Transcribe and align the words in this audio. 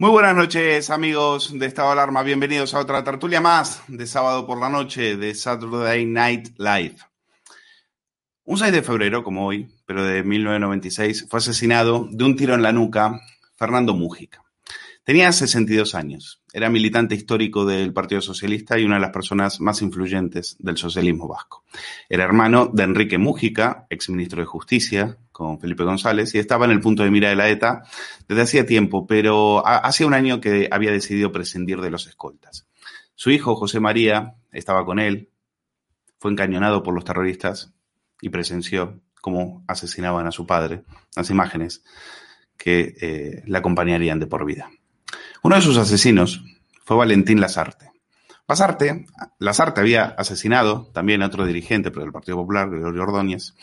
Muy 0.00 0.10
buenas 0.10 0.36
noches, 0.36 0.90
amigos 0.90 1.58
de 1.58 1.66
Estado 1.66 1.90
Alarma. 1.90 2.22
Bienvenidos 2.22 2.72
a 2.72 2.78
otra 2.78 3.02
tertulia 3.02 3.40
más 3.40 3.82
de 3.88 4.06
sábado 4.06 4.46
por 4.46 4.60
la 4.60 4.68
noche 4.68 5.16
de 5.16 5.34
Saturday 5.34 6.06
Night 6.06 6.50
Live. 6.56 6.94
Un 8.44 8.58
6 8.58 8.70
de 8.70 8.82
febrero, 8.82 9.24
como 9.24 9.44
hoy, 9.44 9.68
pero 9.86 10.04
de 10.04 10.22
1996, 10.22 11.26
fue 11.28 11.38
asesinado 11.38 12.06
de 12.12 12.24
un 12.24 12.36
tiro 12.36 12.54
en 12.54 12.62
la 12.62 12.70
nuca 12.70 13.20
Fernando 13.56 13.92
Mújica. 13.92 14.40
Tenía 15.08 15.32
62 15.32 15.94
años, 15.94 16.42
era 16.52 16.68
militante 16.68 17.14
histórico 17.14 17.64
del 17.64 17.94
Partido 17.94 18.20
Socialista 18.20 18.78
y 18.78 18.84
una 18.84 18.96
de 18.96 19.00
las 19.00 19.10
personas 19.10 19.58
más 19.58 19.80
influyentes 19.80 20.56
del 20.58 20.76
socialismo 20.76 21.26
vasco. 21.26 21.64
Era 22.10 22.24
hermano 22.24 22.66
de 22.66 22.82
Enrique 22.82 23.16
Mújica, 23.16 23.86
exministro 23.88 24.42
de 24.42 24.46
Justicia, 24.46 25.16
con 25.32 25.58
Felipe 25.60 25.82
González, 25.84 26.34
y 26.34 26.38
estaba 26.38 26.66
en 26.66 26.72
el 26.72 26.80
punto 26.80 27.04
de 27.04 27.10
mira 27.10 27.30
de 27.30 27.36
la 27.36 27.48
ETA 27.48 27.84
desde 28.28 28.42
hacía 28.42 28.66
tiempo, 28.66 29.06
pero 29.06 29.66
hacía 29.66 30.06
un 30.06 30.12
año 30.12 30.42
que 30.42 30.68
había 30.70 30.92
decidido 30.92 31.32
prescindir 31.32 31.80
de 31.80 31.90
los 31.90 32.06
escoltas. 32.06 32.68
Su 33.14 33.30
hijo, 33.30 33.56
José 33.56 33.80
María, 33.80 34.34
estaba 34.52 34.84
con 34.84 34.98
él, 34.98 35.30
fue 36.18 36.32
encañonado 36.32 36.82
por 36.82 36.92
los 36.92 37.06
terroristas 37.06 37.72
y 38.20 38.28
presenció 38.28 39.00
cómo 39.22 39.64
asesinaban 39.68 40.26
a 40.26 40.32
su 40.32 40.46
padre, 40.46 40.82
las 41.16 41.30
imágenes 41.30 41.82
que 42.58 42.94
eh, 43.00 43.42
le 43.46 43.56
acompañarían 43.56 44.20
de 44.20 44.26
por 44.26 44.44
vida. 44.44 44.70
Uno 45.42 45.56
de 45.56 45.62
sus 45.62 45.76
asesinos 45.76 46.42
fue 46.84 46.96
Valentín 46.96 47.40
Lazarte. 47.40 47.90
Lazarte, 48.48 49.04
Lazarte 49.38 49.80
había 49.80 50.04
asesinado 50.04 50.90
también 50.94 51.22
a 51.22 51.26
otro 51.26 51.44
dirigente 51.44 51.90
del 51.90 52.12
Partido 52.12 52.38
Popular, 52.38 52.70
Gregorio 52.70 53.02
Ordóñez, 53.02 53.54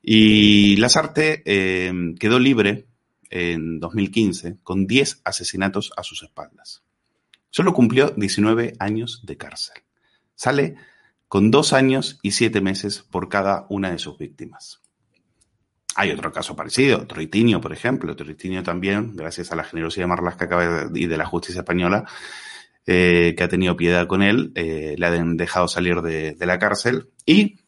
y 0.00 0.76
Lazarte 0.76 1.42
eh, 1.44 1.92
quedó 2.20 2.38
libre 2.38 2.86
en 3.30 3.80
2015 3.80 4.58
con 4.62 4.86
10 4.86 5.22
asesinatos 5.24 5.92
a 5.96 6.04
sus 6.04 6.22
espaldas. 6.22 6.82
Solo 7.50 7.72
cumplió 7.72 8.10
19 8.10 8.74
años 8.78 9.22
de 9.24 9.36
cárcel. 9.36 9.82
Sale 10.34 10.76
con 11.26 11.50
dos 11.50 11.72
años 11.72 12.18
y 12.22 12.30
siete 12.30 12.60
meses 12.60 13.04
por 13.10 13.28
cada 13.28 13.66
una 13.68 13.90
de 13.90 13.98
sus 13.98 14.18
víctimas. 14.18 14.80
Hay 15.98 16.12
otro 16.12 16.30
caso 16.30 16.54
parecido, 16.54 17.08
Troitinio, 17.08 17.60
por 17.60 17.72
ejemplo. 17.72 18.14
Troitinio 18.14 18.62
también, 18.62 19.16
gracias 19.16 19.50
a 19.50 19.56
la 19.56 19.64
generosidad 19.64 20.04
de 20.04 20.06
Marlasca 20.06 20.88
y 20.94 21.06
de 21.06 21.16
la 21.16 21.26
justicia 21.26 21.62
española, 21.62 22.04
eh, 22.86 23.34
que 23.36 23.42
ha 23.42 23.48
tenido 23.48 23.76
piedad 23.76 24.06
con 24.06 24.22
él, 24.22 24.52
eh, 24.54 24.94
le 24.96 25.06
han 25.06 25.36
dejado 25.36 25.66
salir 25.66 26.00
de, 26.00 26.36
la 26.38 26.60
cárcel 26.60 27.08
y 27.26 27.58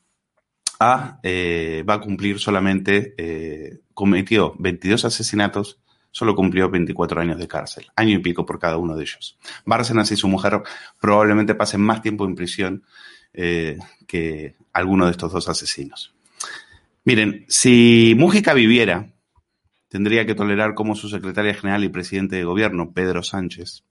eh, 1.25 1.85
va 1.89 1.95
a 1.95 2.01
cumplir 2.01 2.39
solamente, 2.39 3.81
cometió 3.95 4.55
22 4.61 5.07
asesinatos, 5.07 5.81
solo 6.13 6.37
cumplió 6.37 6.71
24 6.71 7.21
años 7.21 7.37
de 7.37 7.49
cárcel, 7.49 7.89
año 7.97 8.15
y 8.15 8.19
pico 8.19 8.47
por 8.47 8.61
cada 8.61 8.77
uno 8.77 8.95
de 8.95 9.03
ellos. 9.03 9.41
Bárcenas 9.65 10.13
y 10.13 10.17
su 10.17 10.29
mujer 10.29 10.63
probablemente 11.01 11.57
pasen 11.57 11.81
más 11.81 12.01
tiempo 12.01 12.27
en 12.27 12.37
prisión 12.37 12.85
que 13.33 14.55
alguno 14.73 15.07
de 15.07 15.11
estos 15.11 15.33
dos 15.33 15.49
asesinos. 15.49 16.15
Miren, 17.05 17.47
si 17.49 18.15
Mújica 18.17 18.53
viviera, 18.53 19.15
tendría 19.89 20.27
que 20.27 20.35
tolerar 20.35 20.75
cómo 20.75 20.95
su 20.95 21.09
secretaria 21.09 21.55
general 21.55 21.83
y 21.83 21.89
presidente 21.89 22.37
de 22.37 22.45
gobierno, 22.45 22.93
Pedro 22.93 23.23
Sánchez, 23.23 23.85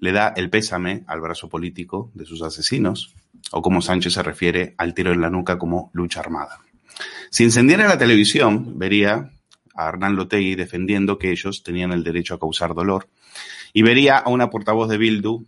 le 0.00 0.12
da 0.12 0.28
el 0.36 0.50
pésame 0.50 1.02
al 1.08 1.20
brazo 1.20 1.48
político 1.48 2.12
de 2.14 2.24
sus 2.24 2.42
asesinos, 2.42 3.14
o 3.50 3.60
como 3.60 3.82
Sánchez 3.82 4.14
se 4.14 4.22
refiere 4.22 4.74
al 4.78 4.94
tiro 4.94 5.12
en 5.12 5.20
la 5.20 5.30
nuca 5.30 5.58
como 5.58 5.90
lucha 5.92 6.20
armada. 6.20 6.60
Si 7.30 7.42
encendiera 7.42 7.88
la 7.88 7.98
televisión, 7.98 8.78
vería 8.78 9.32
a 9.74 9.88
Hernán 9.88 10.14
Lotegui 10.14 10.54
defendiendo 10.54 11.18
que 11.18 11.32
ellos 11.32 11.64
tenían 11.64 11.90
el 11.92 12.04
derecho 12.04 12.34
a 12.34 12.38
causar 12.38 12.74
dolor, 12.74 13.08
y 13.72 13.82
vería 13.82 14.18
a 14.18 14.30
una 14.30 14.48
portavoz 14.48 14.88
de 14.88 14.98
Bildu 14.98 15.44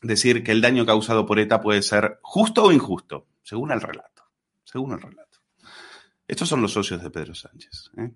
decir 0.00 0.42
que 0.42 0.52
el 0.52 0.62
daño 0.62 0.86
causado 0.86 1.26
por 1.26 1.38
ETA 1.38 1.60
puede 1.60 1.82
ser 1.82 2.18
justo 2.22 2.64
o 2.64 2.72
injusto, 2.72 3.26
según 3.42 3.72
el 3.72 3.82
relato, 3.82 4.22
según 4.64 4.92
el 4.92 5.02
relato. 5.02 5.29
Estos 6.30 6.48
son 6.48 6.62
los 6.62 6.72
socios 6.72 7.02
de 7.02 7.10
Pedro 7.10 7.34
Sánchez. 7.34 7.90
¿eh? 7.98 8.12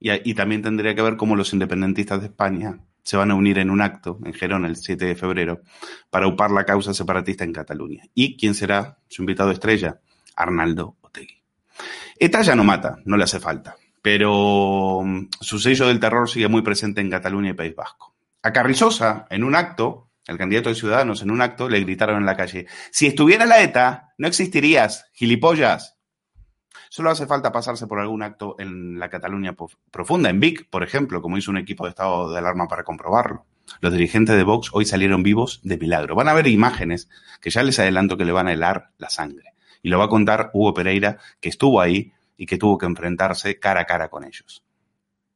Y, 0.00 0.34
también 0.34 0.60
tendría 0.60 0.96
que 0.96 1.02
ver 1.02 1.16
cómo 1.16 1.36
los 1.36 1.52
independentistas 1.52 2.20
de 2.20 2.26
España 2.26 2.80
se 3.04 3.16
van 3.16 3.30
a 3.30 3.36
unir 3.36 3.58
en 3.58 3.70
un 3.70 3.80
acto 3.80 4.18
en 4.24 4.34
Gerona 4.34 4.66
el 4.66 4.74
7 4.74 5.04
de 5.04 5.14
febrero 5.14 5.62
para 6.10 6.26
upar 6.26 6.50
la 6.50 6.64
causa 6.64 6.92
separatista 6.92 7.44
en 7.44 7.52
Cataluña. 7.52 8.02
¿Y 8.12 8.36
quién 8.36 8.54
será 8.54 8.98
su 9.08 9.22
invitado 9.22 9.52
estrella? 9.52 10.00
Arnaldo 10.34 10.96
Otegui. 11.00 11.40
ETA 12.18 12.42
ya 12.42 12.56
no 12.56 12.64
mata, 12.64 12.96
no 13.04 13.16
le 13.16 13.22
hace 13.22 13.38
falta, 13.38 13.76
pero 14.02 15.02
mm, 15.04 15.28
su 15.40 15.60
sello 15.60 15.86
del 15.86 16.00
terror 16.00 16.28
sigue 16.28 16.48
muy 16.48 16.62
presente 16.62 17.00
en 17.00 17.08
Cataluña 17.08 17.50
y 17.50 17.54
País 17.54 17.76
Vasco. 17.76 18.16
A 18.42 18.52
Carrizosa, 18.52 19.26
en 19.30 19.44
un 19.44 19.54
acto, 19.54 20.10
el 20.26 20.38
candidato 20.38 20.70
de 20.70 20.74
Ciudadanos 20.74 21.22
en 21.22 21.30
un 21.30 21.40
acto, 21.40 21.68
le 21.68 21.78
gritaron 21.78 22.16
en 22.16 22.26
la 22.26 22.36
calle, 22.36 22.66
si 22.90 23.06
estuviera 23.06 23.46
la 23.46 23.62
ETA, 23.62 24.12
no 24.18 24.26
existirías, 24.26 25.06
gilipollas. 25.12 25.97
Solo 26.90 27.10
hace 27.10 27.26
falta 27.26 27.52
pasarse 27.52 27.86
por 27.86 28.00
algún 28.00 28.22
acto 28.22 28.56
en 28.58 28.98
la 28.98 29.10
Cataluña 29.10 29.54
profunda, 29.90 30.30
en 30.30 30.40
Vic, 30.40 30.68
por 30.70 30.82
ejemplo, 30.82 31.20
como 31.22 31.36
hizo 31.36 31.50
un 31.50 31.58
equipo 31.58 31.84
de 31.84 31.90
estado 31.90 32.30
de 32.30 32.38
alarma 32.38 32.68
para 32.68 32.84
comprobarlo. 32.84 33.44
Los 33.80 33.92
dirigentes 33.92 34.36
de 34.36 34.44
Vox 34.44 34.70
hoy 34.72 34.84
salieron 34.84 35.22
vivos 35.22 35.60
de 35.62 35.76
milagro. 35.76 36.14
Van 36.14 36.28
a 36.28 36.34
ver 36.34 36.46
imágenes 36.46 37.08
que 37.40 37.50
ya 37.50 37.62
les 37.62 37.78
adelanto 37.78 38.16
que 38.16 38.24
le 38.24 38.32
van 38.32 38.48
a 38.48 38.52
helar 38.52 38.90
la 38.98 39.10
sangre. 39.10 39.52
Y 39.82 39.90
lo 39.90 39.98
va 39.98 40.06
a 40.06 40.08
contar 40.08 40.50
Hugo 40.54 40.74
Pereira, 40.74 41.18
que 41.40 41.48
estuvo 41.48 41.80
ahí 41.80 42.12
y 42.36 42.46
que 42.46 42.58
tuvo 42.58 42.78
que 42.78 42.86
enfrentarse 42.86 43.58
cara 43.58 43.82
a 43.82 43.84
cara 43.84 44.08
con 44.08 44.24
ellos. 44.24 44.64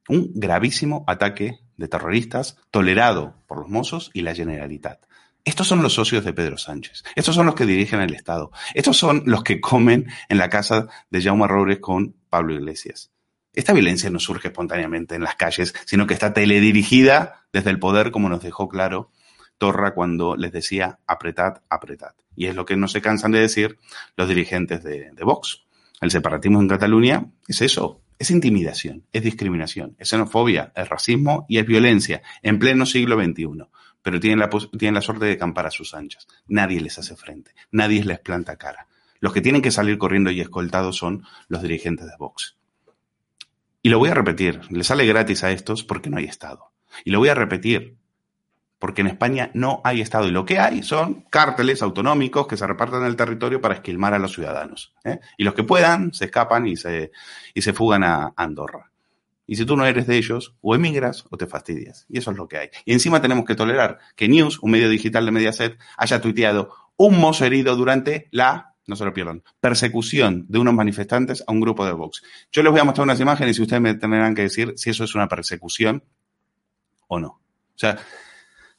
Un 0.08 0.32
gravísimo 0.34 1.04
ataque 1.06 1.60
de 1.76 1.88
terroristas 1.88 2.58
tolerado 2.70 3.34
por 3.46 3.58
los 3.58 3.68
mozos 3.68 4.10
y 4.14 4.22
la 4.22 4.34
Generalitat. 4.34 5.04
Estos 5.44 5.66
son 5.66 5.82
los 5.82 5.94
socios 5.94 6.24
de 6.24 6.32
Pedro 6.32 6.56
Sánchez. 6.56 7.02
Estos 7.16 7.34
son 7.34 7.46
los 7.46 7.56
que 7.56 7.66
dirigen 7.66 8.00
el 8.00 8.14
Estado. 8.14 8.52
Estos 8.74 8.96
son 8.96 9.24
los 9.26 9.42
que 9.42 9.60
comen 9.60 10.06
en 10.28 10.38
la 10.38 10.48
casa 10.48 10.86
de 11.10 11.20
Jaume 11.20 11.48
Robles 11.48 11.80
con 11.80 12.14
Pablo 12.30 12.54
Iglesias. 12.54 13.10
Esta 13.52 13.72
violencia 13.72 14.08
no 14.08 14.20
surge 14.20 14.48
espontáneamente 14.48 15.16
en 15.16 15.24
las 15.24 15.34
calles, 15.34 15.74
sino 15.84 16.06
que 16.06 16.14
está 16.14 16.32
teledirigida 16.32 17.44
desde 17.52 17.70
el 17.70 17.80
poder, 17.80 18.12
como 18.12 18.28
nos 18.28 18.42
dejó 18.42 18.68
claro 18.68 19.10
Torra 19.58 19.94
cuando 19.94 20.36
les 20.36 20.52
decía 20.52 21.00
apretad, 21.08 21.62
apretad. 21.68 22.14
Y 22.36 22.46
es 22.46 22.54
lo 22.54 22.64
que 22.64 22.76
no 22.76 22.86
se 22.86 23.02
cansan 23.02 23.32
de 23.32 23.40
decir 23.40 23.78
los 24.16 24.28
dirigentes 24.28 24.84
de, 24.84 25.10
de 25.10 25.24
Vox. 25.24 25.64
El 26.00 26.12
separatismo 26.12 26.60
en 26.60 26.68
Cataluña 26.68 27.26
es 27.48 27.62
eso, 27.62 28.00
es 28.18 28.30
intimidación, 28.30 29.04
es 29.12 29.22
discriminación, 29.24 29.96
es 29.98 30.08
xenofobia, 30.08 30.72
es 30.76 30.88
racismo 30.88 31.46
y 31.48 31.58
es 31.58 31.66
violencia 31.66 32.22
en 32.42 32.60
pleno 32.60 32.86
siglo 32.86 33.20
XXI 33.22 33.66
pero 34.02 34.20
tienen 34.20 34.40
la, 34.40 34.50
tienen 34.50 34.94
la 34.94 35.00
suerte 35.00 35.26
de 35.26 35.38
campar 35.38 35.66
a 35.66 35.70
sus 35.70 35.94
anchas. 35.94 36.26
Nadie 36.46 36.80
les 36.80 36.98
hace 36.98 37.16
frente, 37.16 37.54
nadie 37.70 38.04
les 38.04 38.18
planta 38.20 38.56
cara. 38.56 38.88
Los 39.20 39.32
que 39.32 39.40
tienen 39.40 39.62
que 39.62 39.70
salir 39.70 39.98
corriendo 39.98 40.30
y 40.30 40.40
escoltados 40.40 40.96
son 40.96 41.24
los 41.48 41.62
dirigentes 41.62 42.06
de 42.06 42.16
Vox. 42.18 42.56
Y 43.82 43.88
lo 43.88 43.98
voy 43.98 44.10
a 44.10 44.14
repetir, 44.14 44.60
le 44.70 44.84
sale 44.84 45.06
gratis 45.06 45.44
a 45.44 45.50
estos 45.50 45.84
porque 45.84 46.10
no 46.10 46.18
hay 46.18 46.24
Estado. 46.24 46.72
Y 47.04 47.10
lo 47.10 47.18
voy 47.18 47.28
a 47.28 47.34
repetir, 47.34 47.96
porque 48.78 49.00
en 49.00 49.08
España 49.08 49.50
no 49.54 49.80
hay 49.84 50.00
Estado. 50.00 50.28
Y 50.28 50.32
lo 50.32 50.44
que 50.44 50.58
hay 50.58 50.82
son 50.82 51.22
cárteles 51.30 51.82
autonómicos 51.82 52.46
que 52.46 52.56
se 52.56 52.66
reparten 52.66 53.04
el 53.04 53.16
territorio 53.16 53.60
para 53.60 53.74
esquilmar 53.74 54.14
a 54.14 54.18
los 54.18 54.32
ciudadanos. 54.32 54.94
¿eh? 55.04 55.20
Y 55.36 55.44
los 55.44 55.54
que 55.54 55.64
puedan 55.64 56.12
se 56.12 56.26
escapan 56.26 56.66
y 56.66 56.76
se, 56.76 57.10
y 57.54 57.62
se 57.62 57.72
fugan 57.72 58.04
a 58.04 58.32
Andorra. 58.36 58.91
Y 59.46 59.56
si 59.56 59.64
tú 59.64 59.76
no 59.76 59.84
eres 59.84 60.06
de 60.06 60.16
ellos, 60.16 60.54
o 60.60 60.74
emigras 60.74 61.24
o 61.30 61.36
te 61.36 61.46
fastidias. 61.46 62.06
Y 62.08 62.18
eso 62.18 62.30
es 62.30 62.36
lo 62.36 62.48
que 62.48 62.58
hay. 62.58 62.68
Y 62.84 62.92
encima 62.92 63.20
tenemos 63.20 63.44
que 63.44 63.54
tolerar 63.54 63.98
que 64.16 64.28
News, 64.28 64.58
un 64.60 64.70
medio 64.70 64.88
digital 64.88 65.24
de 65.24 65.32
Mediaset, 65.32 65.78
haya 65.96 66.20
tuiteado 66.20 66.70
un 66.96 67.18
mozo 67.18 67.44
herido 67.44 67.76
durante 67.76 68.28
la, 68.30 68.74
no 68.86 68.96
se 68.96 69.04
lo 69.04 69.12
pierdan, 69.12 69.42
persecución 69.60 70.46
de 70.48 70.58
unos 70.58 70.74
manifestantes 70.74 71.42
a 71.46 71.52
un 71.52 71.60
grupo 71.60 71.84
de 71.84 71.92
Vox. 71.92 72.22
Yo 72.52 72.62
les 72.62 72.70
voy 72.70 72.80
a 72.80 72.84
mostrar 72.84 73.04
unas 73.04 73.20
imágenes 73.20 73.58
y 73.58 73.62
ustedes 73.62 73.82
me 73.82 73.94
tendrán 73.94 74.34
que 74.34 74.42
decir 74.42 74.74
si 74.76 74.90
eso 74.90 75.04
es 75.04 75.14
una 75.14 75.28
persecución 75.28 76.04
o 77.08 77.18
no. 77.18 77.28
O 77.28 77.78
sea, 77.78 77.98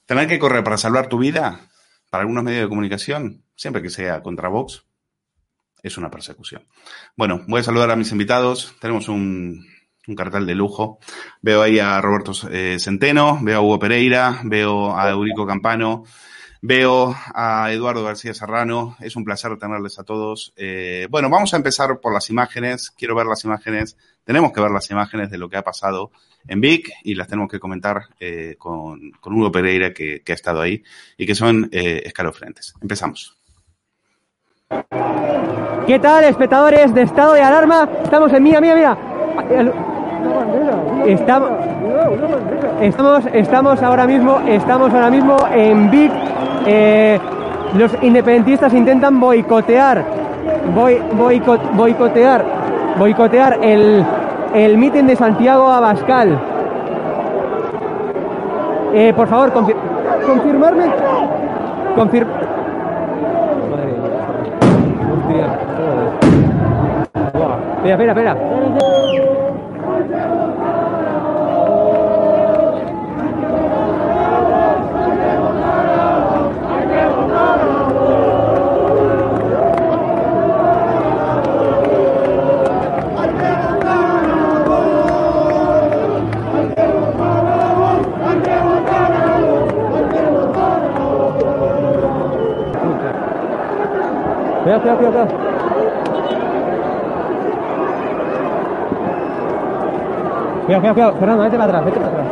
tener 0.06 0.27
que 0.27 0.39
correr 0.39 0.63
para 0.63 0.77
salvar 0.77 1.10
tu 1.10 1.18
vida 1.18 1.69
para 2.10 2.21
algunos 2.21 2.44
medios 2.44 2.62
de 2.62 2.69
comunicación, 2.69 3.44
siempre 3.56 3.81
que 3.81 3.89
sea 3.89 4.21
contra 4.21 4.48
Vox, 4.48 4.86
es 5.81 5.98
una 5.98 6.12
persecución. 6.12 6.65
Bueno, 7.18 7.44
voy 7.48 7.60
a 7.60 7.63
saludar 7.63 7.89
a 7.92 7.95
mis 7.95 8.12
invitados. 8.12 8.75
Tenemos 8.80 9.10
un, 9.10 9.65
un 10.08 10.16
cartel 10.16 10.46
de 10.46 10.56
lujo. 10.56 11.00
Veo 11.42 11.62
ahí 11.62 11.80
a 11.80 12.00
Roberto 12.02 12.34
eh, 12.52 12.78
Centeno, 12.80 13.40
veo 13.42 13.60
a 13.60 13.62
Hugo 13.62 13.80
Pereira, 13.80 14.42
veo 14.44 14.96
a 14.96 15.10
Eurico 15.10 15.46
Campano, 15.46 16.04
veo 16.62 17.16
a 17.34 17.72
Eduardo 17.72 18.04
García 18.04 18.34
Serrano. 18.34 18.98
Es 19.00 19.16
un 19.16 19.24
placer 19.24 19.58
tenerles 19.58 20.00
a 20.00 20.04
todos. 20.04 20.54
Eh, 20.56 21.08
bueno, 21.10 21.30
vamos 21.30 21.54
a 21.54 21.58
empezar 21.58 22.00
por 22.00 22.14
las 22.14 22.30
imágenes. 22.30 22.92
Quiero 22.92 23.16
ver 23.16 23.28
las 23.28 23.44
imágenes. 23.46 23.98
Tenemos 24.24 24.52
que 24.52 24.62
ver 24.62 24.72
las 24.72 24.90
imágenes 24.90 25.30
de 25.30 25.38
lo 25.38 25.50
que 25.50 25.58
ha 25.58 25.64
pasado 25.64 26.12
en 26.48 26.60
Vic 26.60 26.92
y 27.04 27.16
las 27.16 27.28
tenemos 27.28 27.50
que 27.50 27.60
comentar 27.60 28.08
eh, 28.20 28.56
con, 28.58 29.12
con, 29.20 29.34
Hugo 29.34 29.52
Pereira 29.52 29.94
que, 29.94 30.22
que, 30.22 30.32
ha 30.34 30.36
estado 30.36 30.62
ahí 30.62 30.84
y 31.18 31.26
que 31.26 31.36
son 31.36 31.70
escalofrentes. 31.72 32.74
Empezamos. 32.82 33.38
¿Qué 35.86 36.00
tal, 36.00 36.24
espectadores 36.24 36.94
de 36.94 37.04
estado 37.04 37.34
de 37.34 37.42
alarma? 37.42 37.90
Estamos 38.04 38.32
en 38.34 38.44
Mía, 38.44 38.62
Mía, 38.62 38.76
Mía. 38.76 39.93
Estamos, 41.06 41.50
estamos, 42.81 43.25
estamos 43.34 43.84
ahora 43.84 44.08
mismo, 44.08 44.40
estamos 44.48 44.94
ahora 44.94 45.10
mismo 45.10 45.36
en 45.54 45.92
Vic. 45.92 46.12
Eh, 46.66 47.20
los 47.78 47.92
independentistas 48.02 48.74
intentan 48.74 49.20
boicotear, 49.20 50.04
boicotear, 51.75 52.46
boicotear 52.98 53.60
el, 53.62 54.06
el 54.54 54.78
mitin 54.78 55.08
de 55.08 55.16
Santiago 55.16 55.68
Abascal. 55.68 56.40
Eh, 58.94 59.14
por 59.16 59.28
favor, 59.28 59.52
confirmarme. 60.25 60.86
Confir 61.96 62.25
Espera, 67.84 67.96
espera, 67.96 68.12
espera. 68.12 68.93
Cuidado, 94.84 94.98
cuidado, 94.98 95.14
cuidado. 95.14 95.54
Cuidado, 100.66 100.82
cuidado, 100.82 100.94
cuidado. 100.94 101.20
Fernando, 101.20 101.44
vete 101.44 101.58
para 101.58 101.70
atrás, 101.70 101.86
vete 101.86 102.00
para 102.00 102.12
atrás. 102.12 102.28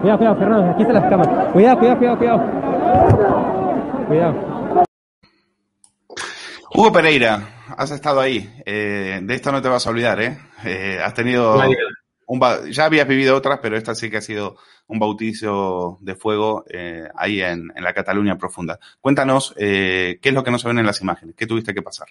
Cuidado, 0.00 0.18
cuidado, 0.18 0.36
Fernando, 0.36 0.70
aquí 0.72 0.82
están 0.82 0.94
las 0.94 1.08
cámaras. 1.08 1.52
Cuidado, 1.52 1.78
cuidado, 1.78 1.98
cuidado, 1.98 2.18
cuidado. 2.18 2.40
Cuidado. 4.08 4.34
Hugo 6.74 6.92
Pereira, 6.92 7.42
has 7.76 7.92
estado 7.92 8.20
ahí. 8.20 8.52
Eh, 8.66 9.20
de 9.22 9.34
esto 9.34 9.52
no 9.52 9.62
te 9.62 9.68
vas 9.68 9.86
a 9.86 9.90
olvidar, 9.90 10.20
¿eh? 10.20 10.36
eh 10.64 10.98
has 11.04 11.14
tenido. 11.14 11.60
Ya 12.70 12.84
habías 12.84 13.06
vivido 13.08 13.36
otras, 13.36 13.58
pero 13.60 13.76
esta 13.76 13.94
sí 13.94 14.10
que 14.10 14.18
ha 14.18 14.22
sido 14.22 14.56
un 14.86 14.98
bautizo 14.98 15.98
de 16.00 16.14
fuego 16.14 16.64
eh, 16.68 17.08
ahí 17.16 17.40
en, 17.40 17.72
la 17.76 17.92
Cataluña 17.92 18.38
profunda. 18.38 18.78
Cuéntanos 19.00 19.54
eh, 19.56 20.18
qué 20.20 20.28
es 20.30 20.34
lo 20.34 20.44
que 20.44 20.50
no 20.50 20.58
se 20.58 20.68
ven 20.68 20.78
en 20.78 20.86
las 20.86 21.00
imágenes, 21.00 21.34
qué 21.36 21.46
tuviste 21.46 21.74
que 21.74 21.82
pasar. 21.82 22.08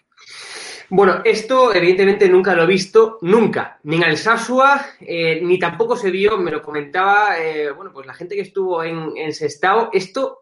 Bueno, 0.90 1.22
esto 1.24 1.74
evidentemente 1.74 2.28
nunca 2.28 2.54
lo 2.54 2.64
he 2.64 2.68
visto, 2.68 3.18
nunca, 3.22 3.80
ni 3.84 3.96
en 3.96 4.04
Alsasua, 4.04 4.86
eh, 5.00 5.40
ni 5.42 5.58
tampoco 5.58 5.96
se 5.96 6.12
vio, 6.12 6.38
me 6.38 6.52
lo 6.52 6.62
comentaba, 6.62 7.40
eh, 7.40 7.72
bueno, 7.72 7.92
pues 7.94 8.06
la 8.06 8.14
gente 8.14 8.36
que 8.36 8.42
estuvo 8.42 8.84
en, 8.84 9.32
Sestao, 9.32 9.90
esto 9.94 10.40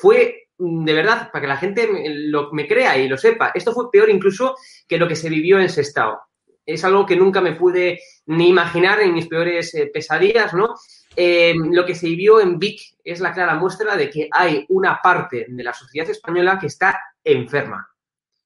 fue, 0.00 0.48
de 0.58 0.92
verdad, 0.94 1.30
para 1.30 1.42
que 1.42 1.48
la 1.48 1.56
gente 1.56 1.86
me, 1.86 2.32
me 2.52 2.68
crea 2.68 2.96
y 2.98 3.08
lo 3.08 3.16
sepa, 3.16 3.52
esto 3.54 3.72
fue 3.72 3.90
peor 3.90 4.10
incluso 4.10 4.56
que 4.86 4.98
lo 4.98 5.08
que 5.08 5.16
se 5.16 5.28
vivió 5.28 5.58
en 5.58 5.68
Sestao. 5.68 6.29
Es 6.64 6.84
algo 6.84 7.06
que 7.06 7.16
nunca 7.16 7.40
me 7.40 7.52
pude 7.52 8.00
ni 8.26 8.48
imaginar 8.48 9.00
en 9.00 9.14
mis 9.14 9.26
peores 9.26 9.74
eh, 9.74 9.90
pesadillas, 9.92 10.54
¿no? 10.54 10.74
Eh, 11.16 11.54
lo 11.56 11.84
que 11.84 11.94
se 11.94 12.06
vivió 12.06 12.40
en 12.40 12.58
Vic 12.58 12.80
es 13.02 13.20
la 13.20 13.32
clara 13.32 13.54
muestra 13.54 13.96
de 13.96 14.10
que 14.10 14.28
hay 14.30 14.64
una 14.68 15.00
parte 15.02 15.46
de 15.48 15.64
la 15.64 15.72
sociedad 15.72 16.08
española 16.08 16.58
que 16.58 16.66
está 16.66 17.00
enferma 17.24 17.86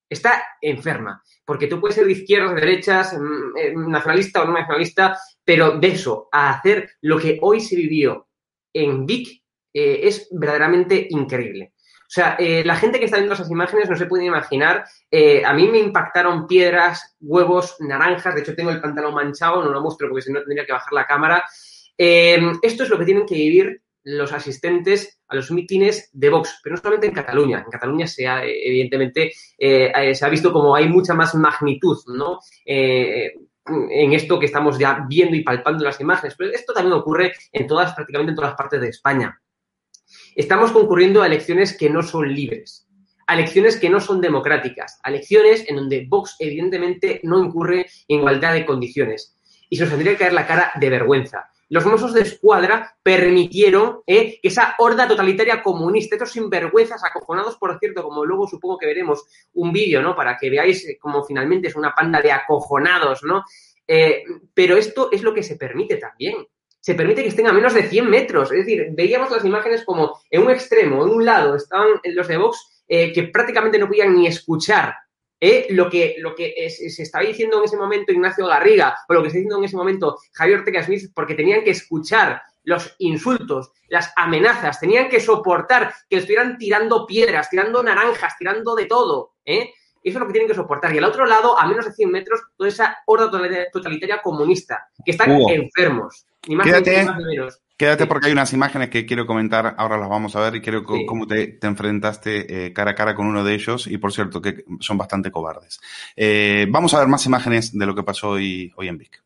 está 0.06 0.44
enferma. 0.60 1.20
Porque 1.44 1.66
tú 1.66 1.80
puedes 1.80 1.96
ser 1.96 2.06
de 2.06 2.12
izquierdas, 2.12 2.54
de 2.54 2.60
derechas, 2.60 3.18
mm, 3.18 3.56
eh, 3.56 3.72
nacionalista 3.74 4.42
o 4.42 4.44
no 4.44 4.52
nacionalista, 4.52 5.18
pero 5.44 5.78
de 5.78 5.88
eso 5.88 6.28
a 6.30 6.50
hacer 6.50 6.90
lo 7.00 7.18
que 7.18 7.38
hoy 7.42 7.60
se 7.60 7.74
vivió 7.74 8.28
en 8.72 9.06
Vic 9.06 9.42
es 9.72 10.28
verdaderamente 10.30 11.08
increíble. 11.10 11.73
O 12.14 12.20
sea, 12.20 12.36
eh, 12.38 12.62
la 12.64 12.76
gente 12.76 12.98
que 12.98 13.06
está 13.06 13.16
viendo 13.16 13.34
esas 13.34 13.50
imágenes 13.50 13.90
no 13.90 13.96
se 13.96 14.06
puede 14.06 14.24
imaginar. 14.24 14.84
a 15.44 15.52
mí 15.52 15.68
me 15.68 15.78
impactaron 15.78 16.46
piedras, 16.46 17.16
huevos, 17.20 17.76
naranjas. 17.80 18.34
De 18.34 18.42
hecho, 18.42 18.54
tengo 18.54 18.70
el 18.70 18.80
pantalón 18.80 19.14
manchado, 19.14 19.64
no 19.64 19.70
lo 19.70 19.80
muestro 19.80 20.08
porque 20.08 20.22
si 20.22 20.32
no 20.32 20.40
tendría 20.40 20.64
que 20.64 20.72
bajar 20.72 20.92
la 20.92 21.06
cámara. 21.06 21.44
esto 21.96 22.82
es 22.82 22.88
lo 22.88 22.98
que 22.98 23.04
tienen 23.04 23.26
que 23.26 23.34
vivir 23.34 23.82
los 24.04 24.32
asistentes 24.32 25.18
a 25.28 25.34
los 25.34 25.50
mítines 25.50 26.10
de 26.12 26.28
Vox, 26.28 26.60
pero 26.62 26.76
no 26.76 26.82
solamente 26.82 27.06
en 27.06 27.14
Cataluña. 27.14 27.62
En 27.64 27.70
Cataluña 27.70 28.06
se 28.06 28.26
ha, 28.26 28.44
evidentemente, 28.44 29.32
eh, 29.58 29.92
eh, 29.94 30.14
se 30.14 30.24
ha 30.24 30.28
visto 30.28 30.52
como 30.52 30.74
hay 30.74 30.88
mucha 30.88 31.14
más 31.14 31.34
magnitud, 31.34 31.98
¿no? 32.08 32.38
Eh, 32.64 33.32
en 33.66 34.12
esto 34.12 34.38
que 34.38 34.44
estamos 34.44 34.78
ya 34.78 35.06
viendo 35.08 35.34
y 35.34 35.42
palpando 35.42 35.84
las 35.84 35.98
imágenes, 35.98 36.34
pero 36.36 36.50
esto 36.50 36.74
también 36.74 36.92
ocurre 36.92 37.32
en 37.50 37.66
todas, 37.66 37.94
prácticamente 37.94 38.30
en 38.30 38.36
todas 38.36 38.50
las 38.50 38.58
partes 38.58 38.80
de 38.80 38.88
España. 38.88 39.40
Estamos 40.36 40.72
concurriendo 40.72 41.22
a 41.22 41.26
elecciones 41.26 41.76
que 41.76 41.88
no 41.88 42.02
son 42.02 42.34
libres, 42.34 42.88
a 43.26 43.34
elecciones 43.34 43.76
que 43.76 43.88
no 43.88 44.00
son 44.00 44.20
democráticas, 44.20 44.98
a 45.04 45.10
elecciones 45.10 45.64
en 45.68 45.76
donde 45.76 46.06
Vox 46.08 46.34
evidentemente 46.40 47.20
no 47.22 47.38
incurre 47.38 47.86
en 48.08 48.18
igualdad 48.18 48.52
de 48.52 48.66
condiciones. 48.66 49.36
Y 49.70 49.76
se 49.76 49.84
os 49.84 49.90
tendría 49.90 50.12
que 50.12 50.18
caer 50.18 50.32
la 50.32 50.46
cara 50.46 50.72
de 50.74 50.90
vergüenza. 50.90 51.50
Los 51.68 51.86
Mossos 51.86 52.12
de 52.12 52.22
Escuadra 52.22 52.96
permitieron 53.02 54.00
eh, 54.06 54.40
que 54.40 54.48
esa 54.48 54.74
horda 54.78 55.06
totalitaria 55.06 55.62
comunista, 55.62 56.16
estos 56.16 56.32
sinvergüenzas 56.32 57.02
acojonados, 57.04 57.56
por 57.56 57.78
cierto, 57.78 58.02
como 58.02 58.24
luego 58.24 58.48
supongo 58.48 58.76
que 58.76 58.86
veremos 58.86 59.24
un 59.54 59.72
vídeo, 59.72 60.02
¿no? 60.02 60.16
Para 60.16 60.36
que 60.36 60.50
veáis 60.50 60.84
eh, 60.86 60.98
cómo 61.00 61.24
finalmente 61.24 61.68
es 61.68 61.76
una 61.76 61.94
panda 61.94 62.20
de 62.20 62.32
acojonados, 62.32 63.22
¿no? 63.22 63.44
Eh, 63.86 64.24
pero 64.52 64.76
esto 64.76 65.10
es 65.12 65.22
lo 65.22 65.32
que 65.32 65.42
se 65.42 65.56
permite 65.56 65.96
también 65.96 66.34
se 66.84 66.94
permite 66.94 67.22
que 67.22 67.28
estén 67.28 67.46
a 67.46 67.52
menos 67.54 67.72
de 67.72 67.88
100 67.88 68.10
metros. 68.10 68.52
Es 68.52 68.58
decir, 68.58 68.88
veíamos 68.90 69.30
las 69.30 69.42
imágenes 69.42 69.86
como 69.86 70.20
en 70.28 70.42
un 70.42 70.50
extremo, 70.50 71.02
en 71.02 71.12
un 71.12 71.24
lado, 71.24 71.56
estaban 71.56 71.88
los 72.04 72.28
de 72.28 72.36
Vox 72.36 72.84
eh, 72.86 73.10
que 73.10 73.22
prácticamente 73.22 73.78
no 73.78 73.86
podían 73.86 74.14
ni 74.14 74.26
escuchar 74.26 74.94
eh, 75.40 75.68
lo 75.70 75.88
que, 75.88 76.16
lo 76.18 76.34
que 76.34 76.68
se 76.68 77.02
estaba 77.02 77.24
diciendo 77.24 77.56
en 77.56 77.64
ese 77.64 77.78
momento 77.78 78.12
Ignacio 78.12 78.46
Garriga 78.46 78.98
o 79.08 79.14
lo 79.14 79.22
que 79.22 79.28
está 79.28 79.38
diciendo 79.38 79.56
en 79.56 79.64
ese 79.64 79.76
momento 79.76 80.18
Javier 80.34 80.58
Ortega 80.58 80.82
Smith, 80.82 81.10
porque 81.14 81.34
tenían 81.34 81.64
que 81.64 81.70
escuchar 81.70 82.42
los 82.64 82.94
insultos, 82.98 83.72
las 83.88 84.12
amenazas, 84.16 84.78
tenían 84.78 85.08
que 85.08 85.20
soportar 85.20 85.94
que 86.10 86.18
estuvieran 86.18 86.58
tirando 86.58 87.06
piedras, 87.06 87.48
tirando 87.48 87.82
naranjas, 87.82 88.36
tirando 88.38 88.74
de 88.74 88.84
todo. 88.84 89.36
¿eh? 89.46 89.72
Eso 90.02 90.18
es 90.18 90.20
lo 90.20 90.26
que 90.26 90.32
tienen 90.34 90.48
que 90.48 90.54
soportar. 90.54 90.94
Y 90.94 90.98
al 90.98 91.04
otro 91.04 91.24
lado, 91.24 91.58
a 91.58 91.66
menos 91.66 91.86
de 91.86 91.92
100 91.92 92.10
metros, 92.10 92.42
toda 92.58 92.68
esa 92.68 92.98
horda 93.06 93.30
totalitaria 93.72 94.20
comunista, 94.20 94.86
que 95.02 95.12
están 95.12 95.30
enfermos. 95.48 96.26
Quédate. 96.62 97.06
Quédate 97.76 98.06
porque 98.06 98.28
hay 98.28 98.32
unas 98.32 98.52
imágenes 98.52 98.88
que 98.88 99.04
quiero 99.04 99.26
comentar, 99.26 99.74
ahora 99.78 99.98
las 99.98 100.08
vamos 100.08 100.36
a 100.36 100.40
ver 100.40 100.54
y 100.54 100.60
quiero 100.60 100.84
cómo 100.84 101.26
te, 101.26 101.58
enfrentaste 101.60 102.66
eh, 102.66 102.72
cara 102.72 102.92
a 102.92 102.94
cara 102.94 103.16
con 103.16 103.26
uno 103.26 103.42
de 103.42 103.52
ellos 103.52 103.88
y 103.88 103.98
por 103.98 104.12
cierto 104.12 104.40
que 104.40 104.64
son 104.78 104.96
bastante 104.96 105.32
cobardes. 105.32 105.80
Eh, 106.14 106.66
vamos 106.70 106.94
a 106.94 107.00
ver 107.00 107.08
más 107.08 107.26
imágenes 107.26 107.76
de 107.76 107.84
lo 107.86 107.94
que 107.96 108.04
pasó 108.04 108.30
hoy, 108.30 108.72
hoy 108.76 108.86
en 108.86 108.98
Vic. 108.98 109.23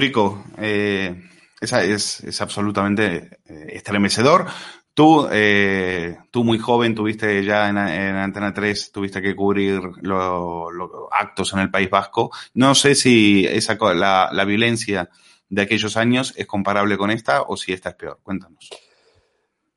Eurico, 0.00 0.42
eh, 0.56 1.14
esa 1.60 1.84
es, 1.84 2.40
absolutamente 2.40 3.38
eh, 3.46 3.66
estremecedor. 3.74 4.46
Tú, 4.94 5.28
eh, 5.30 6.16
tú 6.30 6.42
muy 6.42 6.58
joven, 6.58 6.94
tuviste 6.94 7.44
ya 7.44 7.68
en, 7.68 7.76
Antena 7.76 8.54
3, 8.54 8.92
tuviste 8.92 9.20
que 9.20 9.36
cubrir 9.36 9.78
los 10.00 10.70
actos 11.12 11.52
en 11.52 11.58
el 11.58 11.70
País 11.70 11.90
Vasco. 11.90 12.30
No 12.54 12.74
sé 12.74 12.94
si 12.94 13.44
esa, 13.46 13.76
la 13.94 14.44
violencia 14.46 15.10
de 15.50 15.62
aquellos 15.62 15.98
años 15.98 16.32
es 16.34 16.46
comparable 16.46 16.96
con 16.96 17.10
esta 17.10 17.42
o 17.42 17.58
si 17.58 17.74
esta 17.74 17.90
es 17.90 17.94
peor. 17.96 18.20
Cuéntanos. 18.22 18.70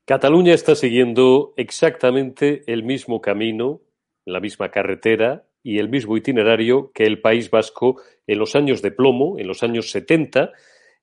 Cataluña 0.06 0.54
está 0.54 0.74
siguiendo 0.74 1.52
exactamente 1.58 2.64
el 2.66 2.82
mismo 2.82 3.20
camino, 3.20 3.82
la 4.24 4.40
misma 4.40 4.70
carretera 4.70 5.44
y 5.64 5.78
el 5.78 5.88
mismo 5.88 6.16
itinerario 6.16 6.92
que 6.92 7.04
el 7.04 7.20
País 7.20 7.50
Vasco 7.50 8.00
en 8.26 8.38
los 8.38 8.54
años 8.54 8.82
de 8.82 8.92
plomo, 8.92 9.38
en 9.38 9.48
los 9.48 9.62
años 9.64 9.90
70, 9.90 10.52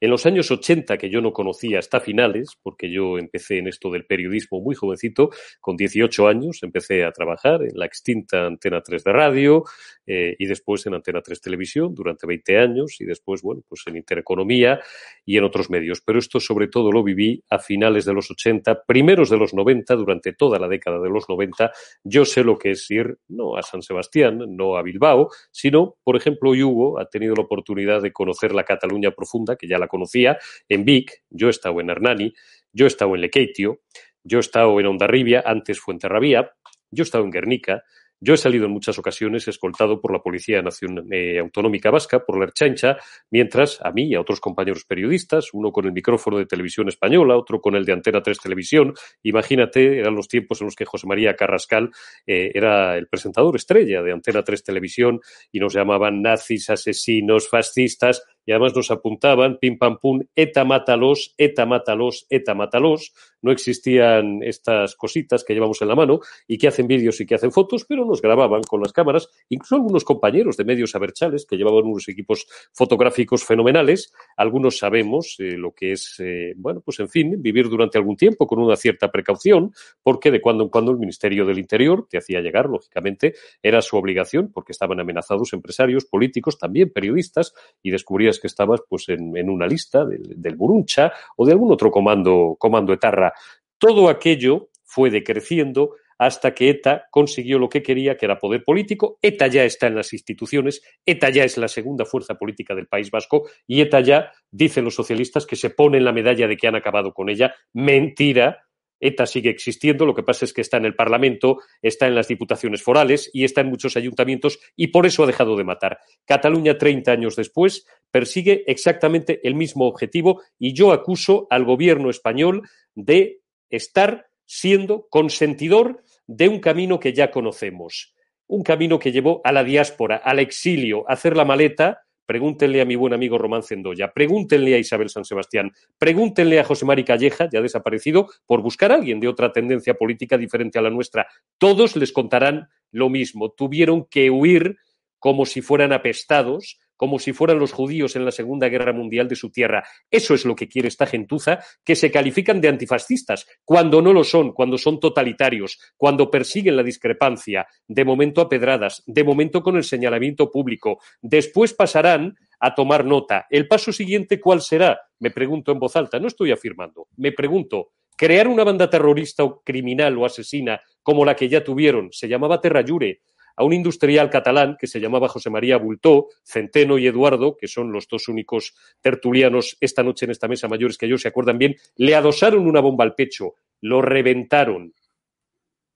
en 0.02 0.10
los 0.10 0.26
años 0.26 0.50
80, 0.50 0.98
que 0.98 1.12
yo 1.12 1.22
no 1.22 1.32
conocía 1.32 1.78
hasta 1.78 2.00
finales, 2.00 2.58
porque 2.64 2.92
yo 2.92 3.20
empecé 3.20 3.60
en 3.60 3.68
esto 3.68 3.92
del 3.92 4.06
periodismo 4.06 4.60
muy 4.60 4.74
jovencito, 4.74 5.30
con 5.60 5.78
18 5.78 6.28
años, 6.28 6.60
empecé 6.64 7.06
a 7.06 7.12
trabajar 7.12 7.62
en 7.62 7.78
la 7.78 7.86
extinta 7.86 8.48
Antena 8.48 8.82
3 8.82 9.04
de 9.04 9.14
radio 9.14 9.64
eh, 10.08 10.36
y 10.40 10.48
después 10.48 10.88
en 10.88 10.96
Antena 10.96 11.22
3 11.22 11.40
Televisión 11.40 11.94
durante 11.94 12.26
20 12.26 12.58
años 12.58 13.00
y 13.00 13.06
después, 13.06 13.44
bueno, 13.44 13.62
pues 13.70 13.84
en 13.86 13.96
Intereconomía 13.96 14.80
y 15.24 15.38
en 15.38 15.44
otros 15.44 15.70
medios. 15.70 16.02
Pero 16.02 16.18
esto 16.18 16.40
sobre 16.40 16.68
todo 16.68 16.92
lo 16.92 17.04
viví 17.04 17.44
a 17.52 17.60
finales 17.60 18.04
de 18.06 18.14
los 18.14 18.32
80, 18.32 18.84
primeros 18.86 19.30
de 19.30 19.38
los 19.38 19.54
90, 19.54 19.96
durante 19.96 20.34
toda 20.34 20.58
la 20.58 20.68
década 20.68 21.00
de 21.00 21.10
los 21.10 21.30
90. 21.30 21.72
Yo 22.04 22.26
sé 22.26 22.44
lo 22.44 22.58
que 22.58 22.72
es 22.72 22.90
ir 22.90 23.20
no 23.28 23.56
a 23.56 23.62
San 23.62 23.84
Sebastián, 23.84 24.40
no 24.58 24.78
a 24.78 24.82
Bilbao, 24.82 25.30
sino, 25.52 25.96
por 26.04 26.18
ejemplo, 26.18 26.52
Hugo 26.52 27.00
ha 27.00 27.06
tenido 27.06 27.36
la 27.36 27.44
oportunidad 27.44 28.02
de 28.02 28.12
conocer 28.12 28.56
la 28.56 28.64
Cataluña 28.64 29.12
profunda, 29.12 29.56
que 29.56 29.68
ya 29.68 29.78
la 29.78 29.91
conocía, 29.92 30.40
en 30.68 30.86
Vic, 30.86 31.24
yo 31.30 31.48
he 31.48 31.52
estado 31.52 31.80
en 31.82 31.90
Hernani, 31.90 32.34
yo 32.74 32.86
he 32.86 32.88
estado 32.88 33.14
en 33.14 33.22
Lequeitio, 33.22 33.82
yo 34.24 34.38
he 34.38 34.42
estado 34.42 34.80
en 34.80 34.88
Ondarribia, 34.88 35.44
antes 35.46 35.80
Fuenterrabía, 35.80 36.52
yo 36.90 37.04
he 37.04 37.06
estado 37.06 37.24
en 37.24 37.32
Guernica, 37.32 37.84
yo 38.24 38.36
he 38.36 38.38
salido 38.38 38.66
en 38.66 38.72
muchas 38.72 39.00
ocasiones 39.00 39.48
escoltado 39.48 40.00
por 40.00 40.14
la 40.14 40.20
Policía 40.20 40.64
eh, 41.12 41.40
Autonómica 41.40 41.90
Vasca, 41.90 42.24
por 42.24 42.38
la 42.38 42.46
Erchancha, 42.46 42.98
mientras 43.32 43.82
a 43.82 43.92
mí 43.92 44.10
y 44.10 44.14
a 44.14 44.22
otros 44.22 44.40
compañeros 44.40 44.86
periodistas, 44.86 45.50
uno 45.54 45.72
con 45.72 45.86
el 45.86 45.92
micrófono 45.92 46.38
de 46.38 46.46
Televisión 46.46 46.88
Española, 46.88 47.36
otro 47.36 47.60
con 47.60 47.76
el 47.76 47.84
de 47.84 47.94
Antena 47.94 48.22
3 48.22 48.38
Televisión, 48.38 48.94
imagínate, 49.24 49.98
eran 49.98 50.14
los 50.14 50.28
tiempos 50.28 50.62
en 50.62 50.66
los 50.66 50.76
que 50.76 50.86
José 50.86 51.08
María 51.08 51.36
Carrascal 51.36 51.90
eh, 52.28 52.52
era 52.54 52.96
el 52.96 53.08
presentador 53.08 53.56
estrella 53.56 54.04
de 54.04 54.12
Antena 54.12 54.44
3 54.44 54.64
Televisión 54.64 55.20
y 55.52 55.60
nos 55.60 55.74
llamaban 55.74 56.22
nazis, 56.22 56.70
asesinos, 56.70 57.50
fascistas, 57.50 58.24
y 58.46 58.52
además 58.52 58.76
nos 58.76 58.92
apuntaban, 58.92 59.58
pim 59.58 59.78
pam 59.78 59.98
pum, 59.98 60.22
ETA 60.36 60.64
mátalos, 60.66 61.34
ETA 61.38 61.66
mátalos, 61.66 62.26
ETA 62.30 62.54
mátalos. 62.54 63.14
No 63.42 63.52
existían 63.52 64.44
estas 64.44 64.96
cositas 64.96 65.44
que 65.44 65.54
llevamos 65.54 65.82
en 65.82 65.88
la 65.88 65.96
mano 65.96 66.20
y 66.48 66.58
que 66.58 66.68
hacen 66.68 66.88
vídeos 66.88 67.20
y 67.22 67.26
que 67.26 67.36
hacen 67.36 67.52
fotos, 67.52 67.86
pero 67.86 68.06
nos 68.06 68.22
grababan 68.22 68.62
con 68.64 68.82
las 68.82 68.94
cámaras, 68.94 69.30
incluso 69.50 69.76
algunos 69.76 70.04
compañeros 70.04 70.58
de 70.58 70.66
medios 70.66 70.96
aberchales 70.96 71.46
que 71.46 71.58
llevaban 71.58 71.86
unos 71.86 72.08
equipos 72.08 72.48
fotográficos 72.74 73.44
fenomenales. 73.44 74.14
Algunos 74.38 74.78
sabemos 74.78 75.36
eh, 75.40 75.58
lo 75.58 75.74
que 75.74 75.94
es, 75.94 76.16
eh, 76.20 76.54
bueno, 76.56 76.82
pues 76.82 77.00
en 77.00 77.10
fin, 77.10 77.42
vivir 77.42 77.68
durante 77.70 77.98
algún 77.98 78.16
tiempo 78.16 78.48
con 78.48 78.60
una 78.60 78.76
cierta 78.76 79.12
precaución, 79.12 79.74
porque 80.04 80.32
de 80.32 80.42
cuando 80.42 80.64
en 80.64 80.70
cuando 80.70 80.92
el 80.92 80.98
Ministerio 80.98 81.46
del 81.46 81.60
Interior 81.60 82.08
te 82.10 82.18
hacía 82.18 82.42
llegar, 82.42 82.70
lógicamente, 82.70 83.34
era 83.62 83.82
su 83.82 83.98
obligación, 83.98 84.52
porque 84.52 84.72
estaban 84.72 85.00
amenazados 85.00 85.54
empresarios, 85.54 86.06
políticos, 86.06 86.58
también 86.58 86.92
periodistas, 86.92 87.54
y 87.82 87.92
que 88.40 88.48
estabas 88.48 88.82
pues 88.88 89.10
en, 89.10 89.50
una 89.50 89.68
lista 89.68 90.06
del, 90.06 90.56
Buruncha 90.56 91.12
o 91.38 91.46
de 91.46 91.52
algún 91.52 91.72
otro 91.72 91.92
comando, 91.92 92.56
comando 92.60 92.94
etarra. 92.94 93.34
Todo 93.78 94.10
aquello 94.10 94.70
fue 94.84 95.10
decreciendo 95.10 95.96
hasta 96.22 96.54
que 96.54 96.70
ETA 96.70 97.08
consiguió 97.10 97.58
lo 97.58 97.68
que 97.68 97.82
quería, 97.82 98.16
que 98.16 98.28
era 98.28 98.38
poder 98.38 98.64
político. 98.64 99.18
ETA 99.24 99.48
ya 99.48 99.64
está 99.64 99.88
en 99.88 99.96
las 99.96 100.14
instituciones, 100.14 100.84
ETA 101.04 101.32
ya 101.32 101.44
es 101.44 101.58
la 101.58 101.68
segunda 101.68 102.06
fuerza 102.06 102.36
política 102.36 102.76
del 102.76 102.86
País 102.86 103.10
Vasco 103.10 103.50
y 103.66 103.82
ETA 103.82 104.02
ya, 104.02 104.32
dicen 104.52 104.84
los 104.84 104.94
socialistas, 104.94 105.48
que 105.48 105.56
se 105.56 105.72
pone 105.72 105.98
en 105.98 106.06
la 106.06 106.12
medalla 106.12 106.48
de 106.48 106.58
que 106.58 106.68
han 106.68 106.76
acabado 106.76 107.12
con 107.12 107.30
ella. 107.30 107.56
Mentira, 107.74 108.68
ETA 109.02 109.26
sigue 109.26 109.50
existiendo, 109.50 110.06
lo 110.06 110.16
que 110.16 110.24
pasa 110.24 110.46
es 110.46 110.54
que 110.54 110.62
está 110.62 110.78
en 110.78 110.86
el 110.86 110.96
Parlamento, 110.96 111.58
está 111.82 112.08
en 112.08 112.16
las 112.16 112.30
diputaciones 112.30 112.82
forales 112.82 113.30
y 113.34 113.44
está 113.44 113.62
en 113.62 113.68
muchos 113.68 113.98
ayuntamientos 113.98 114.60
y 114.76 114.88
por 114.88 115.06
eso 115.06 115.24
ha 115.24 115.28
dejado 115.28 115.58
de 115.58 115.66
matar. 115.66 116.00
Cataluña, 116.26 116.78
30 116.78 117.12
años 117.12 117.36
después, 117.36 117.86
persigue 118.12 118.64
exactamente 118.68 119.46
el 119.46 119.56
mismo 119.56 119.88
objetivo 119.88 120.42
y 120.58 120.74
yo 120.74 120.94
acuso 120.94 121.48
al 121.50 121.66
gobierno 121.66 122.10
español 122.10 122.70
de 122.96 123.42
estar 123.70 124.28
siendo 124.46 125.08
consentidor 125.10 126.04
de 126.28 126.48
un 126.48 126.60
camino 126.60 127.00
que 127.00 127.14
ya 127.14 127.32
conocemos, 127.32 128.14
un 128.48 128.64
camino 128.64 129.00
que 129.00 129.12
llevó 129.12 129.42
a 129.44 129.52
la 129.52 129.64
diáspora, 129.64 130.18
al 130.18 130.40
exilio, 130.40 131.10
a 131.10 131.14
hacer 131.14 131.36
la 131.36 131.46
maleta. 131.46 132.02
Pregúntenle 132.26 132.82
a 132.82 132.86
mi 132.86 132.96
buen 132.96 133.14
amigo 133.14 133.38
Román 133.38 133.64
Cendoya, 133.64 134.14
pregúntenle 134.14 134.76
a 134.76 134.78
Isabel 134.78 135.10
San 135.10 135.26
Sebastián, 135.26 135.72
pregúntenle 135.98 136.60
a 136.60 136.64
José 136.64 136.86
Mari 136.86 137.04
Calleja, 137.04 137.50
ya 137.52 137.62
desaparecido, 137.62 138.28
por 138.46 138.62
buscar 138.62 138.92
a 138.92 138.96
alguien 138.96 139.20
de 139.20 139.28
otra 139.28 139.52
tendencia 139.52 139.96
política 139.96 140.38
diferente 140.38 140.80
a 140.80 140.82
la 140.82 140.90
nuestra. 140.90 141.28
Todos 141.58 141.96
les 141.96 142.12
contarán 142.12 142.70
lo 142.92 143.10
mismo. 143.10 143.52
Tuvieron 143.52 144.06
que 144.06 144.30
huir 144.30 144.78
como 145.20 145.46
si 145.46 145.62
fueran 145.62 145.94
apestados, 145.94 146.80
como 147.02 147.18
si 147.18 147.34
fueran 147.34 147.58
los 147.58 147.72
judíos 147.72 148.16
en 148.16 148.26
la 148.26 148.32
Segunda 148.32 148.70
Guerra 148.70 148.94
Mundial 148.94 149.28
de 149.28 149.36
su 149.36 149.50
tierra. 149.50 149.84
Eso 150.12 150.36
es 150.36 150.46
lo 150.46 150.56
que 150.56 150.68
quiere 150.68 150.88
esta 150.88 151.08
gentuza, 151.08 151.58
que 151.84 151.96
se 151.96 152.12
califican 152.12 152.62
de 152.62 152.68
antifascistas, 152.68 153.48
cuando 153.66 154.04
no 154.04 154.14
lo 154.14 154.24
son, 154.24 154.52
cuando 154.52 154.78
son 154.78 155.00
totalitarios, 155.00 155.80
cuando 155.98 156.30
persiguen 156.30 156.76
la 156.76 156.84
discrepancia, 156.84 157.66
de 157.88 158.06
momento 158.06 158.40
a 158.40 158.48
pedradas, 158.48 159.02
de 159.08 159.24
momento 159.24 159.64
con 159.64 159.78
el 159.78 159.84
señalamiento 159.84 160.52
público. 160.52 161.00
Después 161.24 161.74
pasarán 161.74 162.36
a 162.60 162.76
tomar 162.76 163.04
nota. 163.04 163.48
¿El 163.50 163.68
paso 163.68 163.92
siguiente 163.92 164.40
cuál 164.40 164.62
será? 164.62 165.02
Me 165.18 165.32
pregunto 165.32 165.72
en 165.72 165.80
voz 165.80 165.96
alta, 165.96 166.20
no 166.20 166.28
estoy 166.28 166.52
afirmando, 166.52 167.08
me 167.18 167.32
pregunto. 167.32 167.94
Crear 168.16 168.48
una 168.48 168.64
banda 168.64 168.88
terrorista 168.88 169.44
o 169.44 169.64
criminal 169.64 170.16
o 170.20 170.26
asesina 170.28 170.80
como 171.02 171.26
la 171.26 171.36
que 171.36 171.50
ya 171.50 171.64
tuvieron, 171.64 172.10
se 172.12 172.28
llamaba 172.28 172.62
Terrayure, 172.62 173.22
a 173.62 173.64
un 173.64 173.74
industrial 173.74 174.32
catalán 174.32 174.76
que 174.80 174.88
se 174.88 175.00
llamaba 175.00 175.30
José 175.30 175.52
María 175.52 175.78
Bultó, 175.78 176.30
Centeno 176.44 176.98
y 176.98 177.06
Eduardo, 177.06 177.56
que 177.56 177.68
son 177.68 177.92
los 177.92 178.08
dos 178.08 178.28
únicos 178.28 178.74
tertulianos 179.02 179.78
esta 179.80 180.02
noche 180.02 180.26
en 180.26 180.32
esta 180.32 180.48
mesa 180.48 180.68
mayores 180.68 180.98
que 180.98 181.06
ellos 181.06 181.22
se 181.22 181.28
acuerdan 181.28 181.60
bien, 181.60 181.76
le 181.96 182.16
adosaron 182.16 182.68
una 182.68 182.80
bomba 182.80 183.04
al 183.04 183.14
pecho, 183.14 183.54
lo 183.80 184.02
reventaron, 184.02 184.96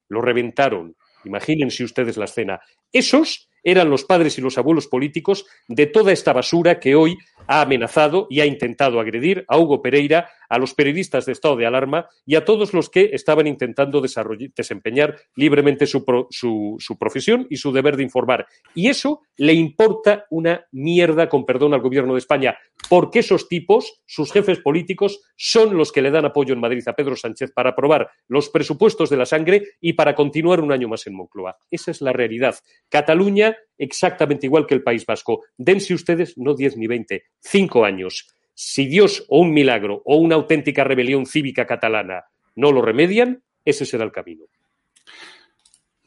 lo 0.10 0.22
reventaron. 0.22 0.96
Imagínense 1.24 1.84
ustedes 1.84 2.18
la 2.18 2.26
escena. 2.26 2.62
Esos 2.92 3.50
eran 3.64 3.90
los 3.90 4.04
padres 4.04 4.38
y 4.38 4.42
los 4.42 4.60
abuelos 4.60 4.86
políticos 4.86 5.48
de 5.68 5.88
toda 5.88 6.12
esta 6.12 6.34
basura 6.34 6.80
que 6.80 6.94
hoy 6.94 7.18
ha 7.48 7.62
amenazado 7.62 8.28
y 8.30 8.42
ha 8.42 8.46
intentado 8.46 9.00
agredir 9.00 9.44
a 9.48 9.58
Hugo 9.58 9.82
Pereira, 9.82 10.30
a 10.50 10.58
los 10.58 10.74
periodistas 10.74 11.26
de 11.26 11.32
estado 11.32 11.56
de 11.56 11.66
alarma 11.66 12.08
y 12.26 12.36
a 12.36 12.46
todos 12.46 12.74
los 12.74 12.90
que 12.90 13.10
estaban 13.14 13.48
intentando 13.48 14.02
desempeñar 14.02 15.18
libremente 15.36 15.88
su, 15.88 16.04
su, 16.30 16.98
profesión 16.98 17.48
y 17.50 17.58
su 17.58 17.72
deber 17.72 17.98
de 17.98 18.04
informar. 18.04 18.48
Y 18.74 18.90
eso 18.90 19.22
le 19.38 19.54
importa 19.54 20.26
una 20.30 20.66
mierda, 20.72 21.30
con 21.30 21.46
perdón, 21.46 21.74
al 21.74 21.82
gobierno 21.82 22.14
de 22.14 22.20
España, 22.20 22.58
porque 22.90 23.20
esos 23.20 23.48
tipos, 23.48 24.02
sus 24.06 24.32
jefes 24.32 24.60
políticos, 24.60 25.22
son 25.36 25.78
los 25.78 25.92
que 25.92 26.02
le 26.02 26.12
dan 26.12 26.26
apoyo 26.26 26.54
en 26.54 26.60
Madrid 26.60 26.84
a 26.88 26.94
Pedro 26.94 27.16
Sánchez 27.16 27.52
para 27.54 27.72
aprobar 27.72 28.10
los 28.28 28.50
presupuestos 28.50 29.10
de 29.10 29.18
la 29.18 29.26
sangre 29.26 29.64
y 29.82 29.94
para 29.94 30.16
continuar 30.16 30.62
un 30.62 30.72
año 30.72 30.88
más 30.88 31.06
en 31.08 31.16
Moncloa. 31.16 31.58
Esa 31.70 31.92
es 31.92 32.02
la 32.02 32.14
realidad. 32.14 32.56
Cataluña, 32.90 33.58
exactamente 33.78 34.48
igual 34.48 34.66
que 34.66 34.76
el 34.76 34.84
País 34.84 35.06
Vasco. 35.06 35.44
Dense 35.58 35.94
ustedes 35.94 36.38
no 36.38 36.56
10 36.56 36.78
ni 36.78 36.88
20, 36.88 37.24
cinco 37.40 37.86
años 37.86 38.35
si 38.56 38.88
Dios 38.88 39.26
o 39.30 39.40
un 39.40 39.54
milagro 39.54 40.02
o 40.06 40.16
una 40.16 40.36
auténtica 40.36 40.84
rebelión 40.84 41.26
cívica 41.26 41.68
catalana 41.68 42.26
no 42.56 42.72
lo 42.72 42.82
remedian, 42.82 43.44
ese 43.66 43.86
será 43.86 44.06
el 44.06 44.12
camino. 44.12 44.46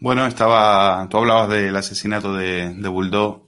Bueno, 0.01 0.27
estaba, 0.27 1.07
tú 1.11 1.19
hablabas 1.19 1.51
del 1.51 1.77
asesinato 1.77 2.35
de, 2.35 2.73
de, 2.73 2.89
Bultó, 2.89 3.47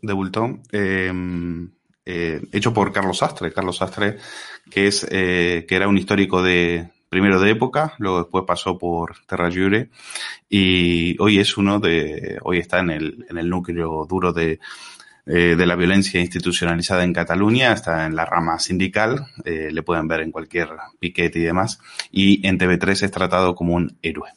em, 0.72 1.70
eh, 2.04 2.42
hecho 2.52 2.74
por 2.74 2.92
Carlos 2.92 3.18
Sastre. 3.18 3.52
Carlos 3.52 3.78
Sastre, 3.78 4.18
que 4.70 4.88
es, 4.88 5.06
eh, 5.10 5.64
que 5.66 5.76
era 5.76 5.88
un 5.88 5.96
histórico 5.96 6.42
de, 6.42 6.90
primero 7.08 7.40
de 7.40 7.52
época, 7.52 7.94
luego 7.98 8.18
después 8.18 8.44
pasó 8.46 8.78
por 8.78 9.16
Terra 9.26 9.50
Jure 9.50 9.90
y 10.48 11.20
hoy 11.20 11.38
es 11.38 11.56
uno 11.56 11.78
de, 11.78 12.38
hoy 12.42 12.58
está 12.58 12.80
en 12.80 12.90
el, 12.90 13.26
en 13.28 13.38
el 13.38 13.48
núcleo 13.48 14.06
duro 14.08 14.32
de, 14.32 14.58
eh, 15.26 15.54
de 15.56 15.66
la 15.66 15.76
violencia 15.76 16.20
institucionalizada 16.20 17.04
en 17.04 17.12
Cataluña, 17.12 17.72
está 17.72 18.06
en 18.06 18.16
la 18.16 18.24
rama 18.24 18.58
sindical, 18.58 19.26
eh, 19.44 19.68
le 19.70 19.82
pueden 19.82 20.08
ver 20.08 20.20
en 20.20 20.32
cualquier 20.32 20.70
piquete 20.98 21.38
y 21.38 21.42
demás, 21.42 21.80
y 22.10 22.46
en 22.46 22.58
TV3 22.58 23.02
es 23.02 23.10
tratado 23.10 23.54
como 23.54 23.74
un 23.74 23.98
héroe. 24.02 24.30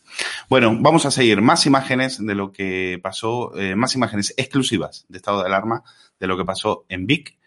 Bueno, 0.49 0.75
vamos 0.79 1.05
a 1.05 1.11
seguir 1.11 1.41
más 1.41 1.65
imágenes 1.65 2.23
de 2.23 2.35
lo 2.35 2.51
que 2.51 2.99
pasó, 3.01 3.55
eh, 3.57 3.75
más 3.75 3.95
imágenes 3.95 4.33
exclusivas 4.37 5.05
de 5.07 5.17
estado 5.17 5.41
de 5.41 5.47
alarma 5.47 5.83
de 6.19 6.27
lo 6.27 6.37
que 6.37 6.45
pasó 6.45 6.85
en 6.89 7.07
Vic. 7.07 7.37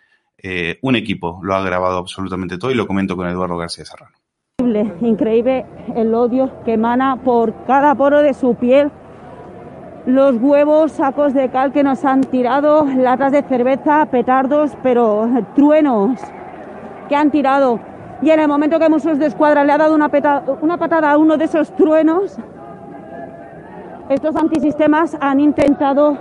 un 0.83 0.95
equipo 0.95 1.41
lo 1.43 1.57
ha 1.57 1.63
grabado 1.63 1.99
absolutamente 1.99 2.57
todo 2.57 2.71
y 2.71 2.75
lo 2.75 2.87
comento 2.87 3.17
con 3.17 3.27
Eduardo 3.27 3.57
García 3.57 3.85
Serrano. 3.85 4.17
Increíble 5.01 5.67
el 5.97 6.15
odio 6.15 6.63
que 6.65 6.75
emana 6.75 7.23
por 7.25 7.65
cada 7.67 7.95
poro 7.95 8.23
de 8.23 8.33
su 8.33 8.55
piel 8.55 8.91
los 10.07 10.37
huevos, 10.41 10.93
sacos 10.93 11.35
de 11.35 11.49
cal 11.49 11.73
que 11.73 11.83
nos 11.83 12.05
han 12.05 12.21
tirado, 12.23 12.85
latas 12.85 13.33
de 13.33 13.43
cerveza, 13.43 14.07
petardos, 14.07 14.77
pero 14.83 15.29
truenos 15.55 16.21
que 17.09 17.17
han 17.17 17.31
tirado. 17.31 17.81
Y 18.23 18.31
en 18.31 18.41
el 18.41 18.49
momento 18.49 18.79
que 18.79 18.89
Musos 18.89 19.19
de 19.19 19.27
Escuadra 19.27 19.65
le 19.65 19.73
ha 19.73 19.79
dado 19.79 19.95
una, 19.95 20.11
una 20.63 20.77
patada 20.79 21.11
a 21.11 21.19
uno 21.19 21.37
de 21.37 21.45
esos 21.45 21.75
truenos, 21.75 22.39
estos 24.09 24.37
antisistemas 24.37 25.17
han 25.21 25.41
intentado 25.41 26.17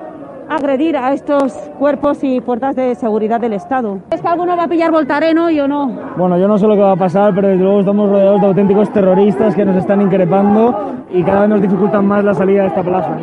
agredir 0.50 0.96
a 0.98 1.14
estos 1.14 1.54
cuerpos 1.80 2.24
y 2.24 2.40
fuerzas 2.42 2.76
de 2.76 2.96
seguridad 2.96 3.40
del 3.40 3.54
Estado. 3.54 4.00
¿Es 4.12 4.22
que 4.22 4.28
alguno 4.28 4.56
va 4.56 4.64
a 4.64 4.68
pillar 4.68 4.92
Voltareno 4.92 5.50
y 5.50 5.60
o 5.60 5.68
no? 5.68 5.88
Bueno, 6.18 6.38
yo 6.38 6.48
no 6.48 6.58
sé 6.58 6.68
lo 6.68 6.76
que 6.76 6.82
va 6.82 6.94
a 6.94 6.98
pasar, 6.98 7.34
pero 7.34 7.48
desde 7.48 7.64
luego 7.64 7.80
estamos 7.80 8.10
rodeados 8.10 8.42
de 8.42 8.48
auténticos 8.48 8.92
terroristas 8.92 9.56
que 9.56 9.66
nos 9.66 9.76
están 9.78 10.02
increpando 10.02 10.94
y 11.12 11.24
cada 11.24 11.42
vez 11.42 11.50
nos 11.50 11.62
dificultan 11.62 12.06
más 12.06 12.24
la 12.24 12.34
salida 12.34 12.62
de 12.62 12.68
esta 12.68 12.84
plaza. 12.84 13.18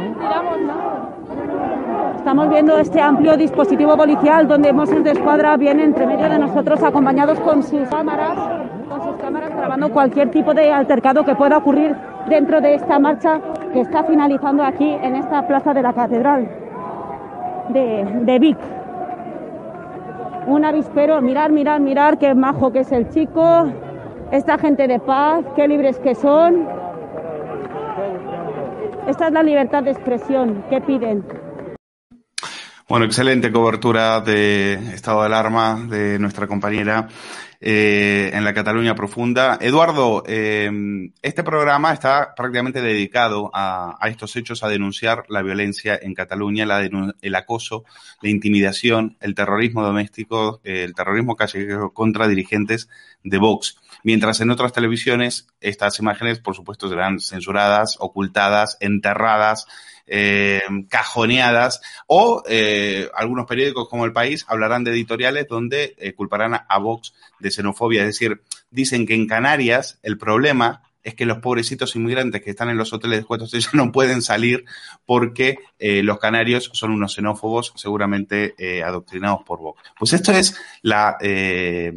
Estamos 2.22 2.50
viendo 2.50 2.78
este 2.78 3.00
amplio 3.00 3.36
dispositivo 3.36 3.96
policial 3.96 4.46
donde 4.46 4.72
Mossos 4.72 5.02
de 5.02 5.10
Escuadra 5.10 5.56
viene 5.56 5.82
entre 5.82 6.06
medio 6.06 6.28
de 6.30 6.38
nosotros 6.38 6.80
acompañados 6.80 7.40
con 7.40 7.64
sus 7.64 7.88
cámaras, 7.88 8.38
con 8.88 9.02
sus 9.02 9.16
cámaras 9.20 9.50
grabando 9.50 9.90
cualquier 9.90 10.30
tipo 10.30 10.54
de 10.54 10.72
altercado 10.72 11.24
que 11.24 11.34
pueda 11.34 11.58
ocurrir 11.58 11.96
dentro 12.28 12.60
de 12.60 12.76
esta 12.76 13.00
marcha 13.00 13.40
que 13.72 13.80
está 13.80 14.04
finalizando 14.04 14.62
aquí 14.62 14.88
en 15.02 15.16
esta 15.16 15.48
plaza 15.48 15.74
de 15.74 15.82
la 15.82 15.92
Catedral 15.92 16.48
de, 17.70 18.20
de 18.22 18.38
Vic. 18.38 18.58
Un 20.46 20.64
avispero, 20.64 21.20
mirar, 21.20 21.50
mirar, 21.50 21.80
mirar 21.80 22.18
qué 22.18 22.36
majo 22.36 22.70
que 22.70 22.78
es 22.82 22.92
el 22.92 23.08
chico, 23.08 23.64
esta 24.30 24.58
gente 24.58 24.86
de 24.86 25.00
paz, 25.00 25.44
qué 25.56 25.66
libres 25.66 25.98
que 25.98 26.14
son. 26.14 26.68
Esta 29.08 29.26
es 29.26 29.32
la 29.32 29.42
libertad 29.42 29.82
de 29.82 29.90
expresión 29.90 30.62
que 30.70 30.80
piden. 30.80 31.41
Bueno, 32.88 33.06
excelente 33.06 33.52
cobertura 33.52 34.20
de 34.20 34.74
estado 34.94 35.20
de 35.20 35.26
alarma 35.26 35.86
de 35.88 36.18
nuestra 36.18 36.48
compañera 36.48 37.08
eh, 37.60 38.30
en 38.34 38.44
la 38.44 38.52
Cataluña 38.52 38.96
profunda. 38.96 39.56
Eduardo, 39.60 40.24
eh, 40.26 40.68
este 41.22 41.44
programa 41.44 41.92
está 41.92 42.34
prácticamente 42.34 42.82
dedicado 42.82 43.52
a, 43.54 43.96
estos 44.06 44.34
hechos, 44.34 44.64
a 44.64 44.68
denunciar 44.68 45.24
la 45.28 45.42
violencia 45.42 45.96
en 46.02 46.12
Cataluña, 46.12 46.66
el 47.22 47.34
acoso, 47.36 47.84
la 48.20 48.30
intimidación, 48.30 49.16
el 49.20 49.36
terrorismo 49.36 49.84
doméstico, 49.84 50.60
el 50.64 50.92
terrorismo 50.92 51.36
callejero 51.36 51.92
contra 51.92 52.26
dirigentes 52.26 52.88
de 53.22 53.38
Vox. 53.38 53.78
Mientras 54.02 54.40
en 54.40 54.50
otras 54.50 54.72
televisiones 54.72 55.46
estas 55.60 56.00
imágenes, 56.00 56.40
por 56.40 56.56
supuesto, 56.56 56.88
serán 56.88 57.20
censuradas, 57.20 57.96
ocultadas, 58.00 58.76
enterradas 58.80 59.68
eh, 60.06 60.62
cajoneadas, 60.88 61.80
o 62.06 62.42
eh, 62.48 63.08
algunos 63.14 63.46
periódicos 63.46 63.88
como 63.88 64.04
El 64.04 64.12
País 64.12 64.44
hablarán 64.48 64.84
de 64.84 64.92
editoriales 64.92 65.46
donde 65.48 65.94
eh, 65.98 66.12
culparán 66.14 66.54
a 66.68 66.78
Vox 66.78 67.14
de 67.38 67.50
xenofobia. 67.50 68.02
Es 68.02 68.08
decir, 68.08 68.42
dicen 68.70 69.06
que 69.06 69.14
en 69.14 69.26
Canarias 69.26 69.98
el 70.02 70.18
problema 70.18 70.82
es 71.02 71.14
que 71.14 71.26
los 71.26 71.38
pobrecitos 71.38 71.96
inmigrantes 71.96 72.42
que 72.42 72.50
están 72.50 72.70
en 72.70 72.76
los 72.76 72.92
hoteles 72.92 73.20
de 73.20 73.24
cuatro 73.24 73.46
estrellas 73.46 73.74
no 73.74 73.92
pueden 73.92 74.22
salir 74.22 74.64
porque 75.04 75.58
eh, 75.78 76.02
los 76.02 76.18
canarios 76.18 76.70
son 76.72 76.92
unos 76.92 77.14
xenófobos 77.14 77.72
seguramente 77.76 78.54
eh, 78.58 78.82
adoctrinados 78.82 79.42
por 79.44 79.58
Vox. 79.60 79.82
Pues 79.98 80.12
esto 80.12 80.32
es 80.32 80.56
eh, 81.20 81.92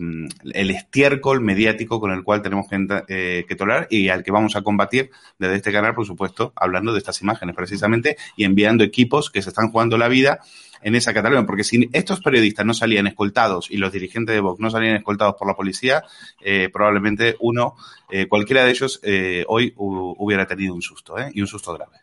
el 0.53 0.71
estiércol 0.71 1.41
mediático 1.41 1.99
con 1.99 2.11
el 2.11 2.23
cual 2.23 2.41
tenemos 2.41 2.67
que, 2.67 3.45
que 3.47 3.55
tolerar 3.55 3.87
y 3.89 4.09
al 4.09 4.23
que 4.23 4.31
vamos 4.31 4.55
a 4.55 4.61
combatir 4.61 5.11
desde 5.37 5.55
este 5.55 5.71
canal, 5.71 5.93
por 5.93 6.05
supuesto, 6.05 6.53
hablando 6.55 6.93
de 6.93 6.99
estas 6.99 7.21
imágenes 7.21 7.55
precisamente 7.55 8.17
y 8.35 8.43
enviando 8.43 8.83
equipos 8.83 9.29
que 9.29 9.41
se 9.41 9.49
están 9.49 9.71
jugando 9.71 9.97
la 9.97 10.07
vida 10.07 10.39
en 10.81 10.95
esa 10.95 11.13
Cataluña, 11.13 11.45
porque 11.45 11.63
si 11.63 11.89
estos 11.93 12.19
periodistas 12.21 12.65
no 12.65 12.73
salían 12.73 13.07
escoltados 13.07 13.69
y 13.69 13.77
los 13.77 13.91
dirigentes 13.91 14.35
de 14.35 14.41
Vox 14.41 14.59
no 14.59 14.69
salían 14.69 14.95
escoltados 14.95 15.35
por 15.37 15.47
la 15.47 15.55
policía, 15.55 16.03
eh, 16.41 16.69
probablemente 16.71 17.35
uno, 17.39 17.75
eh, 18.09 18.27
cualquiera 18.27 18.65
de 18.65 18.71
ellos, 18.71 18.99
eh, 19.03 19.43
hoy 19.47 19.73
hubiera 19.75 20.45
tenido 20.45 20.73
un 20.73 20.81
susto, 20.81 21.15
y 21.33 21.41
un 21.41 21.47
susto 21.47 21.73
grave. 21.73 21.97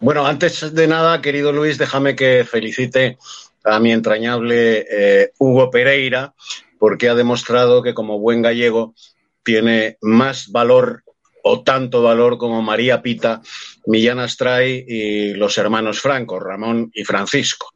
Bueno, 0.00 0.26
antes 0.26 0.74
de 0.74 0.86
nada, 0.86 1.20
querido 1.22 1.52
Luis, 1.52 1.78
déjame 1.78 2.14
que 2.14 2.44
felicite 2.44 3.18
a 3.64 3.78
mi 3.80 3.92
entrañable 3.92 5.32
Hugo 5.38 5.70
Pereira, 5.70 6.34
porque 6.78 7.08
ha 7.08 7.14
demostrado 7.14 7.82
que 7.82 7.94
como 7.94 8.18
buen 8.18 8.42
gallego 8.42 8.94
tiene 9.42 9.96
más 10.02 10.50
valor 10.50 11.02
o 11.48 11.62
tanto 11.62 12.02
valor 12.02 12.38
como 12.38 12.60
María 12.60 13.00
Pita, 13.02 13.40
Millán 13.86 14.18
Astray 14.18 14.84
y 14.86 15.34
los 15.34 15.56
hermanos 15.58 16.00
Franco, 16.00 16.40
Ramón 16.40 16.90
y 16.92 17.04
Francisco. 17.04 17.72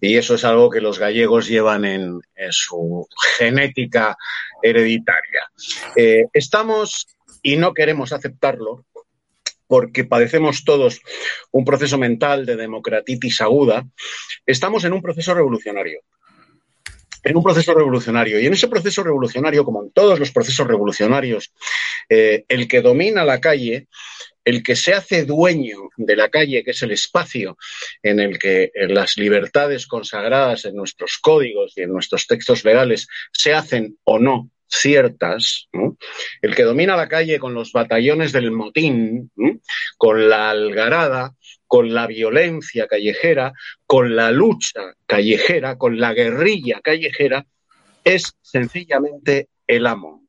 Y 0.00 0.16
eso 0.16 0.36
es 0.36 0.44
algo 0.44 0.70
que 0.70 0.80
los 0.80 1.00
gallegos 1.00 1.48
llevan 1.48 1.84
en, 1.84 2.20
su 2.50 3.08
genética 3.38 4.16
hereditaria. 4.62 5.50
Eh, 5.96 6.26
estamos, 6.32 7.08
y 7.42 7.56
no 7.56 7.74
queremos 7.74 8.12
aceptarlo, 8.12 8.84
porque 9.66 10.04
padecemos 10.04 10.62
todos 10.62 11.00
un 11.50 11.64
proceso 11.64 11.98
mental 11.98 12.46
de 12.46 12.54
democratitis 12.54 13.40
aguda, 13.40 13.84
estamos 14.46 14.84
en 14.84 14.92
un 14.92 15.02
proceso 15.02 15.34
revolucionario. 15.34 16.02
En 17.26 17.36
un 17.36 17.42
proceso 17.42 17.74
revolucionario. 17.74 18.38
Y 18.38 18.46
en 18.46 18.52
ese 18.52 18.68
proceso 18.68 19.02
revolucionario, 19.02 19.64
como 19.64 19.82
en 19.82 19.90
todos 19.90 20.20
los 20.20 20.30
procesos 20.30 20.64
revolucionarios, 20.64 21.52
eh, 22.08 22.44
el 22.48 22.68
que 22.68 22.80
domina 22.80 23.24
la 23.24 23.40
calle, 23.40 23.88
el 24.44 24.62
que 24.62 24.76
se 24.76 24.94
hace 24.94 25.24
dueño 25.24 25.88
de 25.96 26.14
la 26.14 26.28
calle, 26.28 26.62
que 26.62 26.70
es 26.70 26.82
el 26.82 26.92
espacio 26.92 27.58
en 28.00 28.20
el 28.20 28.38
que 28.38 28.70
las 28.88 29.16
libertades 29.16 29.88
consagradas 29.88 30.66
en 30.66 30.76
nuestros 30.76 31.18
códigos 31.20 31.72
y 31.76 31.82
en 31.82 31.92
nuestros 31.92 32.28
textos 32.28 32.64
legales 32.64 33.08
se 33.32 33.52
hacen 33.52 33.98
o 34.04 34.20
no 34.20 34.48
ciertas, 34.68 35.68
el 36.42 36.54
que 36.54 36.62
domina 36.62 36.96
la 36.96 37.08
calle 37.08 37.40
con 37.40 37.54
los 37.54 37.72
batallones 37.72 38.30
del 38.32 38.52
motín, 38.52 39.32
con 39.96 40.28
la 40.28 40.50
algarada, 40.50 41.34
con 41.66 41.92
la 41.92 42.06
violencia 42.06 42.86
callejera, 42.86 43.52
con 43.86 44.14
la 44.16 44.30
lucha 44.30 44.94
callejera, 45.06 45.76
con 45.76 45.98
la 45.98 46.12
guerrilla 46.12 46.80
callejera, 46.82 47.46
es 48.04 48.34
sencillamente 48.40 49.48
el 49.66 49.86
amo, 49.86 50.26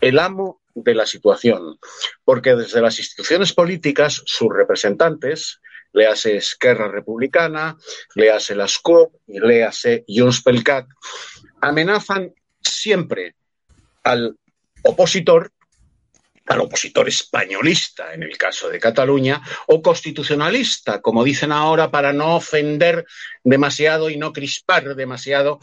el 0.00 0.18
amo 0.18 0.60
de 0.74 0.94
la 0.94 1.06
situación, 1.06 1.78
porque 2.24 2.54
desde 2.54 2.82
las 2.82 2.98
instituciones 2.98 3.52
políticas, 3.54 4.22
sus 4.26 4.48
representantes, 4.54 5.60
léase 5.92 6.36
Esquerra 6.36 6.88
Republicana, 6.88 7.76
léase 8.14 8.54
la 8.54 8.68
SCOP 8.68 9.14
y 9.26 10.20
Junts 10.20 10.42
pel 10.42 10.62
amenazan 11.62 12.34
siempre 12.60 13.34
al 14.04 14.36
opositor, 14.82 15.52
al 16.46 16.60
opositor 16.60 17.08
españolista 17.08 18.14
en 18.14 18.22
el 18.22 18.36
caso 18.36 18.68
de 18.68 18.78
Cataluña, 18.78 19.42
o 19.66 19.82
constitucionalista, 19.82 21.00
como 21.00 21.24
dicen 21.24 21.52
ahora, 21.52 21.90
para 21.90 22.12
no 22.12 22.36
ofender 22.36 23.04
demasiado 23.42 24.10
y 24.10 24.16
no 24.16 24.32
crispar 24.32 24.94
demasiado 24.94 25.58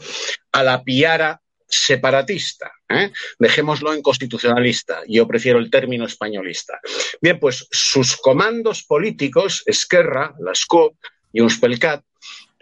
a 0.52 0.62
la 0.62 0.82
piara 0.82 1.40
separatista. 1.66 2.72
¿eh? 2.88 3.12
Dejémoslo 3.38 3.92
en 3.94 4.02
constitucionalista. 4.02 5.02
Yo 5.08 5.26
prefiero 5.26 5.58
el 5.58 5.70
término 5.70 6.06
españolista. 6.06 6.78
Bien, 7.20 7.38
pues 7.40 7.66
sus 7.70 8.16
comandos 8.16 8.84
políticos, 8.84 9.62
Esquerra, 9.66 10.34
la 10.38 10.54
SCOP 10.54 10.96
y 11.32 11.40
Unspelcat, 11.40 12.04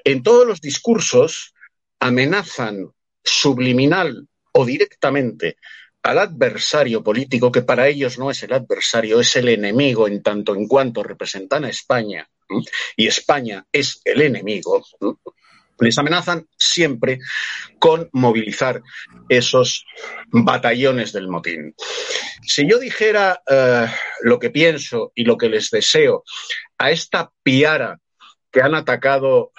en 0.04 0.22
todos 0.22 0.46
los 0.46 0.60
discursos 0.60 1.54
amenazan 2.00 2.90
subliminal 3.22 4.26
o 4.52 4.64
directamente 4.64 5.56
al 6.02 6.18
adversario 6.18 7.02
político, 7.02 7.52
que 7.52 7.62
para 7.62 7.86
ellos 7.86 8.18
no 8.18 8.30
es 8.30 8.42
el 8.42 8.52
adversario, 8.52 9.20
es 9.20 9.36
el 9.36 9.48
enemigo 9.48 10.08
en 10.08 10.22
tanto 10.22 10.54
en 10.54 10.66
cuanto 10.66 11.02
representan 11.02 11.64
a 11.64 11.68
España, 11.68 12.28
y 12.96 13.06
España 13.06 13.64
es 13.72 14.00
el 14.04 14.22
enemigo, 14.22 14.84
les 15.78 15.98
amenazan 15.98 16.46
siempre 16.56 17.18
con 17.78 18.08
movilizar 18.12 18.82
esos 19.28 19.84
batallones 20.28 21.12
del 21.12 21.28
motín. 21.28 21.74
Si 22.42 22.68
yo 22.68 22.78
dijera 22.78 23.42
eh, 23.48 23.86
lo 24.20 24.38
que 24.38 24.50
pienso 24.50 25.12
y 25.14 25.24
lo 25.24 25.36
que 25.36 25.48
les 25.48 25.70
deseo 25.70 26.24
a 26.78 26.90
esta 26.90 27.32
piara 27.42 27.98
que 28.50 28.60
han 28.60 28.74
atacado 28.74 29.52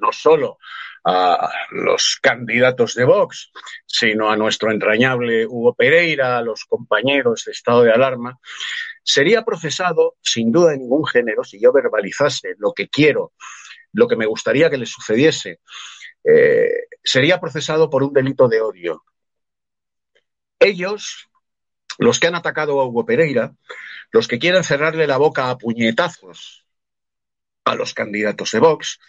no 0.00 0.12
solo 0.12 0.58
a 1.04 1.50
los 1.70 2.18
candidatos 2.20 2.94
de 2.94 3.04
Vox, 3.04 3.50
sino 3.86 4.30
a 4.30 4.36
nuestro 4.36 4.70
entrañable 4.70 5.46
Hugo 5.46 5.74
Pereira, 5.74 6.38
a 6.38 6.42
los 6.42 6.64
compañeros 6.64 7.44
de 7.44 7.52
estado 7.52 7.82
de 7.82 7.92
alarma, 7.92 8.38
sería 9.02 9.44
procesado, 9.44 10.16
sin 10.22 10.52
duda 10.52 10.70
de 10.70 10.78
ningún 10.78 11.06
género, 11.06 11.42
si 11.44 11.60
yo 11.60 11.72
verbalizase 11.72 12.54
lo 12.58 12.72
que 12.72 12.88
quiero, 12.88 13.32
lo 13.92 14.06
que 14.06 14.16
me 14.16 14.26
gustaría 14.26 14.70
que 14.70 14.78
le 14.78 14.86
sucediese, 14.86 15.60
eh, 16.24 16.70
sería 17.02 17.40
procesado 17.40 17.90
por 17.90 18.02
un 18.04 18.12
delito 18.12 18.48
de 18.48 18.60
odio. 18.60 19.04
Ellos, 20.60 21.28
los 21.98 22.20
que 22.20 22.28
han 22.28 22.36
atacado 22.36 22.80
a 22.80 22.86
Hugo 22.86 23.04
Pereira, 23.04 23.52
los 24.12 24.28
que 24.28 24.38
quieren 24.38 24.62
cerrarle 24.62 25.06
la 25.08 25.16
boca 25.16 25.50
a 25.50 25.58
puñetazos 25.58 26.64
a 27.64 27.74
los 27.74 27.92
candidatos 27.94 28.52
de 28.52 28.60
Vox, 28.60 29.00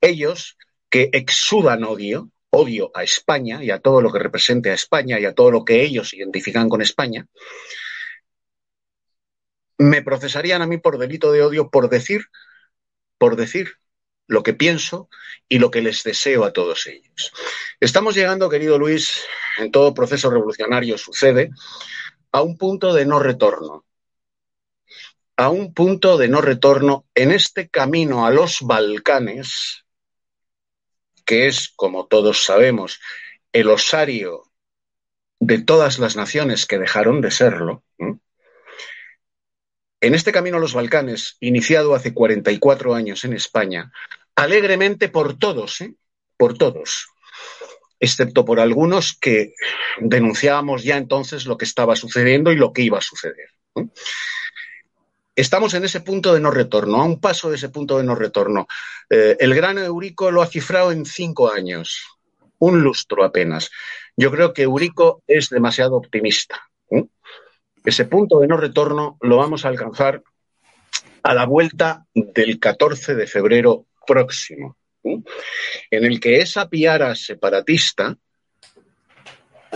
ellos 0.00 0.56
que 0.90 1.10
exudan 1.12 1.84
odio, 1.84 2.30
odio 2.50 2.90
a 2.94 3.02
España 3.02 3.62
y 3.62 3.70
a 3.70 3.80
todo 3.80 4.00
lo 4.00 4.12
que 4.12 4.18
represente 4.18 4.70
a 4.70 4.74
España 4.74 5.18
y 5.20 5.24
a 5.24 5.34
todo 5.34 5.50
lo 5.50 5.64
que 5.64 5.82
ellos 5.82 6.14
identifican 6.14 6.68
con 6.68 6.82
España, 6.82 7.26
me 9.78 10.02
procesarían 10.02 10.62
a 10.62 10.66
mí 10.66 10.78
por 10.78 10.98
delito 10.98 11.32
de 11.32 11.42
odio 11.42 11.70
por 11.70 11.90
decir, 11.90 12.26
por 13.18 13.36
decir 13.36 13.78
lo 14.26 14.42
que 14.42 14.54
pienso 14.54 15.08
y 15.48 15.58
lo 15.58 15.70
que 15.70 15.82
les 15.82 16.02
deseo 16.02 16.44
a 16.44 16.52
todos 16.52 16.86
ellos. 16.86 17.32
Estamos 17.78 18.14
llegando, 18.14 18.48
querido 18.48 18.78
Luis, 18.78 19.22
en 19.58 19.70
todo 19.70 19.94
proceso 19.94 20.30
revolucionario 20.30 20.98
sucede, 20.98 21.50
a 22.32 22.42
un 22.42 22.56
punto 22.56 22.92
de 22.92 23.06
no 23.06 23.18
retorno. 23.18 23.84
A 25.36 25.50
un 25.50 25.74
punto 25.74 26.16
de 26.16 26.28
no 26.28 26.40
retorno 26.40 27.06
en 27.14 27.30
este 27.30 27.68
camino 27.68 28.26
a 28.26 28.30
los 28.30 28.62
Balcanes 28.62 29.85
que 31.26 31.48
es, 31.48 31.72
como 31.76 32.06
todos 32.06 32.44
sabemos, 32.44 33.00
el 33.52 33.68
osario 33.68 34.44
de 35.38 35.60
todas 35.60 35.98
las 35.98 36.16
naciones 36.16 36.64
que 36.64 36.78
dejaron 36.78 37.20
de 37.20 37.30
serlo, 37.30 37.84
en 40.00 40.14
este 40.14 40.32
camino 40.32 40.58
a 40.58 40.60
los 40.60 40.74
Balcanes, 40.74 41.36
iniciado 41.40 41.94
hace 41.94 42.14
44 42.14 42.94
años 42.94 43.24
en 43.24 43.32
España, 43.32 43.92
alegremente 44.34 45.08
por 45.08 45.38
todos, 45.38 45.80
¿eh? 45.80 45.94
por 46.36 46.56
todos, 46.56 47.08
excepto 47.98 48.44
por 48.44 48.60
algunos 48.60 49.16
que 49.18 49.54
denunciábamos 49.98 50.84
ya 50.84 50.96
entonces 50.96 51.46
lo 51.46 51.56
que 51.56 51.64
estaba 51.64 51.96
sucediendo 51.96 52.52
y 52.52 52.56
lo 52.56 52.72
que 52.72 52.82
iba 52.82 52.98
a 52.98 53.02
suceder. 53.02 53.48
Estamos 55.36 55.74
en 55.74 55.84
ese 55.84 56.00
punto 56.00 56.32
de 56.32 56.40
no 56.40 56.50
retorno, 56.50 56.96
a 56.96 57.04
un 57.04 57.20
paso 57.20 57.50
de 57.50 57.56
ese 57.56 57.68
punto 57.68 57.98
de 57.98 58.04
no 58.04 58.14
retorno. 58.14 58.66
Eh, 59.10 59.36
el 59.38 59.54
gran 59.54 59.76
Eurico 59.76 60.30
lo 60.30 60.40
ha 60.40 60.46
cifrado 60.46 60.92
en 60.92 61.04
cinco 61.04 61.52
años, 61.52 62.06
un 62.58 62.80
lustro 62.80 63.22
apenas. 63.22 63.70
Yo 64.16 64.30
creo 64.30 64.54
que 64.54 64.62
Eurico 64.62 65.22
es 65.26 65.50
demasiado 65.50 65.96
optimista. 65.96 66.62
Ese 67.84 68.06
punto 68.06 68.40
de 68.40 68.48
no 68.48 68.56
retorno 68.56 69.18
lo 69.20 69.36
vamos 69.36 69.66
a 69.66 69.68
alcanzar 69.68 70.22
a 71.22 71.34
la 71.34 71.44
vuelta 71.44 72.06
del 72.14 72.58
14 72.58 73.14
de 73.14 73.26
febrero 73.26 73.84
próximo, 74.06 74.78
en 75.02 75.24
el 75.90 76.18
que 76.18 76.38
esa 76.38 76.70
piara 76.70 77.14
separatista, 77.14 78.16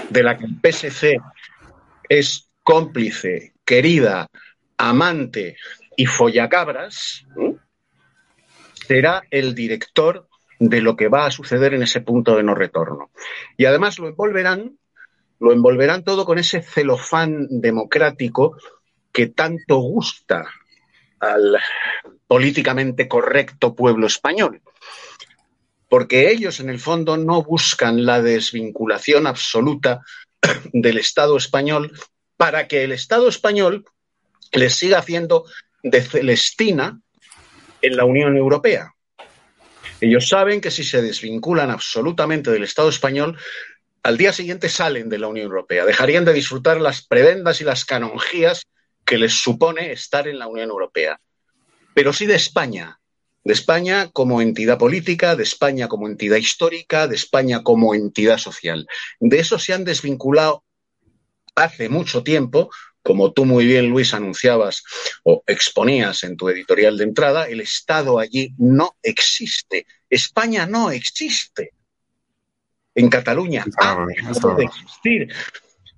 de 0.08 0.22
la 0.22 0.38
que 0.38 0.46
el 0.46 0.58
PSC 0.62 1.20
es 2.08 2.48
cómplice, 2.62 3.52
querida, 3.64 4.26
amante 4.80 5.56
y 5.96 6.06
follacabras, 6.06 7.26
será 8.86 9.22
el 9.30 9.54
director 9.54 10.26
de 10.58 10.80
lo 10.80 10.96
que 10.96 11.08
va 11.08 11.26
a 11.26 11.30
suceder 11.30 11.74
en 11.74 11.82
ese 11.82 12.00
punto 12.00 12.36
de 12.36 12.42
no 12.42 12.54
retorno. 12.54 13.10
Y 13.56 13.66
además 13.66 13.98
lo 13.98 14.08
envolverán, 14.08 14.78
lo 15.38 15.52
envolverán 15.52 16.02
todo 16.02 16.24
con 16.24 16.38
ese 16.38 16.62
celofán 16.62 17.46
democrático 17.50 18.56
que 19.12 19.26
tanto 19.26 19.76
gusta 19.76 20.46
al 21.18 21.58
políticamente 22.26 23.06
correcto 23.06 23.74
pueblo 23.74 24.06
español. 24.06 24.62
Porque 25.88 26.30
ellos, 26.30 26.60
en 26.60 26.70
el 26.70 26.78
fondo, 26.78 27.16
no 27.16 27.42
buscan 27.42 28.06
la 28.06 28.22
desvinculación 28.22 29.26
absoluta 29.26 30.00
del 30.72 30.98
Estado 30.98 31.36
español 31.36 31.92
para 32.36 32.66
que 32.68 32.84
el 32.84 32.92
Estado 32.92 33.28
español 33.28 33.84
les 34.58 34.74
siga 34.74 34.98
haciendo 34.98 35.44
de 35.82 36.02
Celestina 36.02 37.00
en 37.82 37.96
la 37.96 38.04
Unión 38.04 38.36
Europea. 38.36 38.94
Ellos 40.00 40.28
saben 40.28 40.60
que 40.60 40.70
si 40.70 40.82
se 40.82 41.02
desvinculan 41.02 41.70
absolutamente 41.70 42.50
del 42.50 42.64
Estado 42.64 42.88
español, 42.88 43.38
al 44.02 44.16
día 44.16 44.32
siguiente 44.32 44.68
salen 44.68 45.08
de 45.08 45.18
la 45.18 45.28
Unión 45.28 45.46
Europea, 45.46 45.84
dejarían 45.84 46.24
de 46.24 46.32
disfrutar 46.32 46.80
las 46.80 47.02
prebendas 47.06 47.60
y 47.60 47.64
las 47.64 47.84
canonjías 47.84 48.66
que 49.04 49.18
les 49.18 49.34
supone 49.34 49.92
estar 49.92 50.26
en 50.26 50.38
la 50.38 50.46
Unión 50.46 50.70
Europea. 50.70 51.20
Pero 51.94 52.12
sí 52.12 52.26
de 52.26 52.36
España, 52.36 52.98
de 53.44 53.52
España 53.52 54.10
como 54.12 54.40
entidad 54.40 54.78
política, 54.78 55.36
de 55.36 55.42
España 55.42 55.88
como 55.88 56.06
entidad 56.06 56.36
histórica, 56.36 57.06
de 57.06 57.16
España 57.16 57.62
como 57.62 57.94
entidad 57.94 58.38
social. 58.38 58.86
De 59.18 59.38
eso 59.38 59.58
se 59.58 59.74
han 59.74 59.84
desvinculado 59.84 60.64
hace 61.54 61.88
mucho 61.88 62.22
tiempo 62.22 62.70
como 63.02 63.32
tú 63.32 63.44
muy 63.44 63.66
bien, 63.66 63.88
Luis, 63.88 64.12
anunciabas 64.14 64.82
o 65.24 65.42
exponías 65.46 66.22
en 66.22 66.36
tu 66.36 66.48
editorial 66.48 66.98
de 66.98 67.04
entrada, 67.04 67.48
el 67.48 67.60
Estado 67.60 68.18
allí 68.18 68.54
no 68.58 68.96
existe. 69.02 69.86
España 70.08 70.66
no 70.66 70.90
existe. 70.90 71.72
En 72.94 73.08
Cataluña 73.08 73.64
ha 73.78 74.04
de 74.56 74.64
existir. 74.64 75.32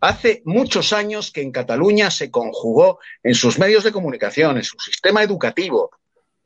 Hace 0.01 0.43
muchos 0.45 0.93
años 0.93 1.31
que 1.31 1.43
en 1.43 1.53
Cataluña 1.53 2.11
se 2.11 2.31
conjugó 2.31 2.99
en 3.23 3.35
sus 3.35 3.59
medios 3.59 3.85
de 3.85 3.93
comunicación, 3.93 4.57
en 4.57 4.65
su 4.65 4.79
sistema 4.79 5.23
educativo, 5.23 5.91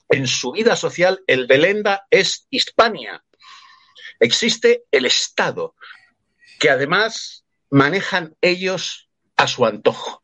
en 0.08 0.26
su 0.26 0.52
vida 0.52 0.76
social, 0.76 1.20
el 1.26 1.46
Belenda 1.46 2.06
es 2.10 2.46
Hispania. 2.50 3.24
Existe 4.20 4.84
el 4.90 5.06
Estado, 5.06 5.74
que 6.58 6.70
además 6.70 7.44
manejan 7.70 8.36
ellos 8.40 9.08
a 9.36 9.46
su 9.46 9.66
antojo. 9.66 10.22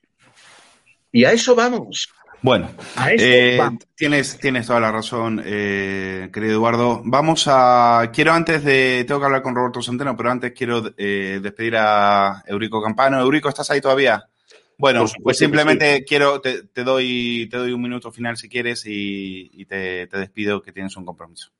Y 1.13 1.25
a 1.25 1.33
eso 1.33 1.55
vamos. 1.55 2.09
Bueno, 2.43 2.71
eh, 3.09 3.61
tienes, 3.95 4.37
tienes 4.41 4.67
toda 4.67 4.81
la 4.81 4.91
razón, 4.91 5.41
eh, 5.45 6.29
querido 6.33 6.55
Eduardo. 6.55 7.01
Vamos 7.05 7.45
a. 7.47 8.11
Quiero 8.13 8.33
antes 8.33 8.65
de. 8.65 9.05
Tengo 9.07 9.21
que 9.21 9.27
hablar 9.27 9.43
con 9.43 9.55
Roberto 9.55 9.81
Centeno, 9.81 10.17
pero 10.17 10.31
antes 10.33 10.53
quiero 10.53 10.83
eh, 10.97 11.39
despedir 11.41 11.77
a 11.77 12.43
Eurico 12.47 12.83
Campano. 12.83 13.21
Eurico, 13.21 13.49
¿estás 13.49 13.71
ahí 13.71 13.81
todavía? 13.81 14.29
Bueno, 14.77 15.05
pues 15.23 15.39
simplemente 15.39 16.05
quiero. 16.05 16.41
Te, 16.41 16.65
doy, 16.83 17.47
te 17.49 17.59
doy 17.59 17.73
un 17.73 17.83
minuto 17.83 18.11
final 18.11 18.37
si 18.37 18.49
quieres 18.49 18.83
y, 18.87 19.65
te, 19.67 20.09
te 20.09 20.19
despido 20.19 20.61
que 20.61 20.73
tienes 20.73 20.97
un 20.97 21.05
compromiso. 21.05 21.53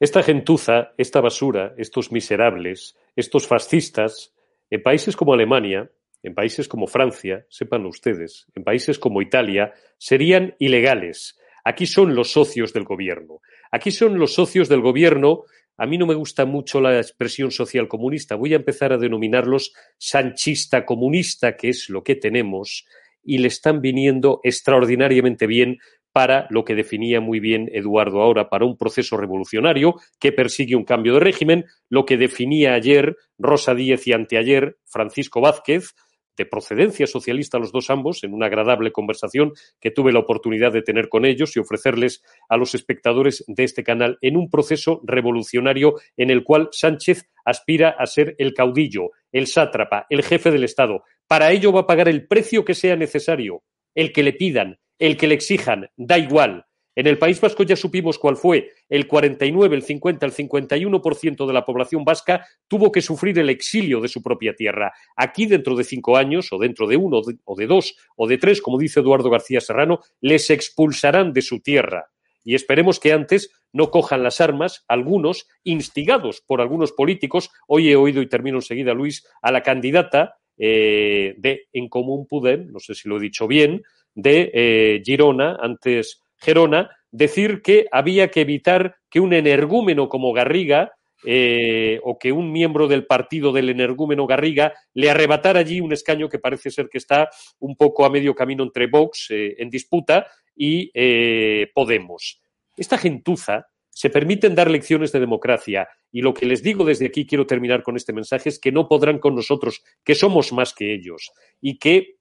Esta 0.00 0.22
gentuza, 0.22 0.92
esta 0.96 1.20
basura, 1.20 1.74
estos 1.76 2.10
miserables, 2.10 2.96
estos 3.14 3.46
fascistas, 3.46 4.32
en 4.70 4.82
países 4.82 5.14
como 5.14 5.34
Alemania, 5.34 5.90
en 6.26 6.34
países 6.34 6.66
como 6.66 6.88
Francia, 6.88 7.46
sépanlo 7.48 7.88
ustedes, 7.88 8.46
en 8.56 8.64
países 8.64 8.98
como 8.98 9.22
Italia, 9.22 9.72
serían 9.96 10.56
ilegales. 10.58 11.38
Aquí 11.64 11.86
son 11.86 12.16
los 12.16 12.32
socios 12.32 12.72
del 12.72 12.82
gobierno. 12.82 13.40
Aquí 13.70 13.92
son 13.92 14.18
los 14.18 14.34
socios 14.34 14.68
del 14.68 14.80
gobierno. 14.80 15.44
A 15.76 15.86
mí 15.86 15.98
no 15.98 16.06
me 16.06 16.16
gusta 16.16 16.44
mucho 16.44 16.80
la 16.80 16.96
expresión 16.96 17.52
social 17.52 17.86
comunista. 17.86 18.34
Voy 18.34 18.54
a 18.54 18.56
empezar 18.56 18.92
a 18.92 18.98
denominarlos 18.98 19.72
sanchista 19.98 20.84
comunista, 20.84 21.56
que 21.56 21.68
es 21.68 21.88
lo 21.90 22.02
que 22.02 22.16
tenemos, 22.16 22.86
y 23.22 23.38
le 23.38 23.46
están 23.46 23.80
viniendo 23.80 24.40
extraordinariamente 24.42 25.46
bien 25.46 25.78
para 26.16 26.48
lo 26.50 26.64
que 26.64 26.74
definía 26.74 27.20
muy 27.20 27.38
bien 27.38 27.68
Eduardo 27.72 28.22
ahora, 28.22 28.48
para 28.48 28.64
un 28.64 28.78
proceso 28.78 29.16
revolucionario 29.16 29.96
que 30.18 30.32
persigue 30.32 30.74
un 30.74 30.84
cambio 30.84 31.14
de 31.14 31.20
régimen, 31.20 31.66
lo 31.88 32.04
que 32.04 32.16
definía 32.16 32.74
ayer 32.74 33.16
Rosa 33.38 33.74
Díez 33.74 34.06
y 34.06 34.12
anteayer 34.12 34.78
Francisco 34.86 35.40
Vázquez, 35.42 35.94
de 36.36 36.46
procedencia 36.46 37.06
socialista 37.06 37.58
los 37.58 37.72
dos 37.72 37.90
ambos, 37.90 38.24
en 38.24 38.34
una 38.34 38.46
agradable 38.46 38.92
conversación 38.92 39.52
que 39.80 39.90
tuve 39.90 40.12
la 40.12 40.20
oportunidad 40.20 40.72
de 40.72 40.82
tener 40.82 41.08
con 41.08 41.24
ellos 41.24 41.56
y 41.56 41.60
ofrecerles 41.60 42.22
a 42.48 42.56
los 42.56 42.74
espectadores 42.74 43.44
de 43.46 43.64
este 43.64 43.84
canal 43.84 44.18
en 44.20 44.36
un 44.36 44.50
proceso 44.50 45.00
revolucionario 45.04 45.94
en 46.16 46.30
el 46.30 46.44
cual 46.44 46.68
Sánchez 46.72 47.28
aspira 47.44 47.90
a 47.90 48.06
ser 48.06 48.34
el 48.38 48.54
caudillo, 48.54 49.10
el 49.32 49.46
sátrapa, 49.46 50.06
el 50.10 50.22
jefe 50.22 50.50
del 50.50 50.64
Estado. 50.64 51.04
Para 51.26 51.52
ello 51.52 51.72
va 51.72 51.80
a 51.80 51.86
pagar 51.86 52.08
el 52.08 52.26
precio 52.26 52.64
que 52.64 52.74
sea 52.74 52.96
necesario, 52.96 53.62
el 53.94 54.12
que 54.12 54.22
le 54.22 54.32
pidan, 54.32 54.78
el 54.98 55.16
que 55.16 55.26
le 55.26 55.34
exijan, 55.34 55.90
da 55.96 56.18
igual. 56.18 56.66
En 56.96 57.06
el 57.06 57.18
País 57.18 57.38
Vasco 57.42 57.62
ya 57.62 57.76
supimos 57.76 58.18
cuál 58.18 58.38
fue. 58.38 58.70
El 58.88 59.06
49, 59.06 59.76
el 59.76 59.82
50, 59.82 60.24
el 60.24 60.32
51% 60.32 61.46
de 61.46 61.52
la 61.52 61.66
población 61.66 62.04
vasca 62.04 62.46
tuvo 62.66 62.90
que 62.90 63.02
sufrir 63.02 63.38
el 63.38 63.50
exilio 63.50 64.00
de 64.00 64.08
su 64.08 64.22
propia 64.22 64.54
tierra. 64.54 64.92
Aquí, 65.14 65.44
dentro 65.44 65.76
de 65.76 65.84
cinco 65.84 66.16
años, 66.16 66.48
o 66.52 66.58
dentro 66.58 66.88
de 66.88 66.96
uno, 66.96 67.20
o 67.44 67.54
de 67.54 67.66
dos, 67.66 67.94
o 68.16 68.26
de 68.26 68.38
tres, 68.38 68.62
como 68.62 68.78
dice 68.78 69.00
Eduardo 69.00 69.28
García 69.28 69.60
Serrano, 69.60 70.00
les 70.22 70.48
expulsarán 70.48 71.34
de 71.34 71.42
su 71.42 71.60
tierra. 71.60 72.06
Y 72.42 72.54
esperemos 72.54 72.98
que 72.98 73.12
antes 73.12 73.50
no 73.74 73.90
cojan 73.90 74.22
las 74.22 74.40
armas 74.40 74.84
algunos, 74.88 75.48
instigados 75.64 76.40
por 76.46 76.62
algunos 76.62 76.92
políticos. 76.92 77.50
Hoy 77.66 77.90
he 77.90 77.96
oído, 77.96 78.22
y 78.22 78.28
termino 78.28 78.56
enseguida, 78.56 78.94
Luis, 78.94 79.26
a 79.42 79.52
la 79.52 79.62
candidata 79.62 80.36
eh, 80.56 81.34
de 81.36 81.66
En 81.74 81.90
Común 81.90 82.26
Pudem, 82.26 82.72
no 82.72 82.78
sé 82.78 82.94
si 82.94 83.06
lo 83.06 83.18
he 83.18 83.20
dicho 83.20 83.46
bien, 83.46 83.82
de 84.14 84.50
eh, 84.54 85.02
Girona, 85.04 85.58
antes 85.60 86.22
Gerona, 86.38 86.90
decir 87.10 87.62
que 87.62 87.86
había 87.90 88.30
que 88.30 88.42
evitar 88.42 88.96
que 89.10 89.20
un 89.20 89.32
energúmeno 89.32 90.08
como 90.08 90.32
Garriga 90.32 90.92
eh, 91.24 91.98
o 92.04 92.18
que 92.18 92.30
un 92.30 92.52
miembro 92.52 92.88
del 92.88 93.06
partido 93.06 93.52
del 93.52 93.70
energúmeno 93.70 94.26
Garriga 94.26 94.74
le 94.92 95.10
arrebatara 95.10 95.60
allí 95.60 95.80
un 95.80 95.92
escaño 95.92 96.28
que 96.28 96.38
parece 96.38 96.70
ser 96.70 96.88
que 96.88 96.98
está 96.98 97.30
un 97.58 97.74
poco 97.74 98.04
a 98.04 98.10
medio 98.10 98.34
camino 98.34 98.62
entre 98.62 98.86
Vox 98.86 99.28
eh, 99.30 99.54
en 99.58 99.70
disputa 99.70 100.26
y 100.54 100.90
eh, 100.94 101.70
Podemos. 101.74 102.40
Esta 102.76 102.98
gentuza 102.98 103.66
se 103.88 104.10
permiten 104.10 104.54
dar 104.54 104.70
lecciones 104.70 105.10
de 105.10 105.20
democracia 105.20 105.88
y 106.12 106.20
lo 106.20 106.34
que 106.34 106.44
les 106.44 106.62
digo 106.62 106.84
desde 106.84 107.06
aquí, 107.06 107.26
quiero 107.26 107.46
terminar 107.46 107.82
con 107.82 107.96
este 107.96 108.12
mensaje, 108.12 108.50
es 108.50 108.58
que 108.58 108.70
no 108.70 108.88
podrán 108.88 109.18
con 109.18 109.34
nosotros, 109.34 109.82
que 110.04 110.14
somos 110.14 110.52
más 110.52 110.74
que 110.74 110.92
ellos 110.92 111.32
y 111.62 111.78
que 111.78 112.15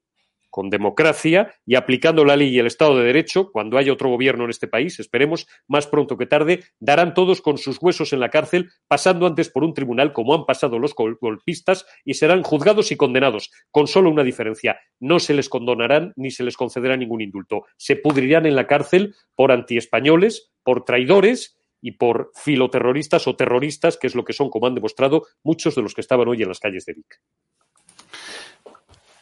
con 0.55 0.69
democracia 0.69 1.53
y 1.65 1.75
aplicando 1.75 2.23
la 2.23 2.37
ley 2.37 2.47
y 2.47 2.59
el 2.59 2.67
Estado 2.67 2.97
de 2.97 3.03
Derecho, 3.03 3.51
cuando 3.51 3.77
haya 3.77 3.91
otro 3.91 4.07
gobierno 4.07 4.45
en 4.45 4.51
este 4.51 4.69
país, 4.69 5.01
esperemos 5.01 5.47
más 5.67 5.85
pronto 5.85 6.15
que 6.15 6.27
tarde, 6.27 6.63
darán 6.79 7.13
todos 7.13 7.41
con 7.41 7.57
sus 7.57 7.77
huesos 7.81 8.13
en 8.13 8.21
la 8.21 8.29
cárcel, 8.29 8.69
pasando 8.87 9.27
antes 9.27 9.49
por 9.49 9.65
un 9.65 9.73
tribunal 9.73 10.13
como 10.13 10.33
han 10.33 10.45
pasado 10.45 10.79
los 10.79 10.95
golpistas 10.95 11.85
y 12.05 12.13
serán 12.13 12.41
juzgados 12.41 12.93
y 12.93 12.95
condenados, 12.95 13.51
con 13.69 13.87
solo 13.87 14.09
una 14.09 14.23
diferencia. 14.23 14.79
No 15.01 15.19
se 15.19 15.33
les 15.33 15.49
condonarán 15.49 16.13
ni 16.15 16.31
se 16.31 16.45
les 16.45 16.55
concederá 16.55 16.95
ningún 16.95 17.19
indulto. 17.19 17.65
Se 17.75 17.97
pudrirán 17.97 18.45
en 18.45 18.55
la 18.55 18.65
cárcel 18.65 19.13
por 19.35 19.51
antiespañoles, 19.51 20.53
por 20.63 20.85
traidores 20.85 21.57
y 21.81 21.97
por 21.97 22.31
filoterroristas 22.33 23.27
o 23.27 23.35
terroristas, 23.35 23.97
que 23.97 24.07
es 24.07 24.15
lo 24.15 24.23
que 24.23 24.31
son, 24.31 24.49
como 24.49 24.67
han 24.67 24.75
demostrado 24.75 25.23
muchos 25.43 25.75
de 25.75 25.81
los 25.81 25.93
que 25.93 25.99
estaban 25.99 26.29
hoy 26.29 26.43
en 26.43 26.47
las 26.47 26.61
calles 26.61 26.85
de 26.85 26.93
Vic. 26.93 27.19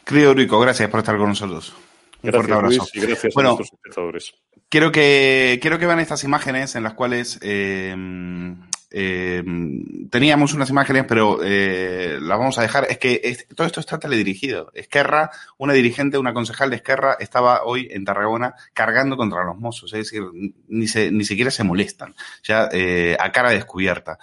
Querido 0.06 0.34
Rico, 0.34 0.60
gracias 0.60 0.89
por 0.89 1.00
estar 1.00 1.18
con 1.18 1.30
nosotros. 1.30 1.74
Un 2.22 2.32
fuerte 2.32 2.54
abrazo. 2.54 2.88
y 2.94 3.02
gracias 3.02 3.36
a 3.36 3.42
nuestros 3.42 3.74
espectadores. 3.74 4.34
Quiero 4.70 4.92
que, 4.92 5.60
quiero 5.62 5.78
que 5.78 5.86
vean 5.86 6.00
estas 6.00 6.24
imágenes 6.24 6.76
en 6.76 6.84
las 6.84 6.94
cuales 6.94 7.39
eh, 7.42 7.96
eh, 8.95 9.43
teníamos 10.12 10.53
unas 10.53 10.69
imágenes, 10.69 11.06
pero 11.08 11.39
eh, 11.43 12.19
las 12.21 12.38
vamos 12.38 12.60
a 12.60 12.62
dejar. 12.62 12.86
Es 12.88 12.99
que 12.99 13.38
todo 13.56 13.65
esto 13.65 13.79
está 13.79 13.97
teledirigido. 13.97 14.69
Esquerra, 14.75 15.32
una 15.58 15.73
dirigente, 15.73 16.19
una 16.19 16.34
concejal 16.34 16.69
de 16.69 16.75
Esquerra, 16.75 17.17
estaba 17.19 17.63
hoy 17.63 17.88
en 17.89 18.06
Tarragona 18.06 18.53
cargando 18.73 19.17
contra 19.17 19.43
los 19.43 19.58
mozos. 19.58 19.91
Es 19.93 20.12
decir, 20.12 20.23
ni, 20.67 20.86
ni 20.86 21.25
siquiera 21.25 21.49
se 21.49 21.63
molestan, 21.63 22.13
ya 22.43 22.69
eh, 22.71 23.17
a 23.19 23.32
cara 23.32 23.49
descubierta. 23.49 24.19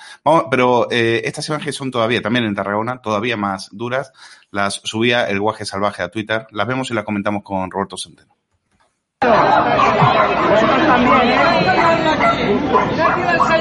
pero 0.51 0.89
estas 0.91 1.49
imágenes 1.49 1.75
son 1.75 1.91
todavía, 1.91 2.23
también 2.23 2.45
en 2.45 2.55
Tarragona, 2.55 3.03
todavía 3.03 3.37
más 3.37 3.71
duras. 3.73 4.13
Las 4.53 4.75
subía 4.85 5.25
el 5.25 5.41
guaje 5.41 5.65
salvaje 5.65 6.03
a 6.03 6.11
Twitter. 6.11 6.47
Las 6.53 6.67
vemos 6.69 6.91
y 6.91 6.95
las 6.95 7.05
comentamos 7.05 7.43
con 7.43 7.71
Roberto 7.71 7.97
Centeno. 7.97 8.37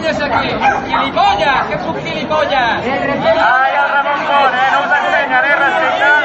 ¿Qué 0.09 0.15
te 0.15 0.23
enseñas 0.23 0.41
aquí? 0.41 0.89
¡Gilipollas! 0.89 1.67
¿Qué 1.67 1.75
es 1.75 1.81
un 1.81 1.95
gilipollas? 1.97 2.83
¡Ay, 2.83 3.75
al 3.75 3.89
Ramón 3.91 4.25
Con, 4.25 4.53
eh! 4.55 4.71
¡No 4.71 4.79
os 4.79 4.85
enseñaré, 5.05 5.55
respeta! 5.55 6.19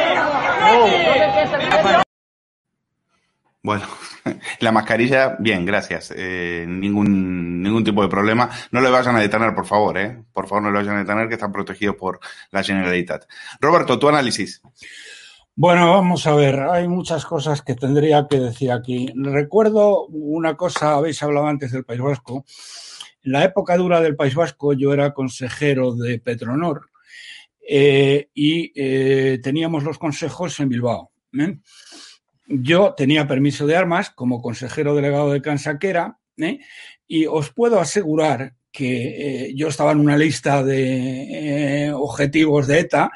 Bueno, 3.63 3.85
la 4.61 4.73
mascarilla, 4.73 5.37
bien, 5.39 5.67
gracias. 5.67 6.15
Eh, 6.17 6.65
ningún, 6.67 7.63
ningún 7.63 7.85
tipo 7.85 8.01
de 8.03 8.09
problema. 8.09 8.49
No 8.71 8.81
le 8.81 8.89
vayan 8.89 9.17
a 9.17 9.21
detener, 9.21 9.55
por 9.55 9.67
favor, 9.67 9.99
¿eh? 9.99 10.25
Por 10.33 10.49
favor, 10.49 10.63
no 10.63 10.71
le 10.71 10.79
vayan 10.79 10.97
a 10.97 11.01
detener, 11.01 11.29
que 11.29 11.35
están 11.35 11.53
protegidos 11.53 11.97
por 11.97 12.21
la 12.53 12.63
Generalitat. 12.63 13.27
Roberto, 13.61 13.99
tu 13.99 14.09
análisis. 14.09 14.63
Bueno, 15.57 15.93
vamos 15.93 16.27
a 16.27 16.35
ver, 16.35 16.59
hay 16.61 16.89
muchas 16.89 17.25
cosas 17.25 17.63
que 17.63 17.75
tendría 17.75 18.27
que 18.29 18.41
decir 18.41 18.73
aquí. 18.73 19.13
Recuerdo 19.15 20.07
una 20.07 20.57
cosa, 20.57 20.95
habéis 20.95 21.23
hablado 21.23 21.47
antes 21.47 21.71
del 21.71 21.85
País 21.85 22.01
Vasco. 22.01 22.45
En 23.25 23.33
la 23.33 23.45
época 23.45 23.77
dura 23.77 24.01
del 24.01 24.17
País 24.17 24.35
Vasco 24.35 24.75
yo 24.75 24.93
era 24.93 25.15
consejero 25.15 25.95
de 25.95 26.19
Petronor 26.19 26.91
eh, 27.67 28.29
y 28.35 28.71
eh, 28.75 29.41
teníamos 29.43 29.83
los 29.83 29.99
consejos 29.99 30.61
en 30.61 30.69
Bilbao. 30.69 31.11
¿eh? 31.39 31.57
Yo 32.47 32.93
tenía 32.95 33.27
permiso 33.27 33.67
de 33.67 33.77
armas 33.77 34.11
como 34.11 34.43
consejero 34.43 34.95
delegado 34.95 35.33
de 35.33 35.41
Cansaquera 35.41 36.19
y 37.07 37.25
os 37.27 37.51
puedo 37.51 37.81
asegurar 37.81 38.55
que 38.71 39.53
yo 39.55 39.69
estaba 39.69 39.93
en 39.93 40.01
una 40.01 40.19
lista 40.19 40.63
de 40.65 41.93
objetivos 41.95 42.67
de 42.67 42.81
ETA, 42.81 43.13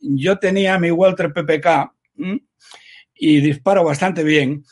yo 0.00 0.38
tenía 0.40 0.80
mi 0.80 0.90
Walter 0.90 1.32
PPK 1.32 1.94
y 3.14 3.40
disparo 3.40 3.84
bastante 3.84 4.24
bien, 4.24 4.64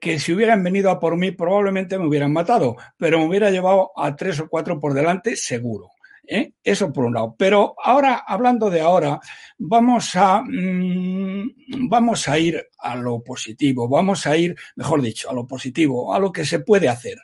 que 0.00 0.20
si 0.20 0.32
hubieran 0.32 0.62
venido 0.62 0.90
a 0.90 1.00
por 1.00 1.16
mí 1.16 1.32
probablemente 1.32 1.98
me 1.98 2.06
hubieran 2.06 2.32
matado, 2.32 2.76
pero 2.96 3.18
me 3.18 3.26
hubiera 3.26 3.50
llevado 3.50 3.90
a 3.96 4.14
tres 4.14 4.38
o 4.38 4.48
cuatro 4.48 4.78
por 4.78 4.94
delante 4.94 5.34
seguro. 5.34 5.90
¿eh? 6.26 6.52
Eso 6.62 6.92
por 6.92 7.04
un 7.04 7.14
lado. 7.14 7.34
Pero 7.38 7.74
ahora, 7.82 8.24
hablando 8.26 8.70
de 8.70 8.80
ahora, 8.80 9.20
vamos 9.58 10.14
a, 10.16 10.42
mm, 10.42 11.88
vamos 11.88 12.28
a 12.28 12.38
ir 12.38 12.64
a 12.78 12.96
lo 12.96 13.22
positivo, 13.22 13.88
vamos 13.88 14.26
a 14.26 14.36
ir, 14.36 14.56
mejor 14.76 15.02
dicho, 15.02 15.30
a 15.30 15.34
lo 15.34 15.46
positivo, 15.46 16.14
a 16.14 16.18
lo 16.18 16.32
que 16.32 16.44
se 16.44 16.60
puede 16.60 16.88
hacer. 16.88 17.18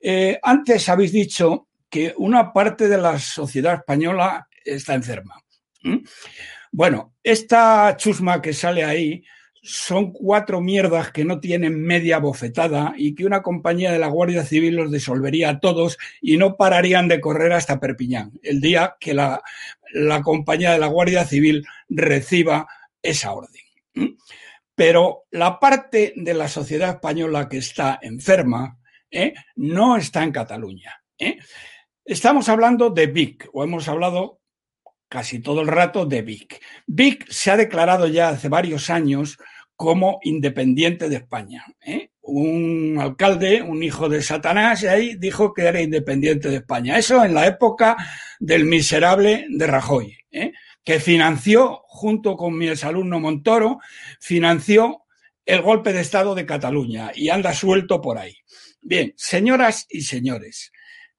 Eh, 0.00 0.38
antes 0.42 0.88
habéis 0.88 1.12
dicho 1.12 1.68
que 1.88 2.14
una 2.18 2.52
parte 2.52 2.88
de 2.88 2.98
la 2.98 3.18
sociedad 3.18 3.74
española 3.74 4.48
está 4.64 4.94
enferma. 4.94 5.40
Bueno, 6.72 7.14
esta 7.22 7.96
chusma 7.96 8.42
que 8.42 8.52
sale 8.52 8.84
ahí 8.84 9.22
son 9.66 10.12
cuatro 10.12 10.60
mierdas 10.60 11.10
que 11.10 11.24
no 11.24 11.40
tienen 11.40 11.82
media 11.82 12.18
bofetada 12.18 12.94
y 12.96 13.14
que 13.14 13.26
una 13.26 13.42
compañía 13.42 13.90
de 13.90 13.98
la 13.98 14.06
Guardia 14.06 14.44
Civil 14.44 14.76
los 14.76 14.92
disolvería 14.92 15.50
a 15.50 15.60
todos 15.60 15.98
y 16.20 16.36
no 16.36 16.56
pararían 16.56 17.08
de 17.08 17.20
correr 17.20 17.52
hasta 17.52 17.80
Perpiñán 17.80 18.32
el 18.42 18.60
día 18.60 18.96
que 19.00 19.12
la, 19.12 19.42
la 19.92 20.22
compañía 20.22 20.72
de 20.72 20.78
la 20.78 20.86
Guardia 20.86 21.24
Civil 21.24 21.66
reciba 21.88 22.68
esa 23.02 23.32
orden. 23.32 23.62
Pero 24.76 25.24
la 25.32 25.58
parte 25.58 26.12
de 26.14 26.34
la 26.34 26.48
sociedad 26.48 26.90
española 26.90 27.48
que 27.48 27.58
está 27.58 27.98
enferma 28.00 28.78
¿eh? 29.10 29.34
no 29.56 29.96
está 29.96 30.22
en 30.22 30.32
Cataluña. 30.32 31.02
¿eh? 31.18 31.38
Estamos 32.04 32.48
hablando 32.48 32.90
de 32.90 33.06
Vic, 33.06 33.48
o 33.52 33.64
hemos 33.64 33.88
hablado 33.88 34.40
casi 35.08 35.40
todo 35.40 35.62
el 35.62 35.68
rato 35.68 36.04
de 36.04 36.22
Vic. 36.22 36.62
Vic 36.86 37.26
se 37.30 37.50
ha 37.50 37.56
declarado 37.56 38.06
ya 38.06 38.28
hace 38.28 38.48
varios 38.48 38.90
años 38.90 39.38
como 39.76 40.18
independiente 40.22 41.08
de 41.08 41.16
España. 41.16 41.64
¿eh? 41.84 42.10
Un 42.22 42.96
alcalde, 43.00 43.62
un 43.62 43.82
hijo 43.82 44.08
de 44.08 44.22
Satanás, 44.22 44.82
ahí 44.84 45.16
dijo 45.16 45.52
que 45.54 45.62
era 45.62 45.80
independiente 45.80 46.48
de 46.48 46.56
España. 46.56 46.98
Eso 46.98 47.24
en 47.24 47.34
la 47.34 47.46
época 47.46 47.96
del 48.40 48.64
miserable 48.64 49.46
de 49.48 49.66
Rajoy, 49.66 50.16
¿eh? 50.32 50.52
que 50.82 50.98
financió, 50.98 51.82
junto 51.86 52.36
con 52.36 52.56
mi 52.56 52.68
exalumno 52.68 53.20
Montoro, 53.20 53.78
financió 54.20 55.02
el 55.44 55.62
golpe 55.62 55.92
de 55.92 56.00
Estado 56.00 56.34
de 56.34 56.46
Cataluña 56.46 57.12
y 57.14 57.28
anda 57.28 57.52
suelto 57.52 58.00
por 58.00 58.18
ahí. 58.18 58.36
Bien, 58.80 59.12
señoras 59.16 59.86
y 59.88 60.02
señores, 60.02 60.72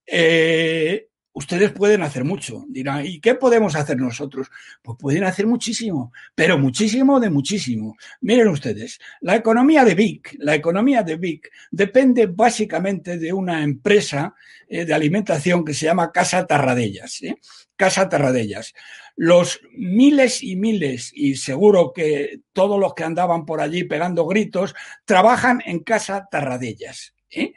eh, 0.06 1.08
ustedes 1.38 1.71
pueden 1.71 2.02
hacer 2.02 2.23
mucho. 2.23 2.65
Dirán, 2.67 3.06
¿y 3.06 3.19
qué 3.19 3.36
podemos 3.36 3.76
hacer 3.76 3.97
nosotros? 3.97 4.50
Pues 4.82 4.97
pueden 5.00 5.23
hacer 5.23 5.45
muchísimo, 5.45 6.12
pero 6.34 6.58
muchísimo 6.58 7.19
de 7.19 7.30
muchísimo. 7.30 7.95
Miren 8.21 8.47
ustedes, 8.47 9.00
la 9.21 9.36
economía 9.36 9.86
de 9.86 9.93
Vic, 9.93 10.36
la 10.39 10.56
economía 10.56 11.04
de 11.04 11.15
Vic 11.15 11.52
depende 11.69 12.26
básicamente 12.26 13.19
de 13.19 13.32
una 13.32 13.63
empresa 13.63 14.34
eh, 14.67 14.84
de 14.84 14.93
alimentación 14.95 15.63
que 15.63 15.76
se 15.76 15.86
llama 15.86 16.12
Casa 16.12 16.47
Tarradellas. 16.47 17.21
¿eh? 17.21 17.38
Casa 17.76 18.10
Tarradellas. 18.10 18.73
Los 19.15 19.62
miles 19.73 20.41
y 20.41 20.56
miles, 20.56 21.12
y 21.13 21.36
seguro 21.36 21.93
que 21.93 22.39
todos 22.52 22.80
los 22.80 22.95
que 22.95 23.04
andaban 23.04 23.45
por 23.45 23.62
allí 23.62 23.84
pegando 23.84 24.26
gritos, 24.26 24.73
trabajan 25.06 25.62
en 25.65 25.82
Casa 25.82 26.28
Tarradellas. 26.32 27.13
¿eh? 27.30 27.54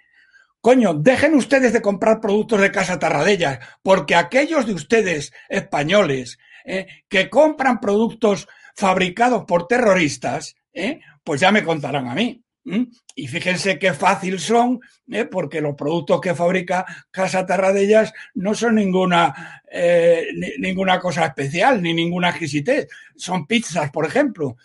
Coño, 0.61 0.92
dejen 0.92 1.35
ustedes 1.35 1.73
de 1.73 1.81
comprar 1.81 2.20
productos 2.20 2.61
de 2.61 2.70
Casa 2.70 2.99
Tarradellas, 2.99 3.61
porque 3.83 4.14
aquellos 4.14 4.66
de 4.66 4.75
ustedes 4.75 5.33
españoles 5.49 6.38
eh, 6.66 6.87
que 7.09 7.31
compran 7.31 7.81
productos 7.81 8.46
fabricados 8.75 9.44
por 9.46 9.66
terroristas, 9.66 10.57
eh, 10.75 11.01
pues 11.25 11.40
ya 11.40 11.51
me 11.51 11.64
contarán 11.64 12.09
a 12.09 12.14
mí. 12.14 12.42
Y 13.16 13.27
fíjense 13.27 13.79
qué 13.79 13.94
fácil 13.94 14.38
son, 14.38 14.81
eh, 15.11 15.25
porque 15.25 15.62
los 15.62 15.75
productos 15.75 16.20
que 16.20 16.35
fabrica 16.35 16.85
Casa 17.11 17.44
Tarradellas 17.44 18.12
no 18.35 18.55
son 18.55 18.77
ninguna, 18.77 19.62
ninguna 20.59 21.01
cosa 21.01 21.25
especial, 21.25 21.83
ni 21.83 21.94
ninguna 21.94 22.29
exquisitez. 22.29 22.87
Son 23.16 23.46
pizzas, 23.46 23.90
por 23.90 24.07
ejemplo. 24.07 24.57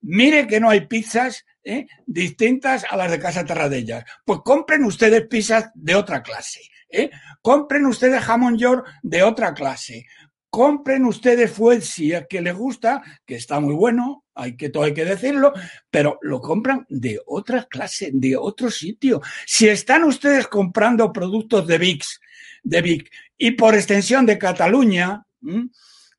Mire 0.00 0.46
que 0.46 0.60
no 0.60 0.70
hay 0.70 0.82
pizzas 0.82 1.44
¿eh? 1.64 1.86
distintas 2.06 2.84
a 2.88 2.96
las 2.96 3.10
de 3.10 3.18
Casa 3.18 3.44
Terradellas. 3.44 4.04
Pues 4.24 4.40
compren 4.44 4.84
ustedes 4.84 5.26
pizzas 5.26 5.70
de 5.74 5.94
otra 5.94 6.22
clase. 6.22 6.60
¿eh? 6.88 7.10
Compren 7.40 7.86
ustedes 7.86 8.22
jamón 8.22 8.58
york 8.58 8.86
de 9.02 9.22
otra 9.22 9.54
clase. 9.54 10.06
Compren 10.50 11.06
ustedes 11.06 11.50
fuel 11.50 11.82
si 11.82 12.12
es 12.12 12.26
que 12.28 12.42
les 12.42 12.54
gusta, 12.54 13.02
que 13.24 13.36
está 13.36 13.58
muy 13.58 13.74
bueno, 13.74 14.24
hay 14.34 14.54
que 14.54 14.68
todo 14.68 14.84
hay 14.84 14.92
que 14.92 15.04
decirlo, 15.04 15.54
pero 15.90 16.18
lo 16.20 16.40
compran 16.40 16.84
de 16.90 17.20
otra 17.26 17.64
clase, 17.64 18.10
de 18.12 18.36
otro 18.36 18.70
sitio. 18.70 19.22
Si 19.46 19.68
están 19.68 20.04
ustedes 20.04 20.48
comprando 20.48 21.10
productos 21.10 21.66
de 21.66 21.78
VIX, 21.78 22.20
de 22.62 22.82
Vic 22.82 23.10
y 23.38 23.52
por 23.52 23.74
extensión 23.74 24.26
de 24.26 24.38
Cataluña, 24.38 25.24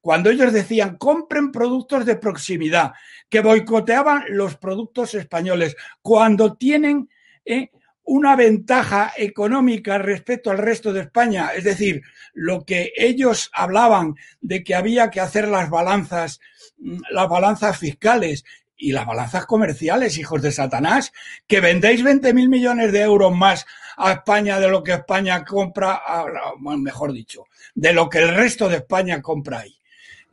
cuando 0.03 0.29
ellos 0.29 0.51
decían 0.51 0.97
compren 0.97 1.49
productos 1.49 2.05
de 2.05 2.17
proximidad, 2.17 2.91
que 3.29 3.39
boicoteaban 3.39 4.25
los 4.31 4.57
productos 4.57 5.15
españoles, 5.15 5.77
cuando 6.01 6.57
tienen 6.57 7.09
eh, 7.45 7.69
una 8.03 8.35
ventaja 8.35 9.13
económica 9.15 9.97
respecto 9.97 10.51
al 10.51 10.57
resto 10.57 10.91
de 10.91 10.99
España, 10.99 11.51
es 11.55 11.63
decir, 11.63 12.01
lo 12.33 12.65
que 12.65 12.91
ellos 12.97 13.49
hablaban 13.53 14.15
de 14.41 14.61
que 14.61 14.75
había 14.75 15.09
que 15.09 15.21
hacer 15.21 15.47
las 15.47 15.69
balanzas, 15.69 16.41
mm, 16.79 16.97
las 17.11 17.29
balanzas 17.29 17.77
fiscales 17.77 18.43
y 18.75 18.91
las 18.91 19.05
balanzas 19.05 19.45
comerciales, 19.45 20.17
hijos 20.17 20.41
de 20.41 20.51
Satanás, 20.51 21.13
que 21.47 21.61
vendéis 21.61 22.03
20 22.03 22.33
mil 22.33 22.49
millones 22.49 22.91
de 22.91 23.03
euros 23.03 23.33
más 23.33 23.65
a 23.95 24.11
España 24.11 24.59
de 24.59 24.67
lo 24.67 24.83
que 24.83 24.91
España 24.91 25.45
compra, 25.45 26.01
mejor 26.59 27.13
dicho, 27.13 27.45
de 27.73 27.93
lo 27.93 28.09
que 28.09 28.19
el 28.19 28.35
resto 28.35 28.67
de 28.67 28.75
España 28.75 29.21
compra 29.21 29.59
ahí. 29.59 29.79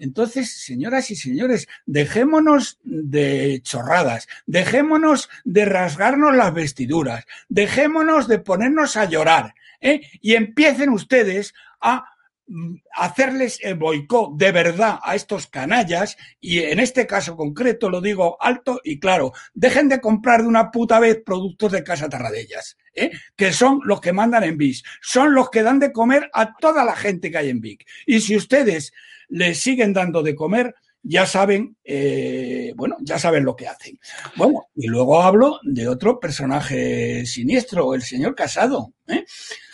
Entonces, 0.01 0.51
señoras 0.51 1.11
y 1.11 1.17
señores, 1.17 1.69
dejémonos 1.85 2.79
de 2.83 3.61
chorradas, 3.63 4.29
dejémonos 4.47 5.29
de 5.45 5.67
rasgarnos 5.67 6.35
las 6.35 6.55
vestiduras, 6.55 7.27
dejémonos 7.51 8.27
de 8.27 8.39
ponernos 8.39 8.97
a 8.97 9.05
llorar 9.05 9.55
¿eh? 9.81 10.01
y 10.23 10.35
empiecen 10.37 10.89
ustedes 10.89 11.53
a 11.83 12.07
mm, 12.47 12.77
hacerles 12.95 13.59
el 13.63 13.75
boicot 13.75 14.39
de 14.39 14.53
verdad 14.53 15.01
a 15.03 15.15
estos 15.15 15.49
canallas 15.49 16.17
y 16.41 16.61
en 16.61 16.81
este 16.81 17.07
caso 17.07 17.37
concreto 17.37 17.91
lo 17.91 18.01
digo 18.01 18.39
alto 18.41 18.81
y 18.83 18.99
claro, 18.99 19.35
dejen 19.53 19.91
de 19.91 20.01
comprar 20.01 20.41
de 20.41 20.49
una 20.49 20.71
puta 20.71 20.99
vez 20.99 21.21
productos 21.25 21.73
de 21.73 21.85
Casa 21.85 22.09
Tarradellas, 22.09 22.79
¿eh? 22.95 23.11
que 23.37 23.53
son 23.53 23.81
los 23.85 24.01
que 24.01 24.15
mandan 24.15 24.45
en 24.45 24.57
VIX, 24.57 24.83
son 25.03 25.35
los 25.35 25.51
que 25.51 25.63
dan 25.63 25.79
de 25.79 25.93
comer 25.93 26.31
a 26.33 26.57
toda 26.57 26.87
la 26.87 26.97
gente 26.97 27.31
que 27.31 27.37
hay 27.37 27.51
en 27.51 27.61
VIC. 27.61 27.87
Y 28.07 28.21
si 28.23 28.35
ustedes 28.35 28.95
le 29.31 29.55
siguen 29.55 29.93
dando 29.93 30.23
de 30.23 30.35
comer, 30.35 30.75
ya 31.03 31.27
saben, 31.27 31.77
eh, 31.83 32.73
bueno, 32.77 32.97
ya 33.01 33.19
saben 33.19 33.45
lo 33.45 33.57
que 33.57 33.67
hacen. 33.67 33.99
Bueno, 34.37 34.67
y 34.75 34.87
luego 34.87 35.23
hablo 35.23 35.59
de 35.63 35.89
otro 35.89 36.21
personaje 36.21 37.25
siniestro, 37.25 37.95
el 37.95 38.03
señor 38.03 38.35
Casado. 38.35 38.93
¿eh? 39.07 39.25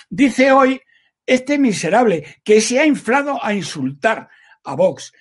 Dice 0.09 0.53
hoy 0.53 0.81
este 1.25 1.59
miserable 1.59 2.25
que 2.45 2.61
se 2.61 2.79
ha 2.79 2.87
inflado 2.87 3.45
a 3.45 3.53
insultar 3.53 4.29
a 4.63 4.75
Vox 4.77 5.13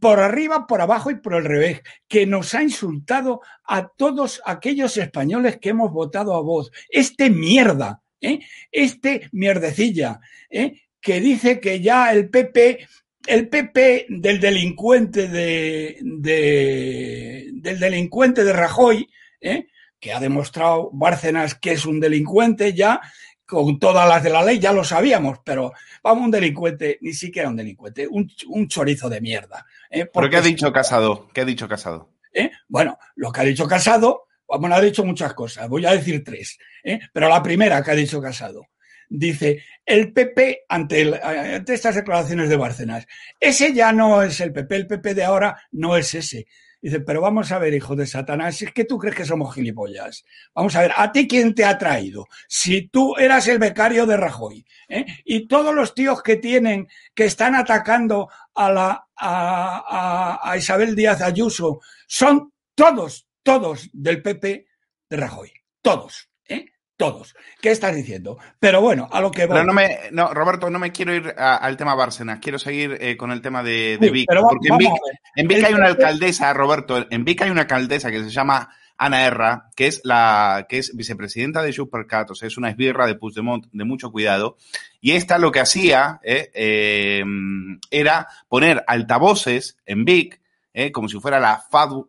por 0.00 0.18
arriba, 0.18 0.66
por 0.66 0.80
abajo 0.80 1.10
y 1.10 1.16
por 1.16 1.34
el 1.34 1.44
revés, 1.44 1.82
que 2.08 2.26
nos 2.26 2.54
ha 2.54 2.62
insultado 2.62 3.40
a 3.64 3.88
todos 3.88 4.42
aquellos 4.44 4.96
españoles 4.96 5.58
que 5.58 5.68
hemos 5.70 5.92
votado 5.92 6.34
a 6.34 6.42
Vox. 6.42 6.70
Este 6.90 7.30
mierda, 7.30 8.02
¿eh? 8.20 8.40
este 8.72 9.28
mierdecilla, 9.32 10.20
que 11.00 11.20
dice 11.20 11.60
que 11.60 11.80
ya 11.80 12.12
el 12.12 12.28
PP 12.28 12.86
el 13.26 13.48
PP 13.48 14.06
del 14.08 14.40
delincuente 14.40 15.28
de, 15.28 15.98
del 16.02 17.80
delincuente 17.80 18.44
de 18.44 18.52
Rajoy, 18.52 19.08
¿eh? 19.40 19.66
que 20.00 20.12
ha 20.12 20.20
demostrado 20.20 20.90
Bárcenas 20.92 21.54
que 21.54 21.72
es 21.72 21.84
un 21.84 22.00
delincuente 22.00 22.72
ya, 22.72 23.00
con 23.44 23.78
todas 23.78 24.08
las 24.08 24.22
de 24.22 24.30
la 24.30 24.44
ley 24.44 24.58
ya 24.58 24.72
lo 24.72 24.84
sabíamos, 24.84 25.38
pero 25.44 25.72
vamos, 26.02 26.26
un 26.26 26.30
delincuente, 26.30 26.98
ni 27.00 27.12
siquiera 27.12 27.48
un 27.48 27.56
delincuente, 27.56 28.06
un, 28.06 28.28
chorizo 28.68 29.08
de 29.08 29.20
mierda. 29.20 29.64
¿eh? 29.90 30.06
¿Pero 30.06 30.30
qué 30.30 30.36
ha 30.36 30.42
dicho 30.42 30.72
Casado? 30.72 31.28
¿Qué 31.32 31.40
ha 31.40 31.46
dicho 31.46 31.66
Casado? 31.66 32.10
¿Eh? 32.32 32.50
Bueno, 32.68 32.98
lo 33.16 33.32
que 33.32 33.40
ha 33.40 33.44
dicho 33.44 33.66
Casado, 33.66 34.26
bueno, 34.46 34.74
ha 34.74 34.80
dicho 34.80 35.04
muchas 35.04 35.34
cosas, 35.34 35.68
voy 35.68 35.84
a 35.86 35.92
decir 35.92 36.22
tres, 36.24 36.58
¿eh? 36.84 37.00
pero 37.12 37.28
la 37.28 37.42
primera 37.42 37.82
que 37.82 37.90
ha 37.90 37.94
dicho 37.94 38.20
Casado 38.20 38.66
dice 39.08 39.62
el 39.84 40.12
PP 40.12 40.64
ante, 40.68 41.20
ante, 41.22 41.74
estas 41.74 41.94
declaraciones 41.94 42.48
de 42.48 42.56
Bárcenas. 42.56 43.06
Ese 43.40 43.72
ya 43.72 43.92
no 43.92 44.22
es 44.22 44.40
el 44.40 44.52
PP, 44.52 44.76
el 44.76 44.86
PP 44.86 45.14
de 45.14 45.24
ahora 45.24 45.56
no 45.72 45.96
es 45.96 46.14
ese. 46.14 46.46
Dice, 46.80 47.00
pero 47.00 47.20
vamos 47.20 47.50
a 47.50 47.58
ver, 47.58 47.74
hijo 47.74 47.96
de 47.96 48.06
Satanás, 48.06 48.62
es 48.62 48.72
que 48.72 48.84
tú 48.84 48.98
crees 48.98 49.16
que 49.16 49.24
somos 49.24 49.52
gilipollas. 49.52 50.24
Vamos 50.54 50.76
a 50.76 50.82
ver, 50.82 50.92
¿a 50.96 51.10
ti 51.10 51.26
quién 51.26 51.52
te 51.54 51.64
ha 51.64 51.76
traído? 51.76 52.26
Si 52.46 52.88
tú 52.88 53.16
eras 53.16 53.48
el 53.48 53.58
becario 53.58 54.06
de 54.06 54.16
Rajoy 54.16 54.64
¿eh? 54.88 55.04
y 55.24 55.48
todos 55.48 55.74
los 55.74 55.92
tíos 55.94 56.22
que 56.22 56.36
tienen, 56.36 56.86
que 57.14 57.24
están 57.24 57.56
atacando 57.56 58.28
a, 58.54 58.70
la, 58.70 59.06
a, 59.16 60.38
a 60.40 60.56
Isabel 60.56 60.94
Díaz 60.94 61.20
Ayuso, 61.20 61.80
son 62.06 62.52
todos, 62.76 63.26
todos 63.42 63.90
del 63.92 64.22
PP 64.22 64.66
de 65.10 65.16
Rajoy. 65.16 65.52
Todos. 65.82 66.28
Todos. 66.98 67.34
¿Qué 67.62 67.70
estás 67.70 67.96
diciendo? 67.96 68.36
Pero 68.60 68.82
bueno, 68.82 69.08
a 69.10 69.22
lo 69.22 69.30
que 69.30 69.46
voy. 69.46 69.54
Pero 69.54 69.64
no 69.64 69.72
me, 69.72 69.98
no, 70.12 70.34
Roberto, 70.34 70.68
no 70.68 70.78
me 70.78 70.92
quiero 70.92 71.14
ir 71.14 71.32
a- 71.38 71.56
al 71.56 71.78
tema 71.78 71.94
Bárcenas, 71.94 72.40
quiero 72.40 72.58
seguir 72.58 72.98
eh, 73.00 73.16
con 73.16 73.30
el 73.30 73.40
tema 73.40 73.62
de, 73.62 73.96
de 73.98 74.08
Sí, 74.08 74.12
Vic. 74.12 74.26
pero 74.28 74.42
va- 74.42 74.48
porque 74.50 74.68
en 74.68 74.76
Vic, 74.76 74.90
en 75.36 75.48
Vic 75.48 75.64
hay 75.64 75.72
una 75.74 75.86
alcaldesa, 75.86 76.52
Roberto, 76.52 77.06
en 77.08 77.24
Vic 77.24 77.40
hay 77.40 77.50
una 77.50 77.62
alcaldesa 77.62 78.10
que 78.10 78.22
se 78.24 78.30
llama 78.30 78.68
Ana 78.98 79.24
Erra, 79.24 79.70
que 79.76 79.86
es 79.86 80.00
la 80.02 80.66
que 80.68 80.78
es 80.78 80.94
vicepresidenta 80.96 81.62
de 81.62 81.72
Supercat, 81.72 82.32
o 82.32 82.34
sea, 82.34 82.48
es 82.48 82.58
una 82.58 82.68
esbirra 82.70 83.06
de 83.06 83.14
Puigdemont 83.14 83.66
de 83.72 83.84
mucho 83.84 84.10
cuidado. 84.10 84.56
Y 85.00 85.12
esta 85.12 85.38
lo 85.38 85.52
que 85.52 85.60
hacía 85.60 86.18
eh, 86.24 86.50
eh, 86.52 87.22
era 87.92 88.26
poner 88.48 88.82
altavoces 88.88 89.78
en 89.86 90.04
Vic, 90.04 90.40
eh, 90.80 90.92
como 90.92 91.08
si 91.08 91.18
fuera 91.18 91.38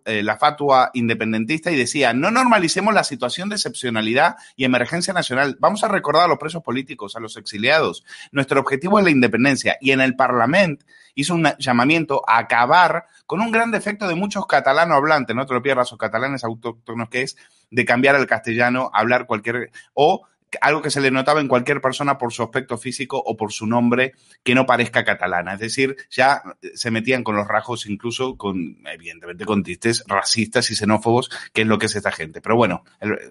eh, 0.05 0.21
la 0.21 0.37
fatua 0.37 0.91
independentista, 0.93 1.71
y 1.71 1.75
decía, 1.75 2.13
no 2.13 2.29
normalicemos 2.29 2.93
la 2.93 3.03
situación 3.03 3.49
de 3.49 3.55
excepcionalidad 3.55 4.35
y 4.55 4.63
emergencia 4.63 5.11
nacional. 5.11 5.57
Vamos 5.59 5.83
a 5.83 5.87
recordar 5.87 6.25
a 6.25 6.27
los 6.27 6.37
presos 6.37 6.61
políticos, 6.61 7.15
a 7.15 7.19
los 7.19 7.35
exiliados. 7.35 8.05
Nuestro 8.31 8.59
objetivo 8.59 8.99
es 8.99 9.05
la 9.05 9.09
independencia. 9.09 9.75
Y 9.81 9.89
en 9.89 10.01
el 10.01 10.15
Parlamento 10.15 10.85
hizo 11.15 11.33
un 11.33 11.47
llamamiento 11.57 12.21
a 12.27 12.37
acabar 12.37 13.07
con 13.25 13.41
un 13.41 13.51
gran 13.51 13.71
defecto 13.71 14.07
de 14.07 14.13
muchos 14.13 14.45
catalanos 14.45 14.97
hablantes, 14.97 15.35
no 15.35 15.47
te 15.47 15.55
lo 15.55 15.63
pierdas, 15.63 15.91
o 15.91 15.97
catalanes 15.97 16.43
autóctonos, 16.43 17.09
que 17.09 17.23
es 17.23 17.37
de 17.71 17.85
cambiar 17.85 18.15
al 18.15 18.27
castellano, 18.27 18.91
hablar 18.93 19.25
cualquier, 19.25 19.71
o 19.95 20.27
algo 20.61 20.81
que 20.81 20.89
se 20.89 21.01
le 21.01 21.11
notaba 21.11 21.41
en 21.41 21.47
cualquier 21.47 21.81
persona 21.81 22.17
por 22.17 22.33
su 22.33 22.43
aspecto 22.43 22.77
físico 22.77 23.21
o 23.23 23.37
por 23.37 23.51
su 23.51 23.67
nombre 23.67 24.13
que 24.43 24.55
no 24.55 24.65
parezca 24.65 25.03
catalana. 25.03 25.53
Es 25.53 25.59
decir, 25.59 25.95
ya 26.09 26.41
se 26.73 26.91
metían 26.91 27.23
con 27.23 27.35
los 27.35 27.47
rajos 27.47 27.85
incluso 27.85 28.37
con, 28.37 28.77
evidentemente, 28.85 29.45
con 29.45 29.63
tistes 29.63 30.03
racistas 30.07 30.71
y 30.71 30.75
xenófobos, 30.75 31.29
que 31.53 31.61
es 31.61 31.67
lo 31.67 31.77
que 31.77 31.85
es 31.85 31.95
esta 31.95 32.11
gente. 32.11 32.41
Pero 32.41 32.55
bueno, 32.55 32.83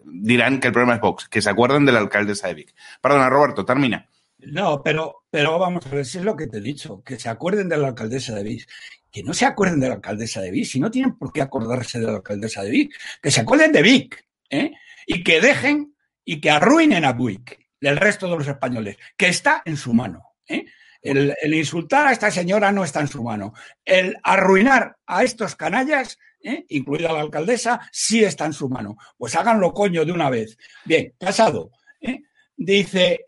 dirán 0.04 0.60
que 0.60 0.68
el 0.68 0.72
problema 0.72 0.94
es 0.94 1.00
Vox, 1.00 1.28
que 1.28 1.42
se 1.42 1.50
acuerden 1.50 1.84
de 1.84 1.92
la 1.92 2.00
alcaldesa 2.00 2.48
de 2.48 2.54
Vic. 2.54 2.74
Perdona, 3.00 3.28
Roberto, 3.28 3.64
termina. 3.64 4.08
No, 4.38 4.82
pero, 4.82 5.24
pero 5.30 5.58
vamos 5.58 5.84
a 5.86 5.90
ver 5.90 6.06
si 6.06 6.18
es 6.18 6.24
lo 6.24 6.36
que 6.36 6.46
te 6.46 6.58
he 6.58 6.60
dicho, 6.60 7.02
que 7.04 7.18
se 7.18 7.28
acuerden 7.28 7.68
de 7.68 7.76
la 7.76 7.88
alcaldesa 7.88 8.34
de 8.34 8.44
Vic. 8.44 8.68
Que 9.10 9.22
no 9.22 9.32
se 9.32 9.46
acuerden 9.46 9.80
de 9.80 9.88
la 9.88 9.94
alcaldesa 9.94 10.40
de 10.40 10.50
Vic, 10.50 10.66
si 10.66 10.78
no 10.78 10.90
tienen 10.90 11.16
por 11.16 11.32
qué 11.32 11.40
acordarse 11.40 11.98
de 11.98 12.06
la 12.06 12.16
alcaldesa 12.16 12.62
de 12.62 12.70
Vic. 12.70 12.94
Que 13.22 13.30
se 13.30 13.40
acuerden 13.40 13.72
de 13.72 13.82
Vic, 13.82 14.26
¿eh? 14.50 14.72
Y 15.06 15.24
que 15.24 15.40
dejen 15.40 15.94
y 16.30 16.42
que 16.42 16.50
arruinen 16.50 17.06
a 17.06 17.14
Vic, 17.14 17.58
el 17.80 17.96
resto 17.96 18.30
de 18.30 18.36
los 18.36 18.46
españoles, 18.46 18.98
que 19.16 19.28
está 19.28 19.62
en 19.64 19.78
su 19.78 19.94
mano. 19.94 20.34
¿eh? 20.46 20.66
El, 21.00 21.34
insultar 21.54 22.06
a 22.06 22.12
esta 22.12 22.30
señora 22.30 22.70
no 22.70 22.84
está 22.84 23.00
en 23.00 23.08
su 23.08 23.22
mano. 23.22 23.54
El 23.82 24.14
arruinar 24.22 24.98
a 25.06 25.24
estos 25.24 25.56
canallas, 25.56 26.18
¿eh? 26.42 26.66
incluida 26.68 27.14
la 27.14 27.20
alcaldesa, 27.22 27.80
sí 27.90 28.22
está 28.24 28.44
en 28.44 28.52
su 28.52 28.68
mano. 28.68 28.98
Pues 29.16 29.36
háganlo 29.36 29.72
coño 29.72 30.04
de 30.04 30.12
una 30.12 30.28
vez. 30.28 30.58
Bien, 30.84 31.14
casado. 31.18 31.70
¿eh? 32.02 32.20
Dice, 32.54 33.24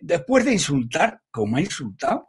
después 0.00 0.44
de 0.44 0.52
insultar, 0.52 1.22
como 1.32 1.56
ha 1.56 1.60
insultado, 1.60 2.28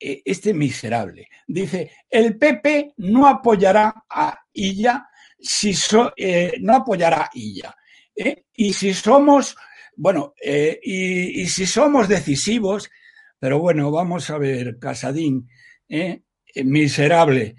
eh, 0.00 0.22
este 0.24 0.54
miserable, 0.54 1.28
dice, 1.46 1.90
el 2.08 2.38
PP 2.38 2.94
no 2.96 3.26
apoyará 3.28 4.04
a 4.08 4.38
Illa 4.54 5.06
si 5.38 5.74
so- 5.74 6.14
no 6.60 6.74
apoyará 6.74 7.24
a 7.24 7.30
Illa. 7.34 7.76
¿Eh? 8.16 8.44
Y 8.54 8.72
si 8.72 8.94
somos, 8.94 9.56
bueno, 9.96 10.34
eh, 10.42 10.80
y, 10.82 11.46
si 11.46 11.66
somos 11.66 12.08
decisivos, 12.08 12.90
pero 13.38 13.58
bueno, 13.58 13.90
vamos 13.90 14.30
a 14.30 14.38
ver, 14.38 14.78
Casadín, 14.78 15.48
¿eh? 15.88 16.22
Eh, 16.54 16.64
miserable, 16.64 17.56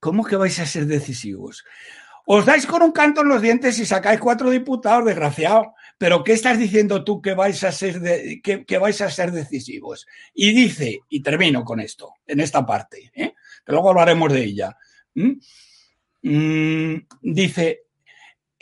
¿cómo 0.00 0.24
que 0.24 0.36
vais 0.36 0.58
a 0.58 0.66
ser 0.66 0.86
decisivos? 0.86 1.64
Os 2.24 2.46
dais 2.46 2.66
con 2.66 2.82
un 2.82 2.92
canto 2.92 3.22
en 3.22 3.28
los 3.28 3.42
dientes 3.42 3.78
y 3.78 3.86
sacáis 3.86 4.20
cuatro 4.20 4.50
diputados, 4.50 5.04
desgraciado. 5.04 5.74
Pero 5.98 6.24
¿qué 6.24 6.32
estás 6.32 6.58
diciendo 6.58 7.04
tú 7.04 7.20
que 7.20 7.34
vais 7.34 7.62
a 7.64 7.72
ser 7.72 8.00
que, 8.42 8.78
vais 8.78 9.00
a 9.00 9.10
ser 9.10 9.32
decisivos? 9.32 10.06
Y 10.34 10.52
dice, 10.52 11.00
y 11.08 11.20
termino 11.20 11.64
con 11.64 11.80
esto, 11.80 12.14
en 12.26 12.40
esta 12.40 12.64
parte, 12.64 13.12
que 13.14 13.72
luego 13.72 13.90
hablaremos 13.90 14.32
de 14.32 14.44
ella. 14.44 14.76
Mm, 16.22 16.96
dice, 17.22 17.82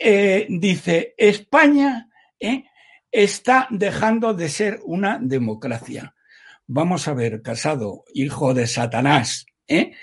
eh, 0.03 0.47
dice, 0.49 1.13
España 1.17 2.09
¿eh? 2.39 2.65
está 3.11 3.67
dejando 3.69 4.33
de 4.33 4.49
ser 4.49 4.79
una 4.83 5.19
democracia. 5.21 6.15
Vamos 6.65 7.07
a 7.07 7.13
ver, 7.13 7.41
Casado, 7.41 8.03
hijo 8.13 8.53
de 8.53 8.65
Satanás, 8.65 9.45
¿eh? 9.67 9.93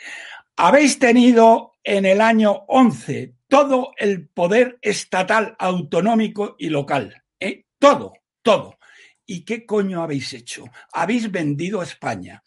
habéis 0.56 0.98
tenido 0.98 1.72
en 1.82 2.06
el 2.06 2.20
año 2.20 2.64
11 2.68 3.34
todo 3.48 3.92
el 3.96 4.28
poder 4.28 4.78
estatal, 4.82 5.56
autonómico 5.58 6.54
y 6.58 6.68
local. 6.68 7.24
Todo, 7.80 8.14
todo. 8.42 8.78
¿Y 9.24 9.44
qué 9.44 9.64
coño 9.64 10.02
habéis 10.02 10.32
hecho? 10.32 10.64
Habéis 10.92 11.30
vendido 11.30 11.80
a 11.80 11.84
España. 11.84 12.42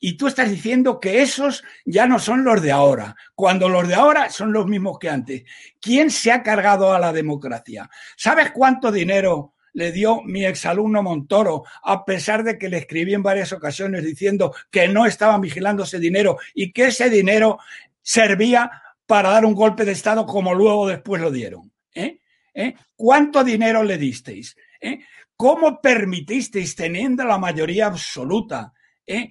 Y 0.00 0.16
tú 0.16 0.28
estás 0.28 0.50
diciendo 0.50 0.98
que 0.98 1.20
esos 1.22 1.62
ya 1.84 2.06
no 2.06 2.18
son 2.18 2.42
los 2.44 2.62
de 2.62 2.72
ahora, 2.72 3.14
cuando 3.34 3.68
los 3.68 3.86
de 3.86 3.94
ahora 3.94 4.30
son 4.30 4.52
los 4.52 4.66
mismos 4.66 4.98
que 4.98 5.10
antes. 5.10 5.44
¿Quién 5.80 6.10
se 6.10 6.32
ha 6.32 6.42
cargado 6.42 6.94
a 6.94 6.98
la 6.98 7.12
democracia? 7.12 7.90
¿Sabes 8.16 8.50
cuánto 8.52 8.90
dinero 8.90 9.54
le 9.74 9.92
dio 9.92 10.22
mi 10.22 10.44
exalumno 10.44 11.02
Montoro, 11.02 11.64
a 11.82 12.04
pesar 12.04 12.44
de 12.44 12.58
que 12.58 12.68
le 12.68 12.78
escribí 12.78 13.14
en 13.14 13.22
varias 13.22 13.52
ocasiones 13.52 14.04
diciendo 14.04 14.54
que 14.70 14.88
no 14.88 15.06
estaban 15.06 15.40
vigilando 15.40 15.84
ese 15.84 15.98
dinero 15.98 16.38
y 16.54 16.72
que 16.72 16.86
ese 16.86 17.08
dinero 17.08 17.58
servía 18.02 18.70
para 19.06 19.30
dar 19.30 19.44
un 19.44 19.54
golpe 19.54 19.84
de 19.84 19.92
Estado 19.92 20.26
como 20.26 20.54
luego 20.54 20.86
después 20.88 21.20
lo 21.20 21.30
dieron? 21.30 21.72
¿Eh? 21.94 22.20
¿Eh? 22.54 22.74
¿Cuánto 22.94 23.44
dinero 23.44 23.82
le 23.82 23.98
disteis? 23.98 24.56
¿Eh? 24.80 25.00
¿Cómo 25.36 25.80
permitisteis, 25.80 26.76
teniendo 26.76 27.24
la 27.24 27.38
mayoría 27.38 27.86
absoluta, 27.86 28.72
¿eh? 29.06 29.30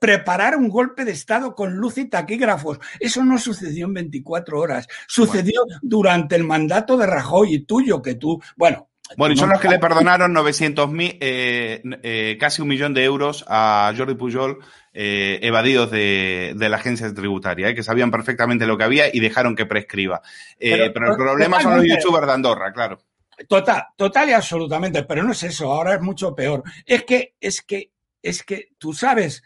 preparar 0.00 0.56
un 0.56 0.68
golpe 0.68 1.04
de 1.04 1.12
Estado 1.12 1.54
con 1.54 1.74
luz 1.76 1.98
y 1.98 2.08
taquígrafos? 2.08 2.78
Eso 3.00 3.24
no 3.24 3.38
sucedió 3.38 3.86
en 3.86 3.94
24 3.94 4.58
horas. 4.58 4.86
Sucedió 5.06 5.62
durante 5.80 6.36
el 6.36 6.44
mandato 6.44 6.96
de 6.96 7.06
Rajoy 7.06 7.54
y 7.54 7.64
tuyo, 7.64 8.02
que 8.02 8.14
tú, 8.14 8.40
bueno. 8.56 8.88
Bueno, 9.16 9.34
y 9.34 9.36
son 9.36 9.48
no- 9.48 9.54
los 9.54 9.60
que 9.62 9.68
le 9.68 9.78
perdonaron 9.78 10.32
900 10.32 10.90
mil, 10.90 11.18
eh, 11.20 11.82
eh, 12.02 12.36
casi 12.40 12.62
un 12.62 12.68
millón 12.68 12.94
de 12.94 13.04
euros 13.04 13.44
a 13.46 13.92
Jordi 13.96 14.14
Pujol, 14.14 14.58
eh, 14.94 15.38
evadidos 15.42 15.90
de, 15.90 16.54
de 16.56 16.68
la 16.70 16.76
agencia 16.76 17.12
tributaria, 17.12 17.74
que 17.74 17.82
sabían 17.82 18.10
perfectamente 18.10 18.66
lo 18.66 18.78
que 18.78 18.84
había 18.84 19.14
y 19.14 19.20
dejaron 19.20 19.54
que 19.54 19.66
prescriba. 19.66 20.22
Pero, 20.58 20.92
Pero- 20.94 21.10
el 21.10 21.16
problema 21.16 21.60
son 21.60 21.76
los 21.76 21.86
youtubers 21.86 22.26
de 22.26 22.32
Andorra, 22.32 22.72
claro. 22.72 23.02
Total, 23.48 23.84
total 23.96 24.28
y 24.28 24.32
absolutamente, 24.32 25.02
pero 25.02 25.22
no 25.24 25.32
es 25.32 25.42
eso, 25.42 25.70
ahora 25.72 25.94
es 25.94 26.00
mucho 26.00 26.34
peor. 26.34 26.62
Es 26.86 27.02
que, 27.04 27.34
es 27.40 27.60
que, 27.62 27.91
es 28.22 28.42
que 28.42 28.70
tú 28.78 28.92
sabes 28.92 29.42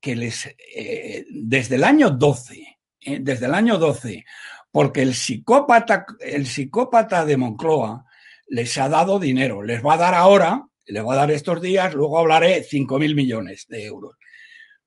que 0.00 0.16
les, 0.16 0.46
eh, 0.74 1.26
desde 1.30 1.76
el 1.76 1.84
año 1.84 2.10
12, 2.10 2.78
eh, 3.00 3.18
desde 3.20 3.46
el 3.46 3.54
año 3.54 3.78
12, 3.78 4.24
porque 4.70 5.02
el 5.02 5.14
psicópata, 5.14 6.06
el 6.20 6.46
psicópata 6.46 7.24
de 7.24 7.36
Moncloa 7.36 8.04
les 8.46 8.76
ha 8.78 8.88
dado 8.88 9.18
dinero, 9.18 9.62
les 9.62 9.84
va 9.84 9.94
a 9.94 9.98
dar 9.98 10.14
ahora, 10.14 10.66
les 10.86 11.04
va 11.04 11.14
a 11.14 11.16
dar 11.16 11.30
estos 11.30 11.60
días, 11.60 11.94
luego 11.94 12.18
hablaré 12.18 12.62
5 12.62 12.98
mil 12.98 13.14
millones 13.14 13.66
de 13.68 13.84
euros. 13.84 14.16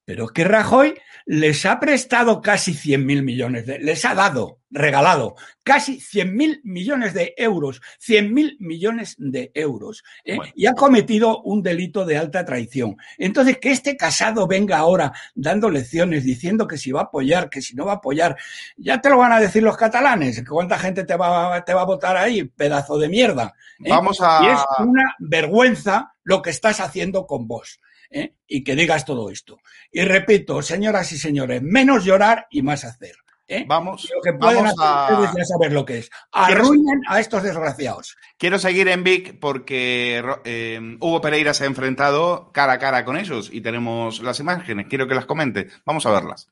Pero 0.06 0.26
es 0.26 0.32
que 0.32 0.44
Rajoy 0.44 0.96
les 1.26 1.66
ha 1.66 1.80
prestado 1.80 2.42
casi 2.42 2.74
100 2.74 3.06
mil 3.06 3.24
millones, 3.24 3.66
de, 3.66 3.80
les 3.80 4.04
ha 4.06 4.14
dado, 4.16 4.60
regalado, 4.70 5.36
casi 5.64 6.00
100 6.00 6.36
mil 6.36 6.62
millones 6.64 7.14
de 7.14 7.34
euros, 7.38 7.82
100 8.00 8.34
mil 8.34 8.58
millones 8.60 9.16
de 9.20 9.52
euros, 9.54 10.04
¿eh? 10.26 10.36
y 10.56 10.66
ha 10.66 10.74
cometido 10.74 11.42
un 11.44 11.62
delito 11.62 12.06
de 12.06 12.18
alta 12.18 12.44
traición. 12.44 12.98
Entonces, 13.18 13.60
que 13.60 13.72
este 13.72 13.96
casado 13.96 14.48
venga 14.48 14.78
ahora 14.80 15.14
dando 15.36 15.70
lecciones, 15.70 16.24
diciendo 16.24 16.68
que 16.68 16.78
si 16.78 16.92
va 16.92 17.02
a 17.02 17.04
apoyar, 17.04 17.50
que 17.50 17.62
si 17.62 17.76
no 17.76 17.86
va 17.86 17.94
a 17.94 17.96
apoyar, 17.96 18.36
ya 18.76 19.00
te 19.00 19.10
lo 19.10 19.18
van 19.18 19.32
a 19.32 19.40
decir 19.40 19.62
los 19.64 19.78
catalanes, 19.78 20.44
cuánta 20.50 20.78
gente 20.80 21.04
te 21.04 21.16
va, 21.16 21.64
te 21.64 21.74
va 21.74 21.82
a 21.82 21.86
votar 21.86 22.18
ahí, 22.18 22.44
pedazo 22.46 22.98
de 22.98 23.10
mierda. 23.10 23.54
¿eh? 23.84 23.90
Vamos 23.90 24.20
a- 24.22 24.42
Y 24.44 24.48
es 24.48 24.60
una 24.80 25.16
vergüenza 25.20 26.14
lo 26.24 26.42
que 26.42 26.50
estás 26.50 26.80
haciendo 26.80 27.28
con 27.28 27.48
vos. 27.48 27.80
¿Eh? 28.14 28.36
Y 28.48 28.64
que 28.64 28.76
digas 28.76 29.04
todo 29.06 29.30
esto. 29.30 29.58
Y 29.92 30.02
repito, 30.06 30.62
señoras 30.62 31.12
y 31.12 31.18
señores, 31.18 31.62
menos 31.62 32.06
llorar 32.06 32.48
y 32.52 32.62
más 32.62 32.86
hacer. 32.86 33.16
¿eh? 33.48 33.66
Vamos, 33.68 34.10
lo 34.16 34.22
que 34.22 34.32
pueden 34.38 34.64
vamos 34.64 34.74
hacer 34.80 34.88
a- 34.88 35.20
ustedes 35.20 35.36
ya 35.38 35.46
saber 35.46 35.74
lo 35.74 35.84
que 35.86 35.98
es. 35.98 36.10
¿Quieres- 36.32 36.56
Arruinen 36.64 37.02
a 37.10 37.20
estos 37.20 37.44
desgraciados. 37.44 38.16
Quiero 38.38 38.58
seguir 38.58 38.88
en 38.88 39.04
Vic 39.04 39.38
porque 39.40 40.24
eh, 40.46 40.98
Hugo 41.02 41.20
Pereira 41.22 41.54
se 41.54 41.66
ha 41.66 41.68
enfrentado 41.68 42.52
cara 42.54 42.74
a 42.74 42.80
cara 42.80 43.04
con 43.04 43.18
ellos 43.18 43.50
y 43.52 43.60
tenemos 43.62 44.22
las 44.22 44.40
imágenes. 44.40 44.88
Quiero 44.90 45.08
que 45.08 45.16
las 45.16 45.26
comente. 45.26 45.68
Vamos 45.86 46.06
a 46.06 46.12
verlas. 46.12 46.48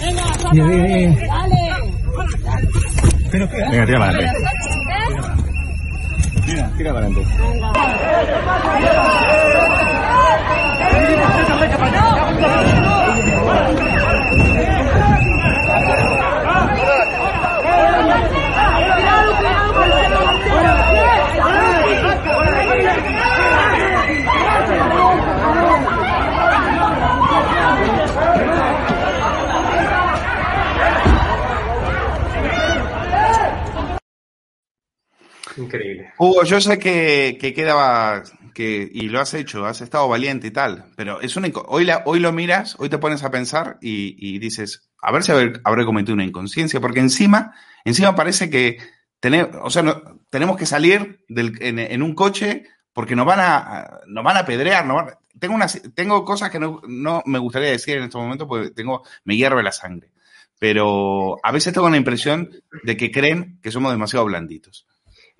¡Venga, 0.00 0.22
Pero, 3.30 3.48
Venga, 3.70 3.86
tira 3.86 3.98
para 3.98 4.10
adelante. 4.10 4.38
Mira, 6.46 6.72
tira 6.76 6.92
para 6.92 7.06
adelante. 7.06 7.28
Increíble. 35.58 36.12
Hugo, 36.18 36.44
yo 36.44 36.60
sé 36.60 36.78
que, 36.78 37.36
que 37.40 37.52
quedaba, 37.52 38.22
que, 38.54 38.88
y 38.92 39.08
lo 39.08 39.20
has 39.20 39.34
hecho, 39.34 39.66
has 39.66 39.80
estado 39.80 40.08
valiente 40.08 40.46
y 40.46 40.50
tal, 40.50 40.86
pero 40.96 41.20
es 41.20 41.36
inco- 41.36 41.64
hoy, 41.68 42.20
lo 42.20 42.32
miras, 42.32 42.76
hoy 42.78 42.88
te 42.88 42.98
pones 42.98 43.24
a 43.24 43.30
pensar 43.30 43.78
y, 43.80 44.38
dices, 44.38 44.88
a 45.02 45.12
ver 45.12 45.22
si 45.22 45.32
habré, 45.32 45.84
cometido 45.84 46.14
una 46.14 46.24
inconsciencia, 46.24 46.80
porque 46.80 47.00
encima, 47.00 47.54
encima 47.84 48.14
parece 48.14 48.50
que 48.50 48.78
tenemos, 49.20 50.56
que 50.56 50.66
salir 50.66 51.24
en, 51.28 52.02
un 52.02 52.14
coche 52.14 52.64
porque 52.92 53.16
nos 53.16 53.26
van 53.26 53.40
a, 53.40 54.44
pedrear, 54.46 54.86
tengo 55.38 55.54
unas, 55.54 55.80
tengo 55.94 56.24
cosas 56.24 56.50
que 56.50 56.58
no, 56.58 56.80
no 56.86 57.22
me 57.26 57.38
gustaría 57.38 57.70
decir 57.70 57.96
en 57.96 58.04
este 58.04 58.18
momento 58.18 58.46
porque 58.46 58.70
tengo, 58.70 59.02
me 59.24 59.36
hierve 59.36 59.62
la 59.62 59.72
sangre. 59.72 60.10
Pero 60.58 61.36
a 61.44 61.52
veces 61.52 61.72
tengo 61.72 61.88
la 61.88 61.96
impresión 61.96 62.50
de 62.82 62.96
que 62.96 63.12
creen 63.12 63.60
que 63.62 63.70
somos 63.70 63.92
demasiado 63.92 64.24
blanditos. 64.24 64.86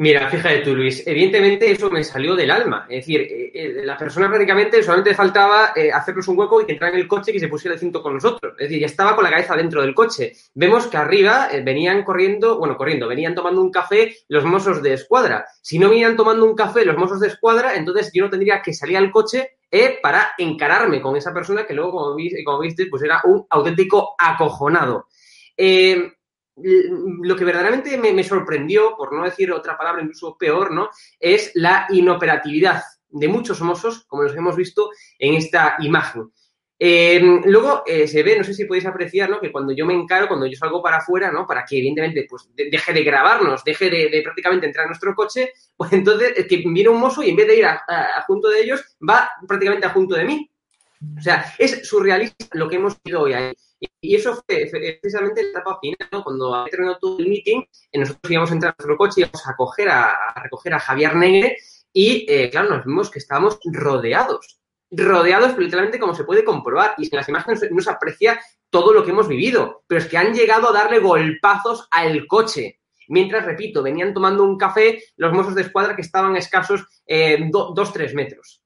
Mira, 0.01 0.31
fíjate 0.31 0.59
tú, 0.59 0.77
Luis, 0.77 1.05
evidentemente 1.09 1.69
eso 1.69 1.91
me 1.91 2.05
salió 2.05 2.37
del 2.37 2.53
alma. 2.53 2.87
Es 2.89 2.99
decir, 2.99 3.21
eh, 3.21 3.51
eh, 3.53 3.85
la 3.85 3.97
persona 3.97 4.29
prácticamente 4.29 4.81
solamente 4.81 5.13
faltaba 5.13 5.73
eh, 5.75 5.91
hacernos 5.91 6.29
un 6.29 6.39
hueco 6.39 6.63
y 6.63 6.67
que 6.67 6.73
entrara 6.75 6.95
en 6.95 7.01
el 7.01 7.09
coche 7.09 7.33
y 7.33 7.35
que 7.35 7.41
se 7.41 7.49
pusiera 7.49 7.75
el 7.75 7.81
cinto 7.81 8.01
con 8.01 8.15
nosotros. 8.15 8.53
Es 8.59 8.69
decir, 8.69 8.79
ya 8.79 8.87
estaba 8.87 9.17
con 9.17 9.25
la 9.25 9.31
cabeza 9.31 9.57
dentro 9.57 9.83
del 9.83 9.97
coche. 9.97 10.35
Vemos 10.55 10.87
que 10.87 10.97
arriba 10.97 11.49
eh, 11.51 11.63
venían 11.63 12.05
corriendo, 12.05 12.61
bueno, 12.61 12.77
corriendo, 12.77 13.09
venían 13.09 13.35
tomando 13.35 13.61
un 13.61 13.73
café 13.73 14.15
los 14.29 14.45
mozos 14.45 14.81
de 14.85 14.93
escuadra. 14.93 15.47
Si 15.63 15.81
no 15.81 15.89
venían 15.89 16.17
tomando 16.17 16.45
un 16.45 16.55
café 16.55 16.85
los 16.85 16.97
mozos 16.97 17.19
de 17.19 17.27
escuadra, 17.27 17.75
entonces 17.75 18.13
yo 18.15 18.23
no 18.23 18.31
tendría 18.31 18.63
que 18.63 18.75
salir 18.75 18.99
al 18.99 19.11
coche 19.11 19.59
para 20.01 20.29
encararme 20.39 21.03
con 21.03 21.17
esa 21.17 21.35
persona 21.35 21.67
que 21.67 21.75
luego, 21.75 21.91
como, 21.91 22.17
como 22.45 22.61
viste, 22.61 22.87
pues 22.87 23.03
era 23.03 23.21
un 23.25 23.45
auténtico 23.51 24.15
acojonado. 24.17 25.09
Lo 26.63 27.37
que 27.37 27.45
verdaderamente 27.45 27.97
me, 27.97 28.25
sorprendió, 28.25 28.97
por 28.97 29.13
no 29.13 29.25
decir 29.25 29.53
otra 29.53 29.77
palabra 29.77 30.03
incluso 30.03 30.37
peor, 30.37 30.73
¿no? 30.73 30.91
Es 31.19 31.53
la 31.55 31.87
inoperatividad 31.91 32.83
de 33.11 33.29
muchos 33.29 33.61
mozos, 33.61 34.05
como 34.07 34.23
los 34.23 34.37
hemos 34.37 34.57
visto 34.57 34.91
en 35.19 35.35
esta 35.35 35.77
imagen. 35.81 36.31
Eh, 36.81 37.21
luego 37.45 37.83
eh, 37.85 38.07
se 38.07 38.23
ve, 38.23 38.39
no 38.39 38.45
sé 38.45 38.55
si 38.55 38.65
podéis 38.65 38.87
apreciar, 38.87 39.29
¿no? 39.29 39.41
Que 39.41 39.51
cuando 39.51 39.73
yo 39.73 39.85
me 39.85 39.95
encaro, 39.95 40.29
cuando 40.29 40.47
yo 40.47 40.57
salgo 40.57 40.81
para 40.81 40.99
afuera, 40.99 41.33
¿no? 41.33 41.45
Para 41.45 41.65
que 41.65 41.79
evidentemente 41.79 42.27
pues, 42.29 42.49
de- 42.55 42.71
deje 42.71 42.93
de 42.93 43.03
grabarnos, 43.03 43.65
deje 43.65 43.91
de, 43.91 44.21
prácticamente 44.23 44.67
entrar 44.67 44.85
en 44.85 44.91
nuestro 44.91 45.15
coche, 45.15 45.53
pues 45.77 45.93
entonces 45.93 46.35
es 46.37 46.47
que 46.47 46.59
viene 46.59 46.89
un 46.89 47.01
mozo 47.01 47.23
y 47.23 47.31
en 47.31 47.37
vez 47.37 47.49
de 47.49 47.57
ir 47.57 47.67
a, 47.67 48.25
junto 48.27 48.49
de 48.49 48.61
ellos, 48.61 48.97
va 49.07 49.29
prácticamente 49.47 49.87
a 49.87 49.91
junto 49.91 50.15
de 50.15 50.25
mí. 50.25 50.51
O 51.19 51.21
sea, 51.21 51.53
es 51.59 51.89
surrealista 51.89 52.47
lo 52.53 52.69
que 52.69 52.77
hemos 52.77 52.97
visto 53.03 53.23
hoy 53.23 53.33
ahí. 53.33 53.53
Y, 53.81 54.15
eso 54.17 54.35
fue 54.35 54.69
precisamente 55.01 55.43
la 55.43 55.51
etapa 55.51 55.79
final, 55.81 56.09
¿no? 56.13 56.25
Cuando 56.25 56.55
había 56.55 56.71
terminado 56.71 56.99
todo 57.01 57.19
el 57.19 57.29
meeting, 57.29 57.63
eh, 57.93 57.99
nosotros 57.99 58.31
íbamos 58.31 58.51
a 58.51 58.55
entrar 58.55 58.73
a 58.73 58.77
nuestro 58.79 58.97
coche, 58.97 59.21
íbamos 59.23 59.47
a, 59.47 59.57
coger 59.57 59.89
a, 59.89 60.35
recoger 60.43 60.75
a 60.75 60.81
Javier 60.81 61.15
Negre 61.17 61.57
y, 61.93 62.27
eh, 62.29 62.51
claro, 62.51 62.71
nos 62.71 62.85
vimos 62.85 63.11
que 63.11 63.19
estábamos 63.19 63.59
rodeados. 63.65 64.61
Rodeados, 64.91 65.57
literalmente 65.59 65.99
como 65.99 66.15
se 66.15 66.25
puede 66.25 66.45
comprobar. 66.45 66.95
Y 66.99 67.05
en 67.05 67.17
las 67.17 67.29
imágenes 67.29 67.63
no 67.71 67.81
se 67.83 67.91
aprecia 67.91 68.41
todo 68.71 68.93
lo 68.93 69.05
que 69.05 69.11
hemos 69.11 69.29
vivido. 69.29 69.83
Pero 69.87 70.01
es 70.01 70.07
que 70.09 70.17
han 70.19 70.33
llegado 70.35 70.69
a 70.69 70.73
darle 70.73 70.99
golpazos 70.99 71.89
al 71.91 72.27
coche. 72.27 72.81
Mientras, 73.09 73.45
repito, 73.45 73.83
venían 73.83 74.13
tomando 74.15 74.45
un 74.45 74.59
café 74.59 75.03
los 75.17 75.33
mozos 75.33 75.55
de 75.55 75.63
escuadra 75.63 75.97
que 75.97 76.03
estaban 76.03 76.37
escasos 76.37 77.03
eh, 77.07 77.39
do- 77.51 77.73
dos, 77.75 77.93
tres 77.93 78.15
metros. 78.15 78.63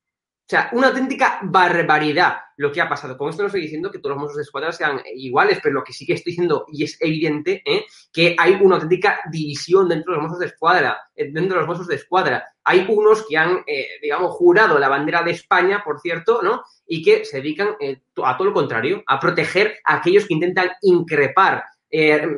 O 0.52 0.54
sea, 0.54 0.68
una 0.72 0.88
auténtica 0.88 1.38
barbaridad 1.44 2.34
lo 2.58 2.70
que 2.70 2.82
ha 2.82 2.86
pasado. 2.86 3.16
Con 3.16 3.30
esto 3.30 3.40
no 3.40 3.46
estoy 3.46 3.62
diciendo 3.62 3.90
que 3.90 4.00
todos 4.00 4.16
los 4.16 4.22
mozos 4.22 4.36
de 4.36 4.42
escuadra 4.42 4.70
sean 4.70 5.00
iguales, 5.14 5.60
pero 5.62 5.76
lo 5.76 5.82
que 5.82 5.94
sí 5.94 6.04
que 6.04 6.12
estoy 6.12 6.32
diciendo, 6.32 6.66
y 6.70 6.84
es 6.84 6.98
evidente, 7.00 7.62
¿eh? 7.64 7.86
que 8.12 8.36
hay 8.38 8.58
una 8.60 8.74
auténtica 8.74 9.18
división 9.30 9.88
dentro 9.88 10.12
de 10.12 10.18
los 10.18 10.24
mozos 10.24 10.40
de 10.40 10.46
escuadra. 10.48 11.08
eh, 11.16 11.32
Dentro 11.32 11.54
de 11.54 11.60
los 11.60 11.66
mozos 11.66 11.86
de 11.86 11.94
escuadra. 11.94 12.44
Hay 12.64 12.84
unos 12.86 13.26
que 13.26 13.38
han, 13.38 13.64
eh, 13.66 13.86
digamos, 14.02 14.32
jurado 14.32 14.78
la 14.78 14.90
bandera 14.90 15.22
de 15.22 15.30
España, 15.30 15.80
por 15.82 16.00
cierto, 16.00 16.42
¿no? 16.42 16.62
Y 16.86 17.02
que 17.02 17.24
se 17.24 17.38
dedican 17.38 17.74
eh, 17.80 18.02
a 18.22 18.36
todo 18.36 18.48
lo 18.48 18.52
contrario, 18.52 19.02
a 19.06 19.18
proteger 19.18 19.78
a 19.86 19.94
aquellos 19.94 20.26
que 20.26 20.34
intentan 20.34 20.70
increpar, 20.82 21.64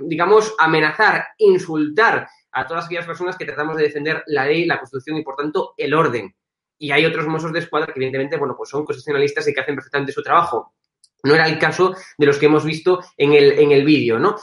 digamos, 0.03 0.55
amenazar, 0.61 1.27
insultar 1.39 2.29
a 2.53 2.65
todas 2.65 2.87
aquellas 2.87 3.07
personas 3.07 3.37
que 3.37 3.45
tratamos 3.45 3.77
de 3.77 3.83
defender 3.83 4.23
la 4.27 4.47
ley, 4.47 4.67
la 4.67 4.79
Constitución 4.79 5.17
y, 5.17 5.25
por 5.25 5.35
tanto, 5.35 5.75
el 5.77 5.95
orden 5.95 6.33
y 6.79 6.91
hay 6.91 7.05
otros 7.07 7.27
mozos 7.27 7.53
de 7.53 7.61
escuadra 7.61 7.93
que 7.93 7.99
evidentemente, 7.99 8.37
bueno, 8.37 8.55
pues 8.57 8.71
son 8.71 8.85
constitucionalistas 8.85 9.49
y 9.49 9.55
que 9.55 9.61
hacen 9.61 9.75
perfectamente 9.75 10.13
su 10.13 10.23
trabajo. 10.23 10.75
No 11.23 11.35
era 11.35 11.47
el 11.47 11.59
caso 11.59 11.95
de 12.19 12.27
los 12.27 12.39
que 12.39 12.47
hemos 12.47 12.65
visto 12.65 13.03
en 13.17 13.33
el, 13.33 13.59
en 13.59 13.73
el 13.73 13.85
vídeo, 13.85 14.19
¿no? 14.19 14.37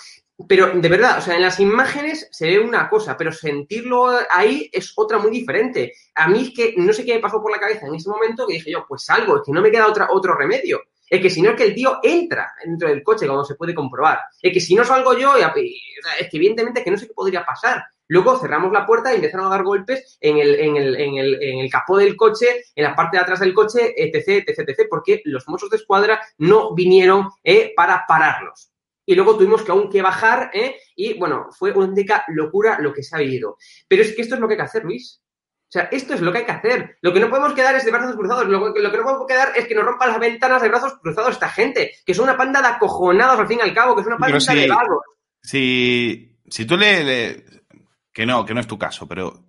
Pero 0.47 0.71
de 0.71 0.89
verdad, 0.89 1.19
o 1.19 1.21
sea, 1.21 1.35
en 1.35 1.41
las 1.41 1.59
imágenes 1.59 2.27
se 2.31 2.47
ve 2.47 2.59
una 2.59 2.89
cosa, 2.89 3.15
pero 3.15 3.31
sentirlo 3.31 4.07
ahí 4.29 4.69
es 4.71 4.93
otra 4.95 5.19
muy 5.19 5.31
diferente. 5.31 5.93
A 6.15 6.27
mí 6.27 6.41
es 6.41 6.53
que 6.55 6.73
no 6.77 6.93
sé 6.93 7.05
qué 7.05 7.15
me 7.15 7.19
pasó 7.19 7.41
por 7.41 7.51
la 7.51 7.59
cabeza 7.59 7.87
en 7.87 7.95
ese 7.95 8.09
momento 8.09 8.47
que 8.47 8.53
dije 8.53 8.71
yo, 8.71 8.85
pues 8.87 9.03
salgo, 9.03 9.37
es 9.37 9.43
que 9.45 9.51
no 9.51 9.61
me 9.61 9.71
queda 9.71 9.87
otra, 9.87 10.07
otro 10.09 10.35
remedio. 10.35 10.81
Es 11.07 11.21
que 11.21 11.29
si 11.29 11.41
no 11.41 11.51
es 11.51 11.57
que 11.57 11.65
el 11.65 11.75
tío 11.75 11.99
entra 12.01 12.53
dentro 12.63 12.87
del 12.87 13.03
coche, 13.03 13.27
como 13.27 13.43
se 13.43 13.55
puede 13.55 13.75
comprobar. 13.75 14.19
Es 14.41 14.53
que 14.53 14.61
si 14.61 14.75
no 14.75 14.85
salgo 14.85 15.17
yo, 15.17 15.35
es 15.35 16.29
que 16.29 16.37
evidentemente 16.37 16.83
que 16.83 16.91
no 16.91 16.97
sé 16.97 17.07
qué 17.07 17.13
podría 17.13 17.45
pasar. 17.45 17.83
Luego 18.11 18.37
cerramos 18.37 18.73
la 18.73 18.85
puerta 18.85 19.13
y 19.13 19.15
empezaron 19.15 19.45
a 19.45 19.49
dar 19.49 19.63
golpes 19.63 20.17
en 20.19 20.37
el, 20.37 20.55
en 20.55 20.75
el, 20.75 20.95
en 20.99 21.15
el, 21.15 21.41
en 21.41 21.59
el 21.59 21.71
capó 21.71 21.97
del 21.97 22.17
coche, 22.17 22.45
en 22.75 22.83
la 22.83 22.93
parte 22.93 23.15
de 23.15 23.23
atrás 23.23 23.39
del 23.39 23.53
coche, 23.53 23.93
etc, 23.95 24.43
etc, 24.49 24.67
etc, 24.67 24.87
porque 24.89 25.21
los 25.23 25.47
mozos 25.47 25.69
de 25.69 25.77
escuadra 25.77 26.19
no 26.37 26.75
vinieron 26.75 27.29
eh, 27.41 27.71
para 27.73 28.03
pararlos. 28.05 28.69
Y 29.05 29.15
luego 29.15 29.37
tuvimos 29.37 29.61
que 29.63 29.71
aún 29.71 29.89
que 29.89 30.01
bajar, 30.01 30.51
¿eh? 30.53 30.75
y 30.93 31.17
bueno, 31.17 31.47
fue 31.57 31.71
una 31.71 32.25
locura 32.27 32.79
lo 32.81 32.93
que 32.93 33.01
se 33.01 33.15
ha 33.15 33.19
vivido. 33.19 33.55
Pero 33.87 34.01
es 34.01 34.13
que 34.13 34.23
esto 34.23 34.35
es 34.35 34.41
lo 34.41 34.47
que 34.49 34.55
hay 34.55 34.57
que 34.57 34.63
hacer, 34.65 34.83
Luis. 34.83 35.21
O 35.69 35.71
sea, 35.71 35.83
esto 35.83 36.13
es 36.13 36.19
lo 36.19 36.33
que 36.33 36.39
hay 36.39 36.45
que 36.45 36.51
hacer. 36.51 36.97
Lo 37.01 37.13
que 37.13 37.21
no 37.21 37.29
podemos 37.29 37.53
quedar 37.53 37.73
es 37.77 37.85
de 37.85 37.91
brazos 37.91 38.17
cruzados. 38.17 38.45
Lo, 38.47 38.73
que- 38.73 38.81
lo 38.81 38.91
que 38.91 38.97
no 38.97 39.03
podemos 39.03 39.25
quedar 39.25 39.53
es 39.55 39.67
que 39.67 39.73
nos 39.75 39.85
rompan 39.85 40.09
las 40.09 40.19
ventanas 40.19 40.61
de 40.61 40.67
brazos 40.67 40.95
cruzados 41.01 41.31
esta 41.31 41.47
gente, 41.47 41.93
que 42.05 42.13
son 42.13 42.25
una 42.25 42.35
panda 42.35 42.61
de 42.61 42.67
acojonados 42.67 43.39
al 43.39 43.47
fin 43.47 43.59
y 43.59 43.61
al 43.61 43.73
cabo, 43.73 43.95
que 43.95 44.01
es 44.01 44.07
una 44.07 44.17
panda 44.17 44.35
si- 44.53 44.59
de 44.59 44.67
vagos. 44.67 45.03
Si, 45.41 46.37
si 46.49 46.65
tú 46.65 46.75
le, 46.77 47.03
le- 47.05 47.60
Que 48.13 48.25
no, 48.25 48.45
que 48.45 48.53
no 48.53 48.59
es 48.59 48.67
tu 48.67 48.77
caso, 48.77 49.07
pero 49.07 49.45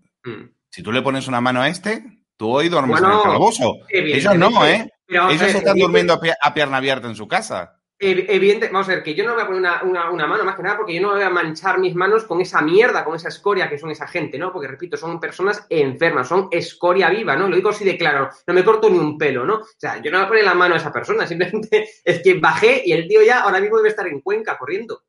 si 0.71 0.83
tú 0.83 0.93
le 0.93 1.03
pones 1.03 1.27
una 1.29 1.41
mano 1.41 1.61
a 1.61 1.69
este, 1.69 2.05
tú 2.37 2.51
hoy 2.51 2.69
duermes 2.69 2.99
en 3.01 3.05
el 3.07 3.23
calabozo. 3.25 3.75
Ellos 4.17 4.33
no, 4.39 4.51
¿eh? 4.67 4.91
Pero 5.07 5.29
Ellos 5.29 5.41
ver, 5.41 5.57
están 5.57 5.77
durmiendo 5.85 6.13
a, 6.15 6.21
pie- 6.21 6.37
a 6.41 6.55
pierna 6.55 6.77
abierta 6.79 7.09
en 7.09 7.17
su 7.17 7.27
casa. 7.29 7.77
Ev- 8.01 8.25
Evidente, 8.29 8.69
vamos 8.73 8.89
a 8.89 8.93
ver, 8.95 9.03
que 9.05 9.15
yo 9.15 9.25
no 9.25 9.35
voy 9.35 9.43
a 9.43 9.47
poner 9.47 9.61
una, 9.61 9.83
una- 9.83 10.11
una 10.11 10.27
mano, 10.27 10.45
más 10.45 10.57
que 10.57 10.63
nada, 10.63 10.77
porque 10.77 10.95
yo 10.95 11.03
no 11.03 11.11
voy 11.13 11.23
a 11.23 11.31
manchar 11.31 11.79
mis 11.79 11.95
manos 11.95 12.25
con 12.25 12.41
esa 12.41 12.61
mierda, 12.63 13.05
con 13.05 13.15
esa 13.15 13.29
escoria 13.29 13.69
que 13.69 13.79
son 13.79 13.91
esa 13.91 14.07
gente, 14.09 14.39
¿no? 14.39 14.53
Porque, 14.53 14.67
repito, 14.69 14.97
son 14.97 15.21
personas 15.21 15.67
enfermas, 15.69 16.27
son 16.29 16.49
escoria 16.51 17.11
viva, 17.11 17.37
¿no? 17.37 17.49
Lo 17.49 17.55
digo 17.57 17.69
así 17.71 17.85
de 17.85 17.97
claro, 17.99 18.29
no 18.47 18.55
me 18.55 18.65
corto 18.65 18.89
ni 18.91 18.99
un 18.99 19.19
pelo, 19.19 19.45
¿no? 19.45 19.55
O 19.57 19.67
sea, 19.77 20.01
yo 20.03 20.11
no 20.11 20.19
voy 20.19 20.25
a 20.25 20.29
poner 20.29 20.45
la 20.45 20.55
mano 20.55 20.75
a 20.75 20.79
esa 20.79 20.93
persona, 20.93 21.27
simplemente 21.29 21.89
es 22.05 22.23
que 22.23 22.35
bajé 22.35 22.83
y 22.85 22.93
el 22.93 23.07
tío 23.07 23.23
ya 23.23 23.41
ahora 23.43 23.61
mismo 23.61 23.77
debe 23.77 23.91
estar 23.91 24.07
en 24.09 24.21
Cuenca 24.21 24.57
corriendo. 24.59 25.03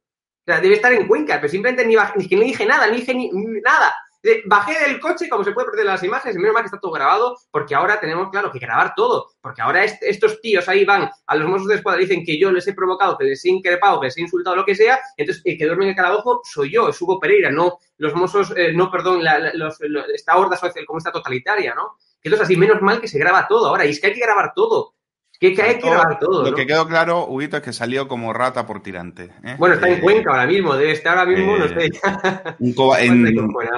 Debe 0.46 0.74
estar 0.76 0.92
en 0.94 1.08
Cuenca, 1.08 1.36
pero 1.40 1.50
simplemente 1.50 1.86
ni, 1.86 1.96
bajé, 1.96 2.14
ni 2.18 2.28
que 2.28 2.36
no 2.36 2.42
dije 2.44 2.66
nada, 2.66 2.88
ni 2.88 2.98
dije 2.98 3.14
ni, 3.14 3.30
nada. 3.62 3.94
Eh, 4.26 4.42
Bajé 4.46 4.80
del 4.88 5.02
coche, 5.02 5.28
como 5.28 5.44
se 5.44 5.52
puede 5.52 5.68
perder 5.70 5.86
las 5.86 6.02
imágenes, 6.04 6.38
menos 6.38 6.54
mal 6.54 6.64
que 6.64 6.68
está 6.68 6.80
todo 6.80 6.94
grabado, 6.94 7.38
porque 7.52 7.76
ahora 7.76 8.00
tenemos, 8.00 8.30
claro, 8.30 8.52
que 8.52 8.60
grabar 8.60 8.94
todo. 8.96 9.32
Porque 9.42 9.62
ahora 9.62 9.84
est- 9.84 10.02
estos 10.02 10.40
tíos 10.40 10.68
ahí 10.70 10.86
van 10.86 11.10
a 11.28 11.36
los 11.36 11.50
mozos 11.50 11.68
de 11.68 11.76
escuadra 11.76 12.02
y 12.02 12.06
dicen 12.06 12.24
que 12.26 12.40
yo 12.40 12.50
les 12.52 12.66
he 12.68 12.74
provocado, 12.74 13.18
que 13.18 13.26
les 13.26 13.44
he 13.44 13.50
increpado, 13.50 14.00
que 14.00 14.06
les 14.08 14.18
he 14.18 14.22
insultado, 14.22 14.56
lo 14.56 14.64
que 14.66 14.76
sea, 14.76 14.98
entonces 15.18 15.42
el 15.46 15.58
que 15.58 15.66
duerme 15.66 15.84
en 15.86 15.90
el 15.90 15.96
calabozo 15.98 16.40
soy 16.46 16.72
yo, 16.72 16.88
es 16.88 17.02
Hugo 17.02 17.20
Pereira, 17.20 17.52
no 17.52 17.80
los 17.98 18.14
mozos, 18.16 18.54
eh, 18.56 18.72
no, 18.74 18.90
perdón, 18.90 19.24
la- 19.26 19.52
los- 19.56 19.78
lo- 19.82 20.06
esta 20.08 20.38
horda 20.38 20.56
social 20.56 20.86
como 20.86 21.00
esta 21.00 21.12
totalitaria, 21.12 21.76
¿no? 21.76 21.98
Que 22.22 22.30
entonces 22.30 22.46
así, 22.46 22.56
menos 22.56 22.82
mal 22.82 23.02
que 23.02 23.10
se 23.10 23.20
graba 23.20 23.46
todo 23.46 23.68
ahora, 23.68 23.86
y 23.86 23.90
es 23.90 24.00
que 24.00 24.08
hay 24.08 24.14
que 24.14 24.22
grabar 24.22 24.54
todo. 24.56 24.94
Que, 25.40 25.54
que 25.54 25.62
hay 25.62 25.78
que 25.78 25.90
grabar 25.90 26.20
todo, 26.20 26.44
Lo 26.44 26.52
¿no? 26.52 26.56
que 26.56 26.66
quedó 26.66 26.88
claro, 26.88 27.28
Huguito, 27.28 27.58
es 27.58 27.64
que 27.64 27.74
salió 27.74 28.08
como 28.08 28.32
rata 28.32 28.66
por 28.66 28.82
tirante. 28.82 29.32
¿eh? 29.44 29.56
Bueno, 29.58 29.76
está 29.76 29.90
Eh, 29.90 29.96
en 29.96 30.02
Cuenca 30.02 30.32
ahora 30.32 30.46
mismo, 30.48 30.74
debe 30.76 30.92
estar 30.94 31.18
ahora 31.18 31.32
mismo, 31.32 31.58
no 31.58 31.66
eh, 31.66 31.90
sé. 31.90 31.90
en- 33.04 33.36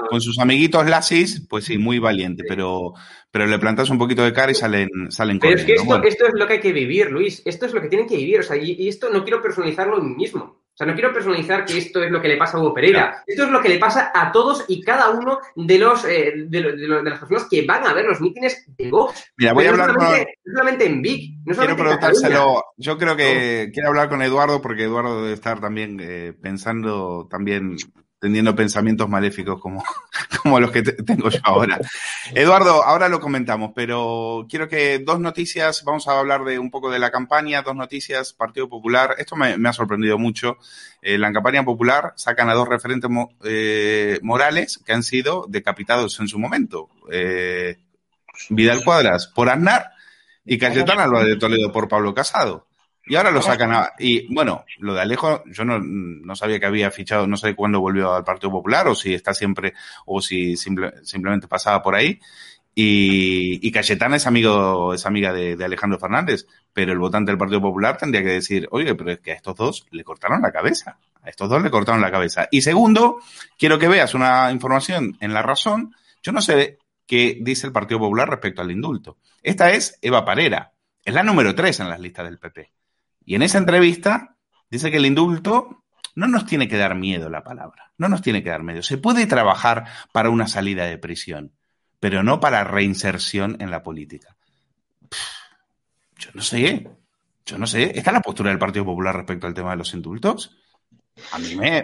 con 0.09 0.21
sus 0.21 0.37
amiguitos 0.39 0.85
lasis, 0.87 1.45
pues 1.49 1.65
sí, 1.65 1.77
muy 1.77 1.97
valiente, 1.99 2.43
pero, 2.47 2.93
pero 3.31 3.47
le 3.47 3.57
plantas 3.57 3.89
un 3.89 3.97
poquito 3.97 4.23
de 4.23 4.33
cara 4.33 4.51
y 4.51 4.55
salen, 4.55 4.89
salen 5.09 5.39
Pero 5.39 5.55
es 5.55 5.65
que 5.65 5.73
esto, 5.73 5.85
Bueno, 5.85 6.03
esto 6.03 6.27
es 6.27 6.33
lo 6.35 6.45
que 6.45 6.53
hay 6.53 6.59
que 6.59 6.73
vivir, 6.73 7.09
Luis. 7.11 7.41
Esto 7.45 7.65
es 7.65 7.73
lo 7.73 7.81
que 7.81 7.89
tienen 7.89 8.07
que 8.07 8.17
vivir. 8.17 8.41
O 8.41 8.43
sea, 8.43 8.57
y, 8.57 8.73
y 8.73 8.87
esto 8.87 9.09
no 9.09 9.23
quiero 9.23 9.41
personalizarlo 9.41 9.97
en 9.99 10.09
mí 10.09 10.15
mismo. 10.15 10.64
O 10.75 10.77
sea, 10.77 10.87
no 10.87 10.93
quiero 10.93 11.13
personalizar 11.13 11.63
que 11.63 11.77
esto 11.77 12.03
es 12.03 12.11
lo 12.11 12.21
que 12.21 12.27
le 12.27 12.35
pasa 12.35 12.57
a 12.57 12.59
Hugo 12.59 12.73
Pereira. 12.73 13.23
Esto 13.25 13.43
es 13.45 13.49
lo 13.49 13.61
que 13.61 13.69
le 13.69 13.79
pasa 13.79 14.11
a 14.13 14.29
todos 14.29 14.65
y 14.67 14.81
cada 14.81 15.09
uno 15.11 15.39
de 15.55 15.79
los 15.79 16.03
eh, 16.03 16.33
de, 16.47 16.59
lo- 16.59 16.75
de 16.75 16.85
lo- 16.87 17.01
de 17.01 17.09
las 17.11 17.19
personas 17.19 17.47
que 17.49 17.65
van 17.65 17.87
a 17.87 17.93
ver 17.93 18.03
los 18.05 18.19
mítines 18.19 18.65
de 18.77 18.89
Vox. 18.91 19.23
Mira, 19.37 19.53
voy 19.53 19.65
a 19.67 19.71
no 19.71 19.83
hablar 19.83 19.95
con- 19.97 20.05
no 20.05 20.51
solamente 20.53 20.85
en 20.85 21.01
Vic, 21.01 21.31
no 21.37 21.43
Quiero 21.43 21.55
solamente 21.55 21.83
preguntárselo. 21.83 22.63
Yo 22.75 22.97
creo 22.97 23.15
que 23.15 23.69
quiero 23.73 23.87
hablar 23.87 24.09
con 24.09 24.21
Eduardo 24.21 24.61
porque 24.61 24.83
Eduardo 24.83 25.21
debe 25.21 25.33
estar 25.33 25.61
también 25.61 25.97
eh, 26.01 26.33
pensando, 26.41 27.25
también 27.31 27.77
teniendo 28.25 28.55
pensamientos 28.55 29.07
maléficos 29.07 29.61
como, 29.61 29.83
como 30.41 30.59
los 30.59 30.71
que 30.71 30.81
te- 30.81 30.93
tengo 31.03 31.29
yo 31.29 31.37
ahora. 31.43 31.79
Eduardo, 32.33 32.83
ahora 32.83 33.07
lo 33.07 33.19
comentamos, 33.19 33.69
pero 33.75 34.47
quiero 34.49 34.67
que 34.67 34.97
dos 34.97 35.19
noticias, 35.19 35.83
vamos 35.83 36.07
a 36.07 36.17
hablar 36.17 36.43
de 36.43 36.57
un 36.57 36.71
poco 36.71 36.89
de 36.89 36.97
la 36.97 37.11
campaña, 37.11 37.61
dos 37.61 37.75
noticias, 37.75 38.33
Partido 38.33 38.67
Popular. 38.67 39.13
Esto 39.19 39.35
me, 39.35 39.55
ha 39.69 39.73
sorprendido 39.73 40.17
mucho. 40.17 40.57
Eh, 41.03 41.19
la 41.19 41.31
campaña 41.31 41.63
popular 41.63 42.13
sacan 42.15 42.49
a 42.49 42.55
dos 42.55 42.67
referentes 42.67 43.11
eh, 43.43 44.17
morales 44.23 44.79
que 44.83 44.93
han 44.93 45.03
sido 45.03 45.45
decapitados 45.47 46.19
en 46.19 46.27
su 46.27 46.39
momento. 46.39 46.89
Eh, 47.11 47.77
Vidal 48.49 48.83
Cuadras 48.83 49.27
por 49.27 49.49
Aznar 49.49 49.91
y 50.43 50.57
Cayetana 50.57 51.03
Álvarez 51.03 51.27
de 51.27 51.37
Toledo 51.37 51.71
por 51.71 51.87
Pablo 51.87 52.15
Casado. 52.15 52.65
Y 53.07 53.15
ahora 53.15 53.31
lo 53.31 53.41
sacan 53.41 53.71
a... 53.71 53.91
Y 53.99 54.33
bueno, 54.33 54.65
lo 54.79 54.93
de 54.93 55.01
Alejo, 55.01 55.43
yo 55.45 55.63
no, 55.65 55.79
no 55.79 56.35
sabía 56.35 56.59
que 56.59 56.65
había 56.65 56.89
fichado, 56.91 57.27
no 57.27 57.37
sé 57.37 57.55
cuándo 57.55 57.79
volvió 57.79 58.13
al 58.13 58.23
Partido 58.23 58.51
Popular 58.51 58.87
o 58.87 58.95
si 58.95 59.13
está 59.13 59.33
siempre, 59.33 59.73
o 60.05 60.21
si 60.21 60.57
simple- 60.57 60.93
simplemente 61.03 61.47
pasaba 61.47 61.81
por 61.83 61.95
ahí. 61.95 62.19
Y, 62.77 63.65
y 63.65 63.71
Cayetana 63.71 64.17
es 64.17 64.27
amigo, 64.27 64.93
es 64.93 65.05
amiga 65.05 65.31
de, 65.31 65.55
de 65.55 65.63
Alejandro 65.65 65.97
Fernández, 65.97 66.45
pero 66.73 66.91
el 66.91 66.99
votante 66.99 67.31
del 67.31 67.37
Partido 67.37 67.61
Popular 67.61 67.97
tendría 67.97 68.21
que 68.21 68.29
decir, 68.31 68.67
oye, 68.71 68.95
pero 68.95 69.11
es 69.11 69.19
que 69.19 69.31
a 69.31 69.35
estos 69.35 69.55
dos 69.55 69.85
le 69.91 70.03
cortaron 70.03 70.41
la 70.41 70.51
cabeza. 70.51 70.97
A 71.21 71.29
estos 71.29 71.49
dos 71.49 71.63
le 71.63 71.71
cortaron 71.71 72.01
la 72.01 72.11
cabeza. 72.11 72.47
Y 72.51 72.61
segundo, 72.61 73.19
quiero 73.57 73.79
que 73.79 73.87
veas 73.87 74.13
una 74.13 74.51
información 74.51 75.15
en 75.21 75.33
La 75.33 75.41
Razón. 75.41 75.95
Yo 76.21 76.31
no 76.33 76.41
sé 76.41 76.79
qué 77.07 77.37
dice 77.39 77.65
el 77.67 77.73
Partido 77.73 77.99
Popular 77.99 78.29
respecto 78.29 78.61
al 78.61 78.71
indulto. 78.71 79.17
Esta 79.41 79.71
es 79.71 79.97
Eva 80.01 80.25
Parera. 80.25 80.73
Es 81.03 81.13
la 81.13 81.23
número 81.23 81.55
tres 81.55 81.79
en 81.79 81.87
las 81.89 81.99
listas 81.99 82.25
del 82.25 82.39
PP. 82.39 82.71
Y 83.25 83.35
en 83.35 83.41
esa 83.41 83.57
entrevista 83.57 84.35
dice 84.69 84.91
que 84.91 84.97
el 84.97 85.05
indulto 85.05 85.83
no 86.15 86.27
nos 86.27 86.45
tiene 86.45 86.67
que 86.67 86.77
dar 86.77 86.95
miedo 86.95 87.29
la 87.29 87.43
palabra. 87.43 87.91
No 87.97 88.07
nos 88.09 88.21
tiene 88.21 88.43
que 88.43 88.49
dar 88.49 88.63
miedo. 88.63 88.81
Se 88.83 88.97
puede 88.97 89.25
trabajar 89.25 89.85
para 90.11 90.29
una 90.29 90.47
salida 90.47 90.85
de 90.85 90.97
prisión, 90.97 91.51
pero 91.99 92.23
no 92.23 92.39
para 92.39 92.63
reinserción 92.63 93.57
en 93.59 93.71
la 93.71 93.83
política. 93.83 94.35
Yo 96.17 96.29
no 96.33 96.41
sé. 96.41 96.87
Yo 97.45 97.57
no 97.57 97.67
sé. 97.67 97.97
¿Está 97.97 98.11
la 98.11 98.21
postura 98.21 98.49
del 98.49 98.59
Partido 98.59 98.85
Popular 98.85 99.15
respecto 99.15 99.47
al 99.47 99.53
tema 99.53 99.71
de 99.71 99.77
los 99.77 99.93
indultos? 99.93 100.57
A 101.31 101.39
mí 101.39 101.55
me. 101.55 101.83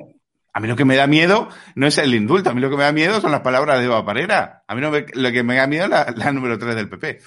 A 0.53 0.59
mí 0.59 0.67
lo 0.67 0.75
que 0.75 0.83
me 0.83 0.97
da 0.97 1.07
miedo 1.07 1.47
no 1.75 1.87
es 1.87 1.97
el 1.97 2.13
indulto, 2.13 2.49
a 2.49 2.53
mí 2.53 2.59
lo 2.59 2.69
que 2.69 2.75
me 2.75 2.83
da 2.83 2.91
miedo 2.91 3.21
son 3.21 3.31
las 3.31 3.39
palabras 3.39 3.79
de 3.79 3.85
Eva 3.85 4.03
Parera. 4.05 4.63
A 4.67 4.75
mí 4.75 4.81
no 4.81 4.91
me- 4.91 5.05
lo 5.13 5.31
que 5.31 5.43
me 5.43 5.55
da 5.55 5.65
miedo 5.65 5.85
es 5.85 5.89
la, 5.89 6.13
la 6.13 6.31
número 6.33 6.59
3 6.59 6.75
del 6.75 6.89
PP. 6.89 7.19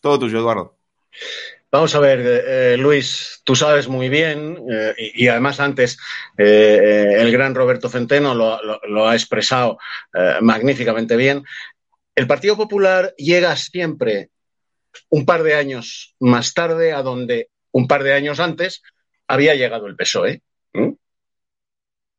Todo 0.00 0.20
tuyo, 0.20 0.38
Eduardo. 0.38 0.78
Vamos 1.72 1.94
a 1.94 2.00
ver, 2.00 2.20
eh, 2.24 2.76
Luis, 2.76 3.42
tú 3.44 3.54
sabes 3.54 3.86
muy 3.86 4.08
bien, 4.08 4.58
eh, 4.68 5.12
y, 5.14 5.28
además 5.28 5.60
antes 5.60 5.98
eh, 6.36 6.80
eh, 6.82 7.20
el 7.20 7.30
gran 7.30 7.54
Roberto 7.54 7.88
Centeno 7.88 8.34
lo, 8.34 9.08
ha 9.08 9.14
expresado 9.14 9.78
magníficamente 10.40 11.14
bien, 11.14 11.44
el 12.16 12.26
Partido 12.26 12.56
Popular 12.56 13.14
llega 13.16 13.54
siempre 13.54 14.30
un 15.10 15.24
par 15.24 15.44
de 15.44 15.54
años 15.54 16.16
más 16.18 16.54
tarde 16.54 16.92
a 16.92 17.02
donde 17.02 17.50
un 17.70 17.86
par 17.86 18.02
de 18.02 18.14
años 18.14 18.40
antes 18.40 18.82
había 19.28 19.54
llegado 19.54 19.86
el 19.86 19.94
PSOE. 19.94 20.42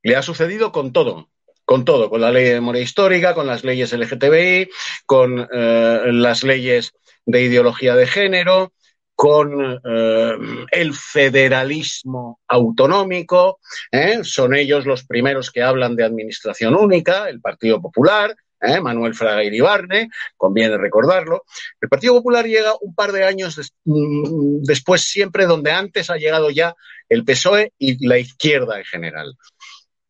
Le 0.04 0.16
ha 0.16 0.22
sucedido 0.22 0.72
con 0.72 0.93
todo, 0.93 1.30
con 1.66 1.84
todo, 1.84 2.10
con 2.10 2.22
la 2.22 2.32
ley 2.32 2.45
de 2.45 2.54
memoria 2.54 2.82
histórica, 2.82 3.36
con 3.36 3.47
las 3.47 3.66
leyes 3.66 3.91
LGTBI, 3.91 4.70
con 5.06 5.45
las 5.52 6.43
leyes 6.43 6.93
de 7.26 7.41
ideología 7.41 7.95
de 7.95 8.08
género, 8.08 8.72
con 9.22 9.80
eh, 9.86 10.34
el 10.72 10.95
federalismo 10.95 12.39
autonómico. 12.47 13.59
¿eh? 13.91 14.22
Son 14.24 14.55
ellos 14.55 14.88
los 14.88 15.05
primeros 15.05 15.51
que 15.51 15.61
hablan 15.61 15.95
de 15.95 16.03
administración 16.03 16.74
única, 16.74 17.30
el 17.30 17.39
Partido 17.39 17.80
Popular. 17.80 18.36
¿eh? 18.59 18.82
Manuel 18.82 19.13
Fraga 19.13 19.43
Iribarne, 19.43 20.09
conviene 20.36 20.76
recordarlo. 20.76 21.43
El 21.80 21.88
Partido 21.88 22.15
Popular 22.15 22.47
llega 22.47 22.74
un 22.82 22.95
par 22.95 23.11
de 23.11 23.24
años 23.24 23.59
mm, 23.86 24.63
después, 24.63 25.03
siempre 25.03 25.45
donde 25.45 25.72
antes 25.72 26.09
ha 26.09 26.17
llegado 26.17 26.49
ya 26.49 26.74
el 27.07 27.24
PSOE 27.24 27.74
y 27.78 28.03
la 28.03 28.17
izquierda 28.17 28.80
en 28.80 28.86
general. 28.86 29.36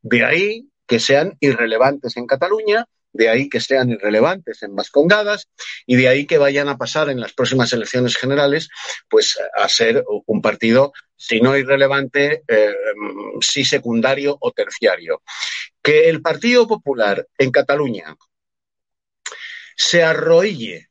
De 0.04 0.24
ahí 0.24 0.70
que 0.88 1.02
sean 1.02 1.36
irrelevantes 1.42 2.16
en 2.16 2.28
Cataluña, 2.28 2.86
de 3.14 3.30
ahí 3.30 3.50
que 3.50 3.60
sean 3.60 3.90
irrelevantes 3.90 4.64
en 4.64 4.76
Vascongadas 4.76 5.50
y 5.86 5.96
de 5.96 6.08
ahí 6.08 6.26
que 6.26 6.38
vayan 6.38 6.70
a 6.70 6.78
pasar 6.78 7.10
en 7.10 7.20
las 7.20 7.34
próximas 7.34 7.72
elecciones 7.74 8.16
generales 8.16 8.70
pues 9.10 9.38
a 9.56 9.68
ser 9.68 10.04
un 10.26 10.42
partido, 10.42 10.94
si 11.16 11.42
no 11.42 11.58
irrelevante, 11.58 12.44
eh, 12.48 12.74
sí 13.42 13.66
secundario 13.66 14.38
o 14.40 14.52
terciario. 14.52 15.22
Que 15.82 16.10
el 16.10 16.22
Partido 16.22 16.68
Popular 16.68 17.28
en 17.38 17.52
Cataluña 17.52 18.16
se 19.76 20.04
arrodille 20.04 20.90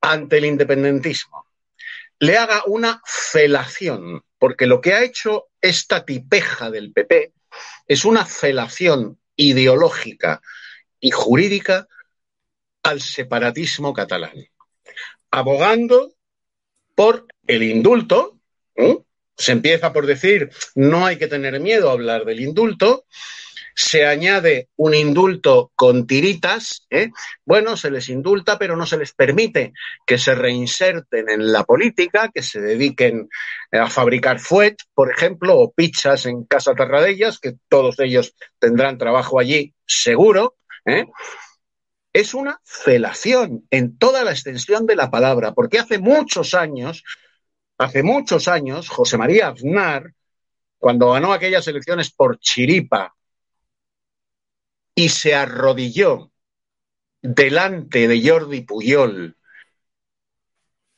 ante 0.00 0.38
el 0.38 0.46
independentismo, 0.46 1.46
le 2.18 2.36
haga 2.36 2.62
una 2.66 3.00
felación, 3.04 4.22
porque 4.38 4.66
lo 4.66 4.80
que 4.80 4.94
ha 4.94 5.04
hecho 5.04 5.48
esta 5.60 6.04
tipeja 6.04 6.70
del 6.70 6.92
PP 6.92 7.32
es 7.86 8.04
una 8.04 8.26
felación 8.26 9.20
ideológica 9.36 10.40
y 11.02 11.10
jurídica 11.10 11.88
al 12.82 13.02
separatismo 13.02 13.92
catalán, 13.92 14.46
abogando 15.30 16.14
por 16.94 17.26
el 17.46 17.64
indulto. 17.64 18.38
Se 19.36 19.52
empieza 19.52 19.92
por 19.92 20.06
decir 20.06 20.50
no 20.74 21.04
hay 21.04 21.18
que 21.18 21.26
tener 21.26 21.58
miedo 21.60 21.90
a 21.90 21.92
hablar 21.92 22.24
del 22.24 22.40
indulto. 22.40 23.04
Se 23.74 24.06
añade 24.06 24.68
un 24.76 24.94
indulto 24.94 25.72
con 25.74 26.06
tiritas. 26.06 26.86
¿eh? 26.90 27.10
Bueno, 27.44 27.76
se 27.76 27.90
les 27.90 28.08
indulta, 28.08 28.58
pero 28.58 28.76
no 28.76 28.86
se 28.86 28.98
les 28.98 29.12
permite 29.12 29.72
que 30.06 30.18
se 30.18 30.34
reinserten 30.34 31.30
en 31.30 31.50
la 31.50 31.64
política, 31.64 32.30
que 32.32 32.42
se 32.42 32.60
dediquen 32.60 33.28
a 33.72 33.88
fabricar 33.88 34.38
fuet, 34.38 34.76
por 34.94 35.10
ejemplo, 35.10 35.58
o 35.58 35.72
pizzas 35.72 36.26
en 36.26 36.44
Casa 36.44 36.74
Tarradellas, 36.74 37.40
que 37.40 37.54
todos 37.68 37.98
ellos 37.98 38.34
tendrán 38.60 38.98
trabajo 38.98 39.40
allí, 39.40 39.74
seguro. 39.86 40.56
¿Eh? 40.84 41.06
es 42.12 42.34
una 42.34 42.60
felación 42.64 43.66
en 43.70 43.96
toda 43.96 44.24
la 44.24 44.32
extensión 44.32 44.86
de 44.86 44.96
la 44.96 45.10
palabra, 45.10 45.52
porque 45.54 45.78
hace 45.78 45.98
muchos 45.98 46.54
años, 46.54 47.04
hace 47.78 48.02
muchos 48.02 48.48
años, 48.48 48.88
José 48.88 49.16
María 49.16 49.48
Aznar, 49.48 50.12
cuando 50.78 51.12
ganó 51.12 51.32
aquellas 51.32 51.66
elecciones 51.68 52.10
por 52.10 52.38
chiripa 52.38 53.14
y 54.94 55.08
se 55.08 55.34
arrodilló 55.34 56.30
delante 57.22 58.08
de 58.08 58.28
Jordi 58.28 58.62
Puyol, 58.62 59.36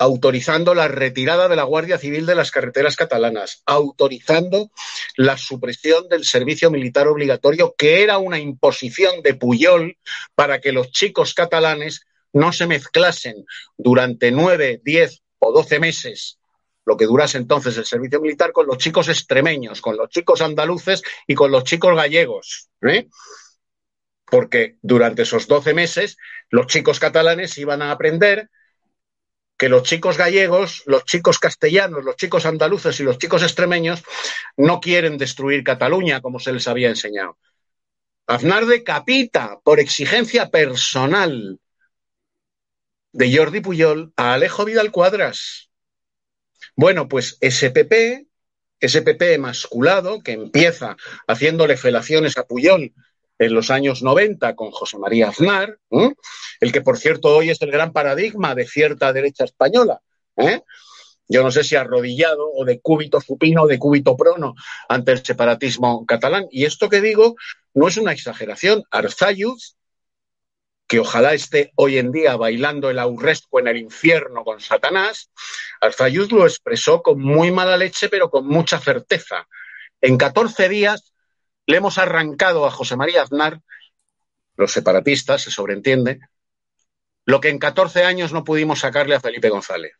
autorizando 0.04 0.74
la 0.74 0.86
retirada 0.86 1.48
de 1.48 1.56
la 1.56 1.62
Guardia 1.62 1.96
Civil 1.96 2.26
de 2.26 2.34
las 2.34 2.50
carreteras 2.50 2.94
catalanas, 2.94 3.62
autorizando 3.64 4.70
la 5.16 5.38
supresión 5.38 6.08
del 6.08 6.24
servicio 6.24 6.70
militar 6.70 7.08
obligatorio, 7.08 7.74
que 7.76 8.02
era 8.02 8.18
una 8.18 8.38
imposición 8.38 9.22
de 9.22 9.34
Puyol 9.34 9.96
para 10.34 10.60
que 10.60 10.72
los 10.72 10.90
chicos 10.90 11.32
catalanes 11.32 12.06
no 12.34 12.52
se 12.52 12.66
mezclasen 12.66 13.46
durante 13.78 14.30
nueve, 14.30 14.80
diez 14.84 15.22
o 15.38 15.52
doce 15.52 15.80
meses, 15.80 16.38
lo 16.84 16.98
que 16.98 17.06
durase 17.06 17.38
entonces 17.38 17.78
el 17.78 17.86
servicio 17.86 18.20
militar, 18.20 18.52
con 18.52 18.66
los 18.66 18.76
chicos 18.76 19.08
extremeños, 19.08 19.80
con 19.80 19.96
los 19.96 20.10
chicos 20.10 20.42
andaluces 20.42 21.02
y 21.26 21.34
con 21.34 21.50
los 21.50 21.64
chicos 21.64 21.96
gallegos. 21.96 22.68
¿eh? 22.82 23.08
Porque 24.26 24.76
durante 24.82 25.22
esos 25.22 25.46
doce 25.48 25.72
meses 25.72 26.18
los 26.50 26.66
chicos 26.66 27.00
catalanes 27.00 27.56
iban 27.56 27.80
a 27.80 27.90
aprender 27.90 28.50
que 29.56 29.68
los 29.68 29.84
chicos 29.84 30.16
gallegos, 30.16 30.82
los 30.86 31.04
chicos 31.04 31.38
castellanos, 31.38 32.04
los 32.04 32.16
chicos 32.16 32.46
andaluces 32.46 32.98
y 33.00 33.04
los 33.04 33.18
chicos 33.18 33.42
extremeños 33.42 34.02
no 34.56 34.80
quieren 34.80 35.16
destruir 35.16 35.62
Cataluña 35.62 36.20
como 36.20 36.40
se 36.40 36.52
les 36.52 36.66
había 36.66 36.88
enseñado. 36.88 37.38
Aznar 38.26 38.66
decapita 38.66 39.60
por 39.62 39.80
exigencia 39.80 40.50
personal 40.50 41.60
de 43.12 43.36
Jordi 43.36 43.60
Puyol 43.60 44.12
a 44.16 44.34
Alejo 44.34 44.64
Vidal 44.64 44.90
Cuadras. 44.90 45.70
Bueno, 46.74 47.06
pues 47.06 47.36
ese 47.40 47.70
PP, 47.70 48.26
ese 48.80 49.02
PP 49.02 49.34
emasculado 49.34 50.20
que 50.20 50.32
empieza 50.32 50.96
haciéndole 51.28 51.76
felaciones 51.76 52.36
a 52.38 52.44
Puyol 52.44 52.92
en 53.38 53.54
los 53.54 53.70
años 53.70 54.02
90 54.02 54.54
con 54.54 54.70
José 54.70 54.98
María 54.98 55.28
Aznar, 55.28 55.78
el 56.60 56.72
que 56.72 56.80
por 56.80 56.98
cierto 56.98 57.36
hoy 57.36 57.50
es 57.50 57.60
el 57.62 57.70
gran 57.70 57.92
paradigma 57.92 58.54
de 58.54 58.66
cierta 58.66 59.12
derecha 59.12 59.44
española, 59.44 60.00
¿eh? 60.36 60.62
yo 61.28 61.42
no 61.42 61.50
sé 61.50 61.64
si 61.64 61.74
arrodillado 61.76 62.50
o 62.52 62.64
de 62.64 62.80
cúbito 62.80 63.20
supino 63.20 63.62
o 63.62 63.66
de 63.66 63.78
cúbito 63.78 64.16
prono 64.16 64.54
ante 64.88 65.12
el 65.12 65.24
separatismo 65.24 66.04
catalán. 66.06 66.46
Y 66.50 66.64
esto 66.64 66.88
que 66.88 67.00
digo 67.00 67.36
no 67.72 67.88
es 67.88 67.96
una 67.96 68.12
exageración. 68.12 68.84
Arzayuz, 68.90 69.76
que 70.86 71.00
ojalá 71.00 71.32
esté 71.32 71.72
hoy 71.76 71.98
en 71.98 72.12
día 72.12 72.36
bailando 72.36 72.90
el 72.90 72.98
aurresco 72.98 73.58
en 73.58 73.68
el 73.68 73.78
infierno 73.78 74.44
con 74.44 74.60
Satanás, 74.60 75.30
Arzayuz 75.80 76.30
lo 76.30 76.44
expresó 76.44 77.02
con 77.02 77.20
muy 77.20 77.50
mala 77.50 77.76
leche, 77.76 78.08
pero 78.10 78.30
con 78.30 78.46
mucha 78.46 78.78
certeza. 78.78 79.48
En 80.02 80.18
14 80.18 80.68
días 80.68 81.13
le 81.66 81.76
hemos 81.76 81.98
arrancado 81.98 82.66
a 82.66 82.70
José 82.70 82.96
María 82.96 83.22
Aznar, 83.22 83.60
los 84.56 84.72
separatistas, 84.72 85.42
se 85.42 85.50
sobreentiende, 85.50 86.20
lo 87.24 87.40
que 87.40 87.48
en 87.48 87.58
14 87.58 88.04
años 88.04 88.32
no 88.32 88.44
pudimos 88.44 88.80
sacarle 88.80 89.14
a 89.14 89.20
Felipe 89.20 89.48
González. 89.48 89.92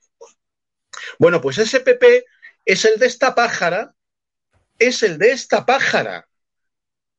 Bueno, 1.19 1.41
pues 1.41 1.59
ese 1.59 1.81
PP 1.81 2.25
es 2.65 2.85
el 2.85 2.99
de 2.99 3.07
esta 3.07 3.35
pájara, 3.35 3.95
es 4.79 5.03
el 5.03 5.19
de 5.19 5.33
esta 5.33 5.65
pájara 5.67 6.29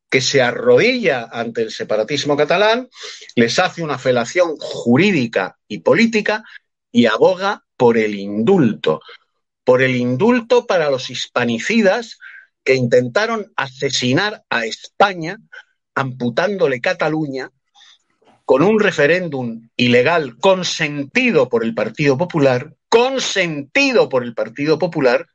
que 0.10 0.22
se 0.22 0.42
arrodilla 0.42 1.28
ante 1.32 1.62
el 1.62 1.72
separatismo 1.72 2.38
catalán, 2.38 2.90
les 3.36 3.60
hace 3.60 3.84
una 3.84 3.98
felación 3.98 4.56
jurídica 4.58 5.58
y 5.68 5.80
política 5.80 6.44
y 6.92 7.08
aboga 7.08 7.66
por 7.76 7.98
el 7.98 8.16
indulto, 8.16 9.02
por 9.64 9.82
el 9.82 9.96
indulto 9.96 10.68
para 10.68 10.90
los 10.90 11.10
hispanicidas 11.10 12.20
que 12.66 12.74
intentaron 12.74 13.54
asesinar 13.56 14.44
a 14.50 14.66
España 14.66 15.38
amputándole 15.94 16.82
Cataluña 16.82 17.52
con 18.44 18.64
un 18.64 18.80
referéndum 18.80 19.70
ilegal 19.78 20.38
consentido 20.38 21.48
por 21.48 21.64
el 21.64 21.74
Partido 21.74 22.18
Popular, 22.18 22.76
consentido 22.90 24.10
por 24.10 24.24
el 24.24 24.34
Partido 24.34 24.78
Popular, 24.78 25.28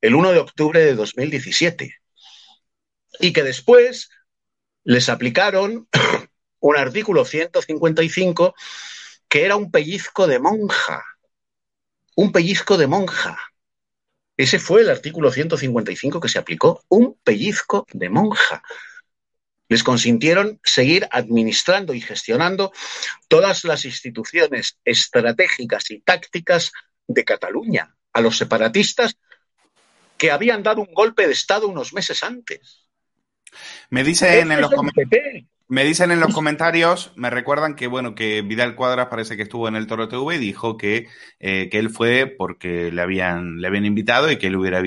el 0.00 0.14
1 0.14 0.32
de 0.32 0.38
octubre 0.38 0.80
de 0.80 0.94
2017. 0.94 1.94
Y 3.20 3.32
que 3.32 3.42
después 3.42 4.10
les 4.84 5.08
aplicaron 5.08 5.88
un 6.60 6.76
artículo 6.76 7.24
155 7.24 8.54
que 9.28 9.44
era 9.44 9.56
un 9.56 9.70
pellizco 9.70 10.26
de 10.26 10.38
monja. 10.38 11.04
Un 12.14 12.30
pellizco 12.30 12.76
de 12.76 12.86
monja. 12.86 13.36
Ese 14.36 14.58
fue 14.58 14.82
el 14.82 14.90
artículo 14.90 15.30
155 15.30 16.20
que 16.20 16.28
se 16.28 16.38
aplicó, 16.38 16.84
un 16.88 17.18
pellizco 17.24 17.86
de 17.92 18.08
monja 18.08 18.62
les 19.68 19.82
consintieron 19.82 20.60
seguir 20.62 21.08
administrando 21.10 21.94
y 21.94 22.00
gestionando 22.00 22.72
todas 23.28 23.64
las 23.64 23.84
instituciones 23.84 24.78
estratégicas 24.84 25.90
y 25.90 26.00
tácticas 26.00 26.72
de 27.06 27.24
Cataluña 27.24 27.94
a 28.12 28.20
los 28.20 28.36
separatistas 28.38 29.16
que 30.16 30.30
habían 30.30 30.62
dado 30.62 30.80
un 30.80 30.94
golpe 30.94 31.26
de 31.26 31.32
Estado 31.32 31.68
unos 31.68 31.92
meses 31.92 32.22
antes. 32.22 32.86
Me 33.90 34.04
dicen, 34.04 34.50
en 34.50 34.60
los, 34.60 34.70
me 35.68 35.84
dicen 35.84 36.12
en 36.12 36.20
los 36.20 36.32
comentarios, 36.32 37.12
me 37.16 37.30
recuerdan 37.30 37.74
que 37.74 37.88
bueno, 37.88 38.14
que 38.14 38.42
Vidal 38.42 38.76
Cuadras 38.76 39.08
parece 39.08 39.36
que 39.36 39.42
estuvo 39.42 39.66
en 39.66 39.74
el 39.74 39.86
Toro 39.86 40.08
TV 40.08 40.36
y 40.36 40.38
dijo 40.38 40.76
que, 40.76 41.08
eh, 41.40 41.68
que 41.70 41.78
él 41.78 41.90
fue 41.90 42.26
porque 42.26 42.92
le 42.92 43.02
habían, 43.02 43.60
le 43.60 43.66
habían 43.66 43.84
invitado 43.84 44.30
y 44.30 44.36
que 44.36 44.46
él 44.46 44.56
hubiera, 44.56 44.80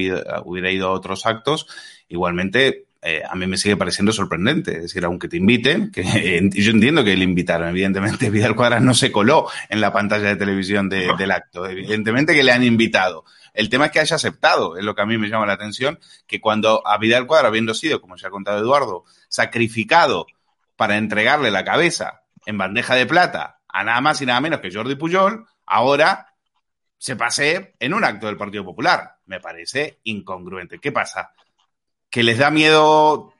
hubiera 0.46 0.72
ido 0.72 0.88
a 0.88 0.92
otros 0.92 1.26
actos. 1.26 1.68
Igualmente, 2.08 2.86
eh, 3.02 3.22
a 3.30 3.36
mí 3.36 3.46
me 3.46 3.58
sigue 3.58 3.76
pareciendo 3.76 4.14
sorprendente. 4.14 4.72
Es 4.72 4.82
decir, 4.84 5.04
aunque 5.04 5.28
te 5.28 5.38
inviten, 5.38 5.92
que 5.92 6.04
yo 6.54 6.72
entiendo 6.72 7.04
que 7.04 7.18
le 7.18 7.26
invitaron, 7.26 7.70
evidentemente 7.70 8.30
Vidal 8.32 8.56
Cuadras 8.56 8.82
no 8.82 8.94
se 8.94 9.12
coló 9.12 9.48
en 9.68 9.82
la 9.82 9.92
pantalla 9.92 10.30
de 10.30 10.38
televisión 10.38 10.88
del 10.88 11.32
acto, 11.32 11.66
evidentemente 11.68 12.34
que 12.34 12.44
le 12.44 12.54
han 12.54 12.64
invitado. 12.64 13.26
El 13.54 13.68
tema 13.68 13.88
es 13.88 13.92
que 13.92 14.00
haya 14.00 14.16
aceptado, 14.16 14.78
es 14.78 14.86
lo 14.86 14.96
que 14.96 15.02
a 15.02 15.06
mí 15.06 15.18
me 15.18 15.28
llama 15.28 15.46
la 15.46 15.54
atención, 15.54 16.00
que 16.26 16.40
cuando 16.40 16.88
a 16.88 16.98
Vidal 16.98 17.28
Cuadras, 17.28 17.50
habiendo 17.50 17.74
sido, 17.74 18.00
como 18.00 18.18
se 18.18 18.28
ha 18.28 18.30
contado 18.30 18.60
Eduardo, 18.60 19.04
sacrificado 19.28 20.28
para 20.80 20.96
entregarle 20.96 21.52
la 21.52 21.66
cabeza 21.66 22.24
en 22.46 22.58
bandeja 22.58 22.96
de 22.96 23.06
plata 23.06 23.60
a 23.68 23.84
nada 23.84 24.00
más 24.00 24.22
y 24.22 24.26
nada 24.26 24.40
menos 24.40 24.62
que 24.62 24.74
Jordi 24.74 24.96
Pujol, 24.96 25.46
ahora 25.66 26.34
se 26.98 27.16
pase 27.16 27.76
en 27.80 27.94
un 27.94 28.04
acto 28.04 28.28
del 28.28 28.38
Partido 28.38 28.64
Popular. 28.64 29.18
Me 29.26 29.40
parece 29.40 30.00
incongruente. 30.06 30.80
¿Qué 30.80 30.92
pasa? 30.92 31.34
que 32.10 32.24
les 32.24 32.38
da 32.38 32.50
miedo, 32.50 33.34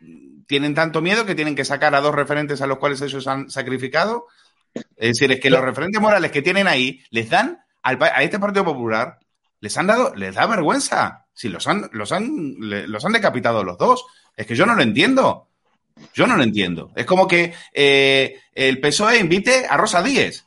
tienen 0.48 0.76
tanto 0.76 1.02
miedo 1.02 1.26
que 1.26 1.36
tienen 1.36 1.56
que 1.56 1.66
sacar 1.66 1.96
a 1.96 2.02
dos 2.02 2.14
referentes 2.14 2.62
a 2.62 2.68
los 2.68 2.78
cuales 2.78 3.02
ellos 3.02 3.28
han 3.28 3.50
sacrificado. 3.50 4.28
Es 4.74 5.10
decir, 5.18 5.32
es 5.32 5.40
que 5.40 5.50
los 5.50 5.62
referentes 5.62 6.02
morales 6.02 6.32
que 6.32 6.42
tienen 6.42 6.68
ahí 6.68 7.04
les 7.10 7.30
dan 7.30 7.64
a 7.82 8.24
este 8.24 8.40
Partido 8.40 8.66
Popular, 8.66 9.18
les 9.60 9.76
han 9.78 9.88
dado, 9.88 10.14
les 10.16 10.36
da 10.36 10.46
vergüenza. 10.46 11.26
Si 11.34 11.50
los 11.50 11.68
han, 11.68 11.90
los 11.94 12.12
han, 12.12 12.56
los 12.60 13.06
han 13.06 13.12
decapitado 13.12 13.64
los 13.64 13.78
dos. 13.78 14.06
Es 14.36 14.46
que 14.46 14.56
yo 14.56 14.66
no 14.66 14.76
lo 14.76 14.84
entiendo. 14.84 15.49
Yo 16.14 16.28
no 16.28 16.38
lo 16.38 16.44
entiendo. 16.44 16.92
Es 16.96 17.06
como 17.06 17.28
que 17.28 17.54
eh, 17.74 18.40
el 18.54 18.80
PSOE 18.80 19.20
invite 19.20 19.66
a 19.70 19.78
Rosa 19.78 20.02
Díez. 20.02 20.46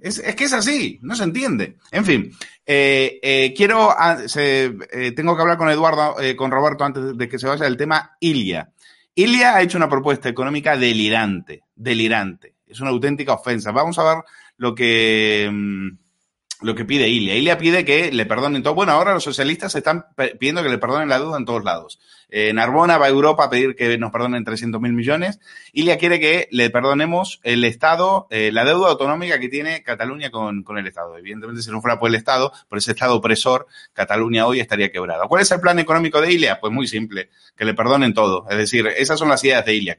Es, 0.00 0.20
que 0.20 0.44
es 0.44 0.52
así, 0.52 0.98
no 1.02 1.16
se 1.16 1.24
entiende. 1.24 1.76
En 1.90 2.04
fin, 2.04 2.30
eh, 2.64 3.18
eh, 3.22 3.54
quiero, 3.56 3.90
ah, 3.90 4.16
tengo 5.16 5.34
que 5.34 5.42
hablar 5.42 5.58
con 5.58 5.70
Eduardo, 5.70 6.16
con 6.36 6.50
Roberto 6.50 6.84
antes 6.84 7.16
de 7.16 7.28
que 7.28 7.38
se 7.38 7.48
vaya 7.48 7.64
del 7.64 7.76
tema 7.76 8.16
Ilia. 8.20 8.70
Ilia 9.14 9.56
ha 9.56 9.62
hecho 9.62 9.78
una 9.78 9.88
propuesta 9.88 10.28
económica 10.28 10.76
delirante, 10.76 11.62
delirante. 11.74 12.54
Es 12.66 12.80
una 12.80 12.90
auténtica 12.90 13.32
ofensa. 13.32 13.72
Vamos 13.72 13.98
a 13.98 14.04
ver 14.04 14.24
lo 14.58 14.74
que, 14.74 15.48
mm, 15.50 15.88
lo 16.62 16.74
que 16.74 16.84
pide 16.84 17.08
Ilia. 17.08 17.34
Ilia 17.34 17.58
pide 17.58 17.84
que 17.84 18.10
le 18.12 18.26
perdonen 18.26 18.62
todo. 18.62 18.74
Bueno, 18.74 18.92
ahora 18.92 19.14
los 19.14 19.24
socialistas 19.24 19.74
están 19.74 20.06
pidiendo 20.38 20.62
que 20.62 20.68
le 20.68 20.78
perdonen 20.78 21.08
la 21.08 21.18
deuda 21.18 21.36
en 21.36 21.44
todos 21.44 21.64
lados. 21.64 21.98
Eh, 22.28 22.52
Narbona 22.52 22.98
va 22.98 23.06
a 23.06 23.08
Europa 23.08 23.44
a 23.44 23.50
pedir 23.50 23.76
que 23.76 23.98
nos 23.98 24.10
perdonen 24.10 24.44
300 24.44 24.80
mil 24.80 24.92
millones. 24.92 25.38
Ilia 25.72 25.98
quiere 25.98 26.18
que 26.18 26.48
le 26.50 26.70
perdonemos 26.70 27.40
el 27.44 27.64
Estado, 27.64 28.26
eh, 28.30 28.50
la 28.52 28.64
deuda 28.64 28.88
autonómica 28.90 29.38
que 29.38 29.48
tiene 29.48 29.82
Cataluña 29.82 30.30
con, 30.30 30.62
con, 30.62 30.78
el 30.78 30.86
Estado. 30.86 31.16
Evidentemente, 31.18 31.62
si 31.62 31.70
no 31.70 31.80
fuera 31.80 31.98
por 31.98 32.08
el 32.08 32.16
Estado, 32.16 32.52
por 32.68 32.78
ese 32.78 32.92
Estado 32.92 33.14
opresor, 33.14 33.66
Cataluña 33.92 34.46
hoy 34.46 34.60
estaría 34.60 34.90
quebrada. 34.90 35.26
¿Cuál 35.28 35.42
es 35.42 35.50
el 35.50 35.60
plan 35.60 35.78
económico 35.78 36.20
de 36.20 36.32
Ilia? 36.32 36.58
Pues 36.60 36.72
muy 36.72 36.88
simple, 36.88 37.30
que 37.56 37.64
le 37.64 37.74
perdonen 37.74 38.14
todo. 38.14 38.46
Es 38.50 38.56
decir, 38.56 38.86
esas 38.86 39.18
son 39.18 39.28
las 39.28 39.44
ideas 39.44 39.64
de 39.64 39.74
Ilia. 39.74 39.96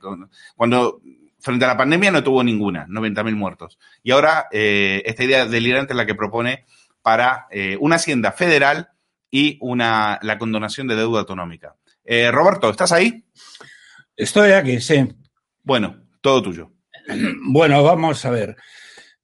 Cuando 0.55 1.01
frente 1.39 1.65
a 1.65 1.69
la 1.69 1.77
pandemia 1.77 2.11
no 2.11 2.23
tuvo 2.23 2.43
ninguna, 2.43 2.87
90.000 2.87 3.35
muertos. 3.35 3.79
Y 4.03 4.11
ahora 4.11 4.47
eh, 4.51 5.03
esta 5.05 5.23
idea 5.23 5.45
delirante 5.45 5.93
es 5.93 5.97
la 5.97 6.05
que 6.05 6.15
propone 6.15 6.65
para 7.01 7.47
eh, 7.51 7.77
una 7.79 7.95
hacienda 7.97 8.31
federal 8.31 8.89
y 9.29 9.57
una, 9.61 10.19
la 10.21 10.37
condonación 10.37 10.87
de 10.87 10.95
deuda 10.95 11.19
autonómica. 11.21 11.75
Eh, 12.03 12.31
Roberto, 12.31 12.69
¿estás 12.69 12.91
ahí? 12.91 13.25
Estoy 14.15 14.51
aquí, 14.51 14.79
sí. 14.81 15.07
Bueno, 15.63 16.03
todo 16.21 16.41
tuyo. 16.41 16.71
Bueno, 17.43 17.83
vamos 17.83 18.25
a 18.25 18.31
ver. 18.31 18.57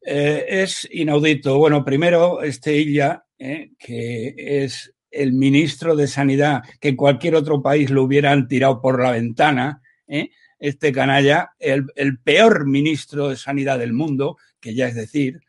es 0.01 0.87
inaudito. 0.91 1.57
Bueno, 1.57 1.83
primero, 1.83 2.41
este 2.41 2.77
Illa, 2.77 3.25
que 3.37 4.33
es 4.37 4.93
el 5.13 5.33
ministro 5.33 5.95
de 5.95 6.07
Sanidad, 6.07 6.63
que 6.79 6.89
en 6.89 6.95
cualquier 6.95 7.35
otro 7.35 7.61
país 7.61 7.89
lo 7.89 8.03
hubieran 8.03 8.47
tirado 8.47 8.81
por 8.81 9.01
la 9.01 9.11
ventana, 9.11 9.81
¿eh? 10.07 10.29
Este 10.63 10.93
canalla, 10.93 11.51
el, 11.59 12.19
peor 12.23 12.65
ministro 12.65 13.27
de 13.27 13.35
Sanidad 13.35 13.79
del 13.79 13.91
mundo, 13.91 14.37
que 14.61 14.73
ya 14.73 14.87
es 14.87 14.95
decir, 14.95 15.41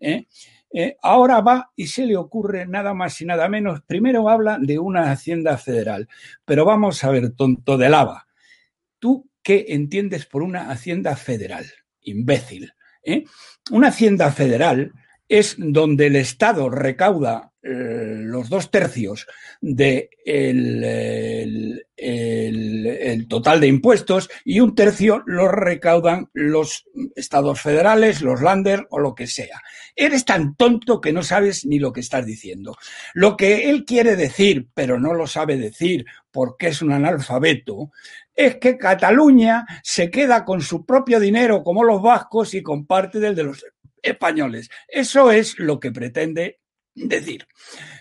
¿eh? 0.00 0.26
Eh, 0.72 0.96
ahora 1.02 1.40
va 1.40 1.70
y 1.76 1.86
se 1.86 2.04
le 2.04 2.16
ocurre 2.16 2.66
nada 2.66 2.92
más 2.92 3.20
y 3.20 3.26
nada 3.26 3.48
menos. 3.48 3.82
Primero 3.82 4.28
habla 4.28 4.58
de 4.60 4.80
una 4.80 5.12
hacienda 5.12 5.56
federal, 5.56 6.08
pero 6.44 6.64
vamos 6.64 7.04
a 7.04 7.10
ver, 7.10 7.30
tonto 7.30 7.78
de 7.78 7.88
lava. 7.88 8.26
¿Tú 8.98 9.30
qué 9.40 9.66
entiendes 9.68 10.26
por 10.26 10.42
una 10.42 10.72
hacienda 10.72 11.14
federal? 11.14 11.64
Imbécil. 12.00 12.72
¿eh? 13.04 13.22
Una 13.70 13.88
hacienda 13.88 14.32
federal 14.32 14.92
es 15.28 15.54
donde 15.58 16.08
el 16.08 16.16
Estado 16.16 16.70
recauda 16.70 17.52
los 17.68 18.48
dos 18.48 18.70
tercios 18.70 19.26
del 19.60 20.08
de 20.20 21.86
el, 21.96 23.26
total 23.28 23.60
de 23.60 23.66
impuestos 23.66 24.28
y 24.44 24.60
un 24.60 24.74
tercio 24.74 25.22
lo 25.26 25.48
recaudan 25.48 26.28
los 26.32 26.86
estados 27.16 27.60
federales, 27.60 28.22
los 28.22 28.40
lander 28.40 28.86
o 28.90 29.00
lo 29.00 29.14
que 29.14 29.26
sea. 29.26 29.60
Eres 29.96 30.24
tan 30.24 30.54
tonto 30.54 31.00
que 31.00 31.12
no 31.12 31.22
sabes 31.22 31.66
ni 31.66 31.78
lo 31.78 31.92
que 31.92 32.00
estás 32.00 32.24
diciendo. 32.24 32.76
Lo 33.14 33.36
que 33.36 33.68
él 33.70 33.84
quiere 33.84 34.14
decir, 34.14 34.68
pero 34.74 35.00
no 35.00 35.14
lo 35.14 35.26
sabe 35.26 35.56
decir 35.56 36.04
porque 36.30 36.68
es 36.68 36.82
un 36.82 36.92
analfabeto, 36.92 37.90
es 38.34 38.56
que 38.56 38.76
Cataluña 38.76 39.66
se 39.82 40.10
queda 40.10 40.44
con 40.44 40.60
su 40.60 40.84
propio 40.84 41.18
dinero 41.18 41.64
como 41.64 41.82
los 41.82 42.02
vascos 42.02 42.54
y 42.54 42.62
comparte 42.62 43.18
del 43.18 43.34
de 43.34 43.44
los 43.44 43.64
españoles. 44.02 44.68
Eso 44.86 45.32
es 45.32 45.58
lo 45.58 45.80
que 45.80 45.90
pretende 45.90 46.60
decir. 46.96 47.46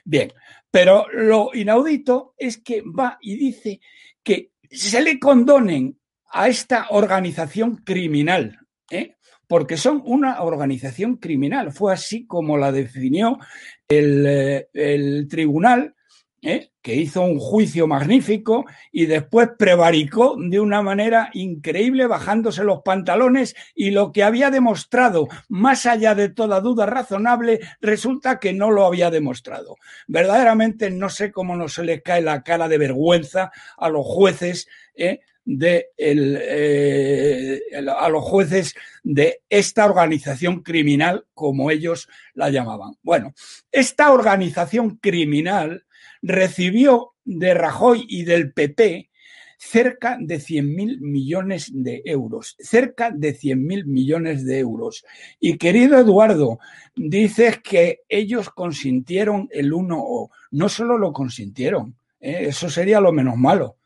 Bien, 0.04 0.34
pero 0.72 1.06
lo 1.12 1.52
inaudito 1.54 2.34
es 2.38 2.58
que 2.58 2.82
va 2.82 3.18
y 3.22 3.36
dice 3.38 3.80
que 4.24 4.52
se 4.70 5.02
le 5.02 5.20
condonen 5.20 6.00
a 6.32 6.48
esta 6.48 6.88
organización 6.89 7.78
criminal, 7.78 8.60
¿eh? 8.89 9.16
porque 9.48 9.78
son 9.78 10.02
una 10.06 10.41
organización 10.41 11.18
criminal. 11.18 11.72
Fue 11.72 11.93
así 11.93 12.26
como 12.26 12.58
la 12.58 12.72
definió 12.72 13.38
el, 13.88 14.26
eh, 14.26 14.70
el 14.74 15.28
tribunal 15.30 15.95
¿eh? 16.46 16.72
que 16.82 16.96
hizo 16.96 17.22
un 17.24 17.39
juicio 17.39 17.88
magnífico 17.88 18.66
y 18.91 19.08
después 19.08 19.50
prevaricó 19.58 20.38
de 20.39 20.60
una 20.60 20.84
manera 20.84 21.32
increíble 21.34 22.06
bajándose 22.06 22.64
los 22.64 22.84
pantalones 22.84 23.56
y 23.74 23.89
lo 23.89 24.12
que 24.12 24.24
había 24.24 24.52
demostrado, 24.52 25.28
más 25.50 25.88
allá 25.88 26.14
de 26.14 26.30
toda 26.30 26.62
duda 26.62 26.86
razonable, 26.86 27.60
resulta 27.82 28.39
que 28.39 28.54
no 28.54 28.70
lo 28.70 28.86
había 28.86 29.10
demostrado. 29.10 29.78
Verdaderamente 30.08 30.91
no 30.91 31.10
sé 31.10 31.32
cómo 31.32 31.56
no 31.56 31.68
se 31.68 31.84
les 31.84 32.04
cae 32.04 32.22
la 32.22 32.43
cara 32.43 32.68
de 32.68 32.78
vergüenza 32.78 33.52
a 33.78 33.89
los 33.89 34.06
jueces. 34.06 34.68
¿eh? 34.96 35.22
de 35.48 35.89
el, 35.96 36.39
eh, 36.41 37.62
a 37.96 38.10
los 38.10 38.24
jueces 38.24 38.74
de 39.04 39.43
esta 39.48 39.86
organización 39.86 40.64
criminal, 40.64 41.28
como 41.36 41.70
ellos 41.70 42.10
la 42.34 42.50
llamaban. 42.50 42.96
Bueno, 43.04 43.36
esta 43.72 44.12
organización 44.12 44.98
criminal 44.98 45.86
recibió 46.22 47.13
de 47.24 47.53
Rajoy 47.53 48.05
y 48.07 48.24
del 48.24 48.53
PP 48.53 49.09
cerca 49.57 50.18
de 50.20 50.38
100.000 50.38 50.99
millones 50.99 51.72
de 51.74 52.01
euros, 52.05 52.55
cerca 52.59 53.11
de 53.11 53.38
100.000 53.38 53.86
millones 53.86 54.45
de 54.45 54.59
euros. 54.59 55.05
Y 55.39 55.57
querido 55.57 55.97
Eduardo, 55.97 56.59
dices 56.95 57.59
que 57.61 58.01
ellos 58.09 58.49
consintieron 58.49 59.47
el 59.51 59.74
uno 59.74 59.97
o 59.99 60.32
no 60.51 60.70
solo 60.70 60.97
lo 60.97 61.13
consintieron, 61.13 61.95
¿eh? 62.20 62.45
eso 62.47 62.70
sería 62.70 62.99
lo 62.99 63.11
menos 63.11 63.38
malo, 63.38 63.78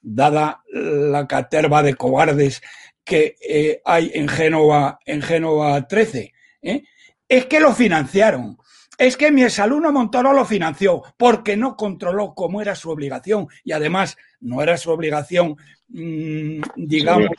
dada 0.00 0.62
la 0.72 1.26
caterva 1.26 1.82
de 1.82 1.94
cobardes 1.94 2.60
que 3.04 3.36
eh, 3.46 3.80
hay 3.84 4.10
en 4.14 4.28
Génova, 4.28 4.98
en 5.06 5.22
Génova 5.22 5.86
13. 5.86 6.32
¿eh? 6.62 6.82
Es 7.28 7.46
que 7.46 7.60
lo 7.60 7.72
financiaron 7.72 8.58
es 8.98 9.16
que 9.16 9.30
mi 9.30 9.42
exalumno 9.42 9.92
Montoro 9.92 10.32
lo 10.32 10.44
financió 10.44 11.02
porque 11.16 11.56
no 11.56 11.76
controló 11.76 12.34
cómo 12.34 12.60
era 12.60 12.74
su 12.74 12.90
obligación 12.90 13.48
y 13.64 13.72
además 13.72 14.16
no 14.40 14.62
era 14.62 14.76
su 14.76 14.90
obligación, 14.90 15.56
mmm, 15.88 16.60
digamos, 16.76 17.30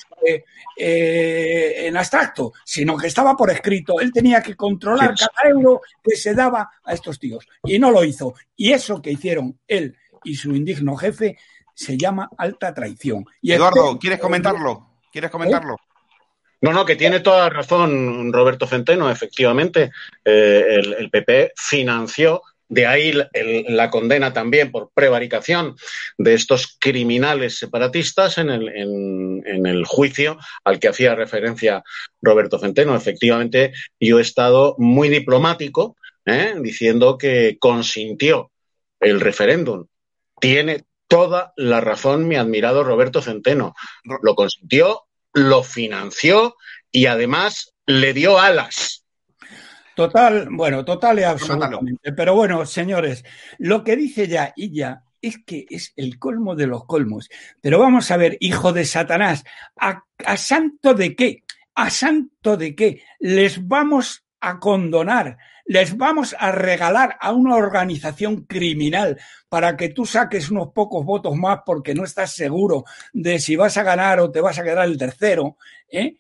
eh, 0.75 1.87
en 1.87 1.97
abstracto, 1.97 2.53
sino 2.63 2.97
que 2.97 3.07
estaba 3.07 3.35
por 3.35 3.51
escrito. 3.51 3.99
Él 3.99 4.11
tenía 4.11 4.41
que 4.41 4.55
controlar 4.55 5.17
sí. 5.17 5.25
cada 5.25 5.49
euro 5.49 5.81
que 6.03 6.15
se 6.15 6.33
daba 6.33 6.69
a 6.83 6.93
estos 6.93 7.19
tíos 7.19 7.47
y 7.63 7.79
no 7.79 7.91
lo 7.91 8.03
hizo. 8.03 8.33
Y 8.55 8.71
eso 8.71 9.01
que 9.01 9.11
hicieron 9.11 9.59
él 9.67 9.95
y 10.23 10.35
su 10.35 10.55
indigno 10.55 10.95
jefe 10.95 11.37
se 11.73 11.97
llama 11.97 12.29
alta 12.37 12.73
traición. 12.73 13.25
Y 13.41 13.51
Eduardo, 13.51 13.87
este, 13.87 13.99
¿quieres 13.99 14.19
comentarlo? 14.19 14.89
¿Quieres 15.11 15.31
comentarlo? 15.31 15.75
¿Eh? 15.75 15.92
No, 16.63 16.71
no, 16.71 16.85
que 16.85 16.95
tiene 16.95 17.19
toda 17.19 17.49
razón 17.49 18.31
Roberto 18.31 18.65
Centeno, 18.65 19.11
efectivamente. 19.11 19.91
Eh, 20.23 20.65
el, 20.69 20.93
el, 20.93 21.09
PP 21.09 21.51
financió, 21.57 22.41
de 22.69 22.87
ahí 22.87 23.11
el, 23.33 23.65
la 23.67 23.89
condena 23.89 24.31
también 24.31 24.71
por 24.71 24.89
prevaricación 24.93 25.75
de 26.17 26.35
estos 26.35 26.77
criminales 26.79 27.57
separatistas 27.57 28.37
en 28.37 28.49
el, 28.49 28.69
en, 28.69 29.43
en 29.45 29.65
el, 29.65 29.83
juicio 29.83 30.37
al 30.63 30.79
que 30.79 30.87
hacía 30.87 31.15
referencia 31.15 31.83
Roberto 32.21 32.57
Centeno. 32.57 32.95
Efectivamente, 32.95 33.73
yo 33.99 34.19
he 34.19 34.21
estado 34.21 34.75
muy 34.77 35.09
diplomático 35.09 35.97
¿eh? 36.25 36.53
diciendo 36.61 37.17
que 37.17 37.57
consintió 37.59 38.51
el 39.01 39.19
referéndum. 39.19 39.87
Tiene 40.39 40.85
toda 41.09 41.51
la 41.57 41.81
razón 41.81 42.25
mi 42.25 42.37
admirado 42.37 42.85
Roberto 42.85 43.21
Centeno. 43.21 43.75
Lo 44.21 44.33
consintió 44.35 45.03
lo 45.33 45.63
financió 45.63 46.55
y 46.91 47.07
además 47.07 47.73
le 47.85 48.13
dio 48.13 48.39
alas. 48.39 49.05
Total, 49.95 50.47
bueno, 50.51 50.83
total 50.83 51.19
y 51.19 51.23
absolutamente. 51.23 52.13
Pero 52.13 52.33
bueno, 52.35 52.65
señores, 52.65 53.23
lo 53.59 53.83
que 53.83 53.95
dice 53.95 54.27
ya 54.27 54.53
y 54.55 54.73
ya 54.73 55.03
es 55.21 55.37
que 55.45 55.65
es 55.69 55.93
el 55.95 56.19
colmo 56.19 56.55
de 56.55 56.67
los 56.67 56.85
colmos. 56.85 57.29
Pero 57.61 57.79
vamos 57.79 58.09
a 58.11 58.17
ver, 58.17 58.37
hijo 58.39 58.73
de 58.73 58.85
Satanás, 58.85 59.43
¿a, 59.79 60.03
a 60.25 60.37
santo 60.37 60.93
de 60.93 61.15
qué? 61.15 61.43
¿A 61.75 61.89
santo 61.89 62.57
de 62.57 62.75
qué? 62.75 63.03
Les 63.19 63.67
vamos 63.67 64.22
a 64.43 64.59
condonar 64.59 65.37
les 65.65 65.95
vamos 65.97 66.35
a 66.37 66.51
regalar 66.51 67.17
a 67.19 67.31
una 67.31 67.55
organización 67.55 68.45
criminal 68.45 69.19
para 69.49 69.77
que 69.77 69.89
tú 69.89 70.05
saques 70.05 70.49
unos 70.51 70.69
pocos 70.73 71.05
votos 71.05 71.35
más 71.35 71.59
porque 71.65 71.95
no 71.95 72.03
estás 72.03 72.33
seguro 72.33 72.83
de 73.13 73.39
si 73.39 73.55
vas 73.55 73.77
a 73.77 73.83
ganar 73.83 74.19
o 74.19 74.31
te 74.31 74.41
vas 74.41 74.59
a 74.59 74.63
quedar 74.63 74.85
el 74.87 74.97
tercero, 74.97 75.57
¿eh? 75.89 76.17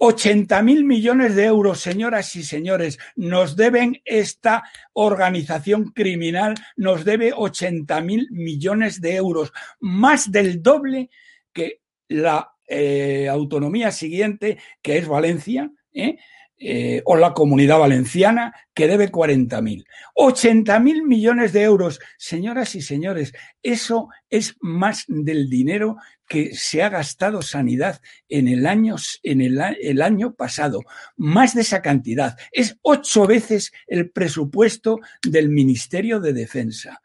80 0.00 0.62
mil 0.62 0.84
millones 0.84 1.34
de 1.34 1.46
euros, 1.46 1.80
señoras 1.80 2.36
y 2.36 2.44
señores, 2.44 3.00
nos 3.16 3.56
deben 3.56 4.00
esta 4.04 4.62
organización 4.92 5.90
criminal, 5.90 6.54
nos 6.76 7.04
debe 7.04 7.32
80 7.34 8.00
mil 8.02 8.28
millones 8.30 9.00
de 9.00 9.16
euros, 9.16 9.52
más 9.80 10.30
del 10.30 10.62
doble 10.62 11.10
que 11.52 11.80
la 12.06 12.52
eh, 12.68 13.28
autonomía 13.28 13.90
siguiente, 13.90 14.58
que 14.82 14.98
es 14.98 15.08
Valencia, 15.08 15.72
¿eh? 15.92 16.18
Eh, 16.60 17.02
o 17.04 17.16
la 17.16 17.34
comunidad 17.34 17.78
valenciana, 17.78 18.52
que 18.74 18.88
debe 18.88 19.12
40.000. 19.12 19.84
80.000 20.16 21.04
millones 21.04 21.52
de 21.52 21.62
euros. 21.62 22.00
Señoras 22.16 22.74
y 22.74 22.82
señores, 22.82 23.32
eso 23.62 24.08
es 24.28 24.56
más 24.60 25.04
del 25.06 25.48
dinero 25.48 25.98
que 26.28 26.54
se 26.54 26.82
ha 26.82 26.88
gastado 26.88 27.42
sanidad 27.42 28.00
en 28.28 28.48
el 28.48 28.66
año, 28.66 28.96
en 29.22 29.40
el, 29.40 29.60
el 29.80 30.02
año 30.02 30.34
pasado. 30.34 30.82
Más 31.16 31.54
de 31.54 31.62
esa 31.62 31.80
cantidad. 31.80 32.36
Es 32.52 32.76
ocho 32.82 33.26
veces 33.26 33.72
el 33.86 34.10
presupuesto 34.10 34.98
del 35.22 35.48
Ministerio 35.48 36.18
de 36.18 36.32
Defensa. 36.32 37.02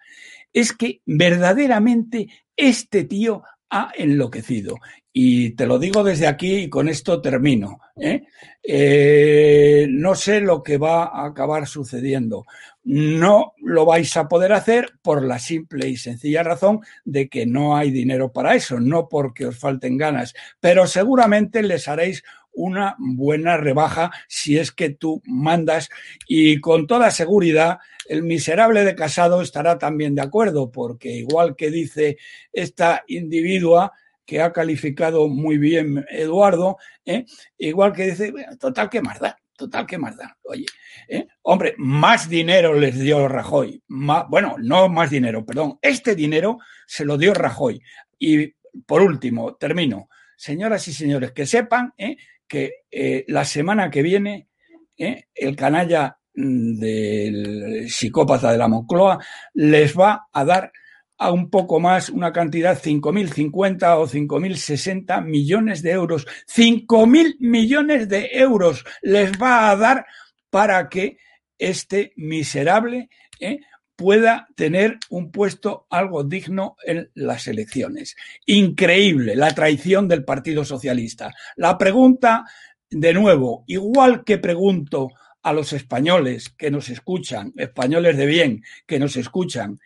Es 0.51 0.73
que 0.73 1.01
verdaderamente 1.05 2.27
este 2.55 3.03
tío 3.03 3.43
ha 3.73 3.91
enloquecido. 3.95 4.79
Y 5.11 5.51
te 5.51 5.65
lo 5.65 5.79
digo 5.79 6.03
desde 6.03 6.27
aquí 6.27 6.55
y 6.55 6.69
con 6.69 6.89
esto 6.89 7.21
termino. 7.21 7.79
¿eh? 7.95 8.23
Eh, 8.63 9.87
no 9.89 10.15
sé 10.15 10.41
lo 10.41 10.61
que 10.61 10.77
va 10.77 11.05
a 11.05 11.25
acabar 11.25 11.67
sucediendo. 11.67 12.45
No 12.83 13.53
lo 13.61 13.85
vais 13.85 14.15
a 14.15 14.27
poder 14.27 14.53
hacer 14.53 14.93
por 15.01 15.23
la 15.23 15.39
simple 15.39 15.87
y 15.87 15.97
sencilla 15.97 16.43
razón 16.43 16.81
de 17.03 17.29
que 17.29 17.45
no 17.45 17.75
hay 17.75 17.91
dinero 17.91 18.31
para 18.31 18.55
eso, 18.55 18.79
no 18.79 19.09
porque 19.09 19.47
os 19.47 19.57
falten 19.57 19.97
ganas, 19.97 20.33
pero 20.59 20.85
seguramente 20.85 21.63
les 21.63 21.87
haréis 21.87 22.23
una 22.53 22.95
buena 22.99 23.57
rebaja 23.57 24.11
si 24.27 24.57
es 24.57 24.71
que 24.71 24.89
tú 24.89 25.21
mandas 25.25 25.89
y 26.27 26.59
con 26.59 26.87
toda 26.87 27.11
seguridad 27.11 27.79
el 28.07 28.23
miserable 28.23 28.83
de 28.83 28.95
casado 28.95 29.41
estará 29.41 29.77
también 29.77 30.15
de 30.15 30.21
acuerdo 30.21 30.71
porque 30.71 31.09
igual 31.11 31.55
que 31.55 31.71
dice 31.71 32.17
esta 32.51 33.03
individua 33.07 33.93
que 34.25 34.41
ha 34.41 34.53
calificado 34.53 35.27
muy 35.27 35.57
bien 35.57 36.05
Eduardo, 36.09 36.77
¿eh? 37.05 37.25
igual 37.57 37.93
que 37.93 38.11
dice, 38.11 38.33
total, 38.59 38.89
¿qué 38.89 39.01
más 39.01 39.19
da? 39.19 39.37
Total, 39.55 39.85
¿qué 39.85 39.97
más 39.97 40.17
da? 40.17 40.35
Oye, 40.43 40.65
¿eh? 41.07 41.27
hombre, 41.43 41.75
más 41.77 42.27
dinero 42.29 42.73
les 42.73 42.99
dio 42.99 43.27
Rajoy. 43.27 43.81
Bueno, 43.87 44.55
no 44.59 44.89
más 44.89 45.11
dinero, 45.11 45.45
perdón. 45.45 45.77
Este 45.81 46.15
dinero 46.15 46.57
se 46.87 47.05
lo 47.05 47.17
dio 47.17 47.33
Rajoy. 47.33 47.81
Y 48.17 48.53
por 48.85 49.01
último, 49.01 49.55
termino. 49.55 50.09
Señoras 50.35 50.87
y 50.87 50.93
señores, 50.93 51.31
que 51.31 51.45
sepan 51.45 51.93
¿eh? 51.97 52.17
Que 52.53 52.83
eh, 52.91 53.25
la 53.29 53.45
semana 53.45 53.89
que 53.89 54.03
viene 54.03 54.47
¿eh? 54.95 55.25
el 55.33 55.55
canalla 55.55 56.15
mm, 56.35 56.77
del 56.77 57.89
psicópata 57.89 58.51
de 58.51 58.59
la 58.59 58.67
Moncloa 58.67 59.17
les 59.55 59.97
va 59.97 60.27
a 60.31 60.45
dar 60.45 60.71
a 61.17 61.31
un 61.31 61.49
poco 61.49 61.79
más 61.79 62.09
una 62.09 62.31
cantidad, 62.31 62.79
5.050 62.79 63.97
o 63.97 64.07
5.060 64.07 65.23
millones 65.25 65.81
de 65.81 65.91
euros. 65.93 66.27
5.000 66.47 67.37
millones 67.39 68.07
de 68.07 68.29
euros 68.33 68.85
les 69.01 69.31
va 69.31 69.71
a 69.71 69.75
dar 69.75 70.05
para 70.51 70.89
que 70.89 71.17
este 71.57 72.13
miserable 72.17 73.09
¿eh? 73.39 73.61
Pueda 74.03 74.49
tener 74.55 74.97
un 75.09 75.31
puesto 75.31 75.87
algo 75.89 76.25
digno 76.25 76.75
en 76.85 77.09
las 77.13 77.47
elecciones. 77.47 78.17
Increíble 78.45 79.33
la 79.33 79.55
traición 79.55 80.09
del 80.09 80.25
Partido 80.25 80.65
Socialista. 80.65 81.33
La 81.55 81.77
pregunta, 81.77 82.43
de 82.89 83.13
nuevo, 83.13 83.63
igual 83.65 84.25
que 84.25 84.39
pregunto 84.39 85.11
a 85.41 85.53
los 85.53 85.71
españoles 85.71 86.49
que 86.49 86.69
nos 86.69 86.89
escuchan, 86.89 87.53
españoles 87.55 88.17
de 88.17 88.25
bien 88.25 88.63
que 88.85 88.99
nos 88.99 89.15
escuchan, 89.15 89.79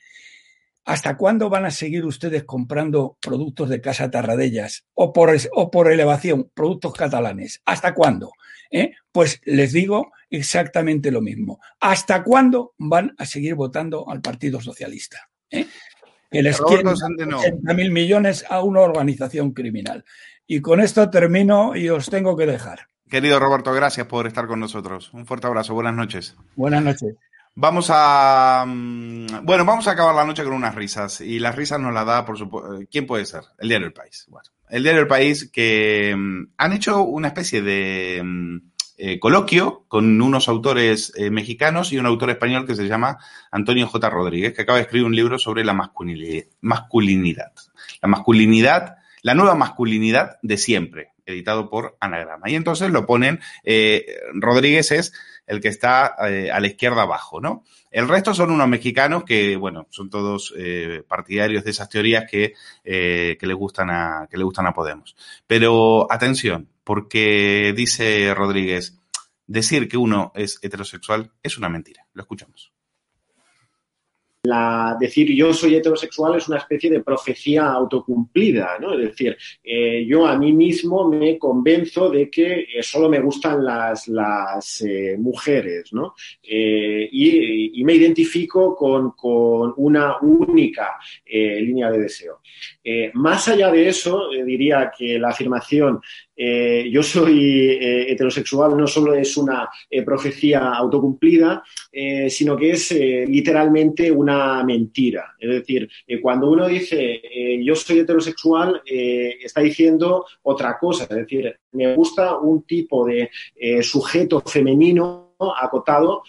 ¿Hasta 0.83 1.17
cuándo 1.17 1.49
van 1.49 1.65
a 1.65 1.71
seguir 1.71 2.05
ustedes 2.05 2.45
comprando 2.45 3.17
productos 3.19 3.67
de 3.67 3.81
Casa 3.81 4.09
Tarradellas 4.09 4.85
o 4.93 5.11
por, 5.11 5.91
elevación, 5.91 6.49
productos 6.53 6.93
catalanes? 6.93 7.61
¿Hasta 7.65 7.93
cuándo? 7.93 8.31
¿Eh? 8.71 8.93
Pues 9.11 9.41
les 9.43 9.73
digo 9.73 10.13
exactamente 10.29 11.11
lo 11.11 11.21
mismo. 11.21 11.59
¿Hasta 11.79 12.23
cuándo 12.23 12.73
van 12.77 13.13
a 13.17 13.25
seguir 13.25 13.55
votando 13.55 14.09
al 14.09 14.21
Partido 14.21 14.61
Socialista? 14.61 15.29
¿Eh? 15.49 15.67
Que 16.29 16.41
les 16.41 16.59
quieren 16.59 16.87
80 16.87 17.73
mil 17.73 17.91
millones 17.91 18.45
a 18.49 18.61
una 18.61 18.81
organización 18.81 19.51
criminal. 19.51 20.03
Y 20.45 20.61
con 20.61 20.81
esto 20.81 21.09
termino 21.09 21.75
y 21.75 21.89
os 21.89 22.09
tengo 22.09 22.35
que 22.35 22.45
dejar. 22.45 22.87
Querido 23.09 23.39
Roberto, 23.39 23.71
gracias 23.71 24.07
por 24.07 24.27
estar 24.27 24.47
con 24.47 24.59
nosotros. 24.59 25.13
Un 25.13 25.25
fuerte 25.25 25.47
abrazo, 25.47 25.73
buenas 25.73 25.93
noches. 25.93 26.35
Buenas 26.55 26.83
noches. 26.83 27.15
Vamos 27.55 27.87
a. 27.89 28.65
mm, 28.67 29.43
Bueno, 29.43 29.65
vamos 29.65 29.87
a 29.87 29.91
acabar 29.91 30.13
la 30.13 30.25
noche 30.25 30.43
con 30.43 30.53
unas 30.53 30.75
risas. 30.75 31.21
Y 31.21 31.39
las 31.39 31.55
risas 31.55 31.79
nos 31.79 31.93
las 31.93 32.05
da, 32.05 32.23
por 32.25 32.37
supuesto. 32.37 32.79
¿Quién 32.91 33.07
puede 33.07 33.25
ser? 33.25 33.41
El 33.57 33.69
diario 33.69 33.87
El 33.87 33.93
País. 33.93 34.25
Bueno, 34.29 34.47
el 34.69 34.83
diario 34.83 35.01
El 35.01 35.07
País 35.07 35.49
que 35.51 36.13
mm, 36.15 36.53
han 36.57 36.73
hecho 36.73 37.01
una 37.01 37.29
especie 37.29 37.61
de 37.61 38.21
mm, 38.23 38.66
eh, 38.99 39.19
coloquio 39.19 39.85
con 39.87 40.19
unos 40.19 40.47
autores 40.47 41.13
eh, 41.15 41.29
mexicanos 41.29 41.93
y 41.93 41.99
un 41.99 42.07
autor 42.07 42.31
español 42.31 42.65
que 42.65 42.75
se 42.75 42.87
llama 42.87 43.19
Antonio 43.51 43.85
J. 43.85 44.09
Rodríguez, 44.09 44.53
que 44.53 44.63
acaba 44.63 44.79
de 44.79 44.85
escribir 44.85 45.05
un 45.05 45.15
libro 45.15 45.37
sobre 45.37 45.63
la 45.63 45.73
masculinidad. 45.73 47.51
La 48.01 48.07
masculinidad, 48.07 48.95
la 49.21 49.35
nueva 49.35 49.53
masculinidad 49.53 50.37
de 50.41 50.57
siempre, 50.57 51.11
editado 51.27 51.69
por 51.69 51.95
Anagrama. 51.99 52.49
Y 52.49 52.55
entonces 52.55 52.89
lo 52.89 53.05
ponen, 53.05 53.39
eh, 53.63 54.17
Rodríguez 54.33 54.91
es 54.91 55.13
el 55.47 55.61
que 55.61 55.69
está 55.69 56.15
eh, 56.29 56.51
a 56.51 56.59
la 56.59 56.67
izquierda 56.67 57.03
abajo, 57.03 57.41
¿no? 57.41 57.63
El 57.89 58.07
resto 58.07 58.33
son 58.33 58.51
unos 58.51 58.67
mexicanos 58.67 59.23
que, 59.23 59.55
bueno, 59.55 59.87
son 59.89 60.09
todos 60.09 60.53
eh, 60.57 61.03
partidarios 61.07 61.63
de 61.63 61.71
esas 61.71 61.89
teorías 61.89 62.29
que, 62.29 62.53
eh, 62.83 63.37
que, 63.39 63.47
le 63.47 63.53
gustan 63.53 63.89
a, 63.89 64.27
que 64.29 64.37
le 64.37 64.43
gustan 64.43 64.67
a 64.67 64.73
Podemos. 64.73 65.15
Pero 65.47 66.11
atención, 66.11 66.69
porque 66.83 67.73
dice 67.75 68.33
Rodríguez, 68.35 68.99
decir 69.47 69.87
que 69.87 69.97
uno 69.97 70.31
es 70.35 70.59
heterosexual 70.61 71.31
es 71.41 71.57
una 71.57 71.69
mentira. 71.69 72.05
Lo 72.13 72.21
escuchamos. 72.21 72.76
Decir 74.99 75.33
yo 75.33 75.53
soy 75.53 75.75
heterosexual 75.75 76.37
es 76.37 76.47
una 76.47 76.57
especie 76.57 76.89
de 76.89 77.01
profecía 77.01 77.65
autocumplida, 77.65 78.77
¿no? 78.79 78.93
Es 78.93 79.09
decir, 79.09 79.37
eh, 79.63 80.05
yo 80.05 80.25
a 80.25 80.37
mí 80.37 80.53
mismo 80.53 81.07
me 81.09 81.37
convenzo 81.37 82.09
de 82.09 82.29
que 82.29 82.61
eh, 82.61 82.81
solo 82.81 83.09
me 83.09 83.19
gustan 83.19 83.63
las, 83.63 84.07
las 84.07 84.81
eh, 84.81 85.15
mujeres, 85.17 85.91
¿no? 85.93 86.15
Y, 86.43 87.83
me 87.87 87.93
identifico 87.93 88.75
con, 88.75 89.11
con 89.11 89.73
una 89.77 90.17
única 90.19 90.97
línea 91.25 91.89
de 91.89 91.99
deseo. 91.99 92.41
Más 93.13 93.47
allá 93.47 93.71
de 93.71 93.87
eso, 93.87 94.27
diría 94.45 94.91
que 94.97 95.17
la 95.17 95.29
afirmación 95.29 96.01
yo 96.35 97.01
soy 97.01 97.77
heterosexual 97.79 98.75
no 98.75 98.87
solo 98.87 99.13
es 99.13 99.37
una 99.37 99.69
profecía 100.05 100.73
autocumplida, 100.73 101.63
sino 102.27 102.57
que 102.57 102.71
es 102.71 102.91
literalmente 102.91 104.11
una 104.11 104.36
mentira. 104.65 105.35
Es 105.39 105.49
decir, 105.49 105.89
eh, 106.07 106.21
cuando 106.21 106.49
uno 106.49 106.67
dice 106.67 107.21
eh, 107.23 107.63
yo 107.63 107.75
soy 107.75 107.99
heterosexual, 107.99 108.81
eh, 108.85 109.37
está 109.41 109.61
diciendo 109.61 110.25
otra 110.43 110.77
cosa. 110.77 111.03
Es 111.03 111.09
decir, 111.09 111.59
me 111.71 111.95
gusta 111.95 112.37
un 112.37 112.63
tipo 112.63 113.05
de 113.05 113.29
sujeto 113.81 114.41
femenino 114.41 115.35
acotado 115.61 116.23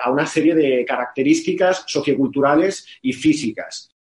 a 0.00 0.10
una 0.10 0.26
serie 0.26 0.54
de 0.54 0.84
características 0.84 1.84
socioculturales 1.86 2.86
y 3.02 3.12
físicas. 3.12 3.93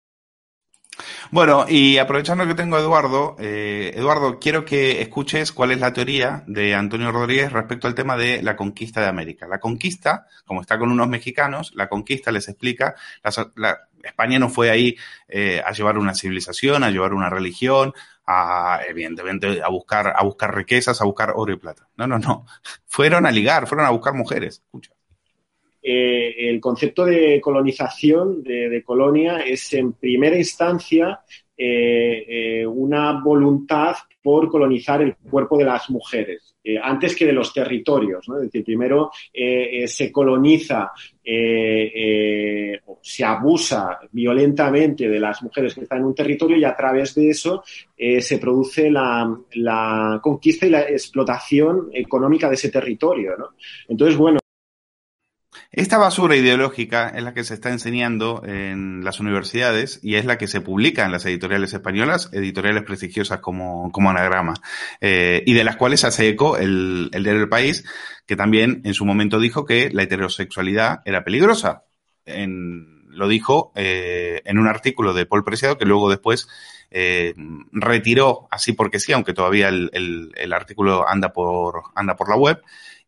Bueno, 1.30 1.66
y 1.68 1.98
aprovechando 1.98 2.46
que 2.46 2.55
tengo 2.55 2.76
a 2.76 2.80
Eduardo, 2.80 3.36
eh, 3.38 3.92
Eduardo, 3.94 4.38
quiero 4.38 4.64
que 4.64 5.00
escuches 5.00 5.53
cuál 5.53 5.72
es 5.72 5.80
la 5.80 5.92
teoría 5.92 6.44
de 6.46 6.74
Antonio 6.74 7.11
Rodríguez 7.12 7.53
respecto 7.53 7.86
al 7.86 7.94
tema 7.94 8.16
de 8.16 8.42
la 8.42 8.57
conquista 8.57 9.00
de 9.00 9.09
América. 9.09 9.46
La 9.46 9.61
conquista, 9.61 10.26
como 10.44 10.61
está 10.61 10.78
con 10.78 10.90
unos 10.90 11.09
mexicanos, 11.09 11.72
la 11.74 11.88
conquista 11.88 12.30
les 12.30 12.48
explica, 12.48 12.94
la, 13.22 13.53
la, 13.57 13.78
España 14.03 14.38
no 14.38 14.48
fue 14.48 14.70
ahí 14.70 14.96
eh, 15.28 15.62
a 15.64 15.72
llevar 15.72 15.96
una 15.96 16.14
civilización, 16.14 16.82
a 16.82 16.90
llevar 16.90 17.14
una 17.14 17.30
religión, 17.30 17.94
a, 18.26 18.80
evidentemente, 18.88 19.62
a 19.62 19.68
buscar, 19.68 20.12
a 20.16 20.22
buscar 20.22 20.55
riquezas, 20.55 21.00
a 21.00 21.05
buscar 21.05 21.32
oro 21.34 21.53
y 21.53 21.57
plata. 21.57 21.88
No, 21.96 22.07
no, 22.07 22.18
no. 22.18 22.46
Fueron 22.86 23.26
a 23.26 23.30
ligar, 23.30 23.66
fueron 23.66 23.86
a 23.86 23.90
buscar 23.90 24.14
mujeres. 24.14 24.62
Escucha. 24.64 24.92
Eh, 25.83 26.49
el 26.49 26.61
concepto 26.61 27.05
de 27.05 27.41
colonización, 27.41 28.43
de, 28.43 28.83
colonia, 28.85 29.39
es 29.39 29.72
en 29.72 29.95
primera 29.95 30.39
instancia 30.39 31.20
eh, 31.57 32.61
eh, 32.61 32.66
una 32.66 33.20
voluntad 33.20 33.97
por 34.22 34.49
colonizar 34.49 35.03
el 35.03 35.16
cuerpo 35.16 35.59
de 35.59 35.64
las 35.64 35.91
mujeres, 35.91 36.55
antes 36.80 37.16
que 37.16 37.26
de 37.26 37.33
los 37.33 37.53
territorios. 37.53 38.24
Es 38.28 38.43
decir, 38.43 38.64
primero 38.64 39.11
se 39.33 40.12
coloniza, 40.12 40.93
se 41.24 43.24
abusa 43.24 43.99
violentamente 44.12 45.09
de 45.09 45.18
las 45.18 45.43
mujeres 45.43 45.74
que 45.74 45.80
están 45.80 45.99
en 45.99 46.05
un 46.05 46.14
territorio 46.14 46.57
y 46.57 46.62
a 46.62 46.76
través 46.76 47.16
de 47.16 47.30
eso 47.30 47.64
se 47.97 48.39
produce 48.39 48.93
la, 48.93 50.20
conquista 50.22 50.66
y 50.66 50.70
la 50.70 50.83
explotación 50.83 51.91
económica 51.93 52.49
de 52.49 52.55
ese 52.55 52.70
territorio. 52.70 53.33
Entonces, 53.89 54.16
bueno, 54.16 54.39
esta 55.72 55.96
basura 55.96 56.36
ideológica 56.36 57.08
es 57.08 57.22
la 57.22 57.32
que 57.32 57.44
se 57.44 57.54
está 57.54 57.70
enseñando 57.70 58.42
en 58.44 59.02
las 59.04 59.20
universidades 59.20 60.00
y 60.02 60.16
es 60.16 60.26
la 60.26 60.36
que 60.36 60.46
se 60.46 60.60
publica 60.60 61.06
en 61.06 61.12
las 61.12 61.24
editoriales 61.24 61.72
españolas, 61.72 62.28
editoriales 62.32 62.82
prestigiosas 62.82 63.40
como, 63.40 63.90
como 63.90 64.10
Anagrama, 64.10 64.52
eh, 65.00 65.42
y 65.46 65.54
de 65.54 65.64
las 65.64 65.76
cuales 65.76 66.04
hace 66.04 66.28
eco 66.28 66.58
el, 66.58 67.08
el 67.14 67.22
diario 67.22 67.40
del 67.40 67.48
País, 67.48 67.84
que 68.26 68.36
también 68.36 68.82
en 68.84 68.92
su 68.92 69.06
momento 69.06 69.40
dijo 69.40 69.64
que 69.64 69.88
la 69.90 70.02
heterosexualidad 70.02 71.00
era 71.06 71.24
peligrosa. 71.24 71.84
Lo 72.26 73.28
dijo 73.28 73.72
eh, 73.74 74.42
en 74.44 74.58
un 74.58 74.68
artículo 74.68 75.14
de 75.14 75.26
Paul 75.26 75.44
Preciado 75.44 75.78
que 75.78 75.86
luego 75.86 76.10
después 76.10 76.48
eh, 76.90 77.34
retiró 77.72 78.46
así 78.50 78.74
porque 78.74 79.00
sí, 79.00 79.12
aunque 79.12 79.32
todavía 79.32 79.68
el, 79.68 79.90
el, 79.94 80.32
el 80.36 80.52
artículo 80.52 81.08
anda 81.08 81.32
por, 81.32 81.82
anda 81.94 82.14
por 82.14 82.28
la 82.28 82.36
web 82.36 82.62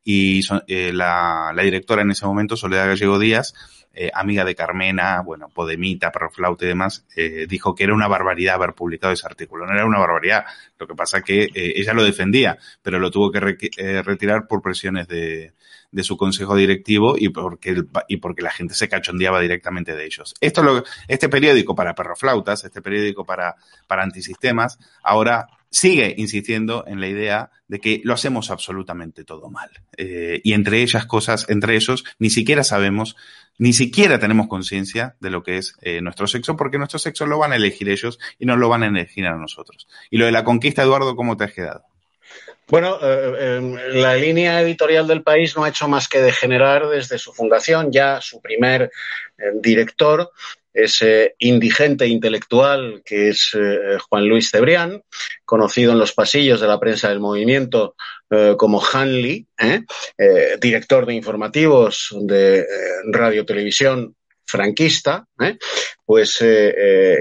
y 0.05 0.43
eh, 0.67 0.93
la, 0.93 1.53
directora 1.63 2.03
en 2.03 2.11
ese 2.11 2.27
momento, 2.27 2.57
Soledad 2.57 2.89
Gallego 2.89 3.19
Díaz, 3.19 3.55
eh, 3.97 4.11
amiga 4.13 4.45
de 4.45 4.57
Carmena, 4.57 5.23
bueno, 5.23 5.49
Podemita, 5.49 6.11
Perroflauta 6.11 6.65
y 6.65 6.69
demás, 6.69 7.07
eh, 7.15 7.47
dijo 7.49 7.77
que 7.77 7.85
era 7.85 7.95
una 7.95 8.09
barbaridad 8.09 8.57
haber 8.57 8.75
publicado 8.75 9.13
ese 9.13 9.25
artículo. 9.25 9.67
No 9.67 9.73
era 9.73 9.87
una 9.87 10.01
barbaridad, 10.01 10.45
lo 10.81 10.89
que 10.89 10.95
pasa 10.97 11.23
que 11.23 11.45
eh, 11.45 11.75
ella 11.77 11.95
lo 11.95 12.03
defendía, 12.03 12.59
pero 12.83 12.99
lo 12.99 13.13
tuvo 13.13 13.31
que 13.31 13.39
re 13.39 13.57
retirar 14.03 14.49
por 14.49 14.63
presiones 14.63 15.07
de, 15.07 15.53
de 15.93 16.03
su 16.03 16.17
consejo 16.17 16.57
directivo 16.57 17.15
y 17.17 17.29
porque, 17.29 17.71
el, 17.71 17.89
y 18.09 18.17
porque 18.17 18.43
la 18.43 18.51
gente 18.51 18.75
se 18.75 18.89
cachondeaba 18.89 19.41
directamente 19.41 19.95
de 19.95 20.05
ellos. 20.05 20.35
Esto 20.41 20.65
lo, 20.65 20.83
este 21.07 21.29
periódico 21.29 21.77
para 21.77 21.95
perroflautas, 21.95 22.65
este 22.65 22.83
periódico 22.83 23.25
para, 23.25 23.55
para 23.87 24.03
antisistemas, 24.03 24.77
ahora 25.05 25.47
sigue 25.75 26.15
insistiendo 26.17 26.85
en 26.87 27.01
la 27.01 27.09
idea 27.09 27.51
de 27.67 27.81
que 27.81 28.01
lo 28.05 28.15
hacemos 28.15 28.53
absolutamente 28.53 29.25
todo 29.25 29.51
mal. 29.51 29.69
Eh, 29.97 30.41
y 30.45 30.53
entre 30.53 30.81
ellas 30.83 31.05
cosas, 31.05 31.47
entre 31.49 31.75
ellos, 31.75 32.05
ni 32.21 32.31
siquiera 32.31 32.63
sabemos, 32.63 33.17
ni 33.59 33.73
siquiera 33.73 34.21
tenemos 34.21 34.47
conciencia 34.47 35.17
de 35.19 35.31
lo 35.31 35.43
que 35.43 35.59
es 35.59 35.75
eh, 35.83 36.01
nuestro 36.01 36.29
sexo, 36.29 36.57
porque 36.57 36.79
nuestro 36.79 37.01
sexo 37.01 37.27
lo 37.27 37.39
van 37.39 37.53
a 37.53 37.57
elegir 37.57 37.89
ellos 37.89 38.21
y 38.39 38.47
no 38.47 38.57
lo 38.57 38.69
van 38.69 38.85
a 38.85 38.87
elegir 38.87 39.27
a 39.27 39.35
nosotros. 39.35 39.89
Y 40.11 40.19
lo 40.19 40.27
de 40.27 40.33
la 40.33 40.45
conquista, 40.45 40.83
Eduardo, 40.83 41.17
¿cómo 41.17 41.37
te 41.37 41.45
has 41.45 41.53
quedado? 41.53 41.83
Bueno, 42.69 42.99
eh, 43.03 43.61
la 43.95 44.15
línea 44.15 44.61
editorial 44.61 45.09
del 45.09 45.25
país 45.25 45.57
no 45.57 45.65
ha 45.65 45.71
hecho 45.71 45.89
más 45.89 46.09
que 46.09 46.21
degenerar 46.21 46.87
desde 46.87 47.19
su 47.19 47.33
fundación. 47.33 47.91
Ya 47.91 48.21
su 48.21 48.41
primer 48.41 48.93
director, 49.61 50.31
ese 50.75 51.35
indigente 51.39 52.07
intelectual 52.07 53.03
que 53.05 53.31
es 53.31 53.53
eh, 53.55 53.99
Juan 54.09 54.29
Luis 54.29 54.51
Cebrián, 54.51 55.03
conocido 55.45 55.93
en 55.93 55.99
los 55.99 56.13
pasillos 56.13 56.61
de 56.61 56.67
la 56.67 56.81
prensa 56.81 57.09
del 57.09 57.21
movimiento 57.21 57.95
eh, 58.31 58.55
como 58.59 58.83
Hanley, 58.85 59.47
director 60.61 61.07
de 61.07 61.15
informativos 61.15 62.15
de 62.21 62.67
Radio 63.13 63.45
Televisión 63.47 64.17
franquista, 64.45 65.27
pues 66.05 66.39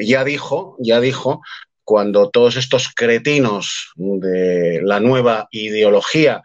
ya 0.01 0.23
dijo, 0.23 0.75
ya 0.79 0.99
dijo 0.99 1.41
cuando 1.83 2.29
todos 2.29 2.55
estos 2.55 2.89
cretinos 2.93 3.91
de 3.95 4.81
la 4.83 4.99
nueva 4.99 5.47
ideología 5.51 6.41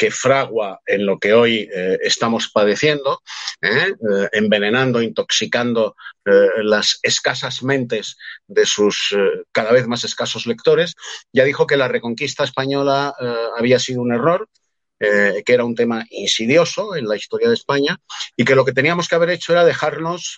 que 0.00 0.10
fragua 0.10 0.80
en 0.86 1.04
lo 1.04 1.18
que 1.18 1.34
hoy 1.34 1.68
eh, 1.70 1.98
estamos 2.00 2.48
padeciendo, 2.48 3.20
¿eh? 3.60 3.92
Eh, 3.92 4.28
envenenando, 4.32 5.02
intoxicando 5.02 5.94
las 6.62 7.00
escasas 7.02 7.62
mentes 7.62 8.16
de 8.46 8.64
sus 8.64 9.14
cada 9.52 9.72
vez 9.72 9.86
más 9.88 10.04
escasos 10.04 10.46
lectores, 10.46 10.94
ya 11.32 11.44
dijo 11.44 11.66
que 11.66 11.76
la 11.76 11.88
reconquista 11.88 12.44
española 12.44 13.14
había 13.58 13.78
sido 13.78 14.00
un 14.00 14.12
error, 14.12 14.48
que 14.98 15.42
era 15.46 15.64
un 15.64 15.74
tema 15.74 16.04
insidioso 16.10 16.94
en 16.94 17.08
la 17.08 17.16
historia 17.16 17.48
de 17.48 17.54
España 17.54 17.98
y 18.36 18.44
que 18.44 18.54
lo 18.54 18.64
que 18.64 18.72
teníamos 18.72 19.08
que 19.08 19.16
haber 19.16 19.30
hecho 19.30 19.52
era 19.52 19.64
dejarnos 19.64 20.36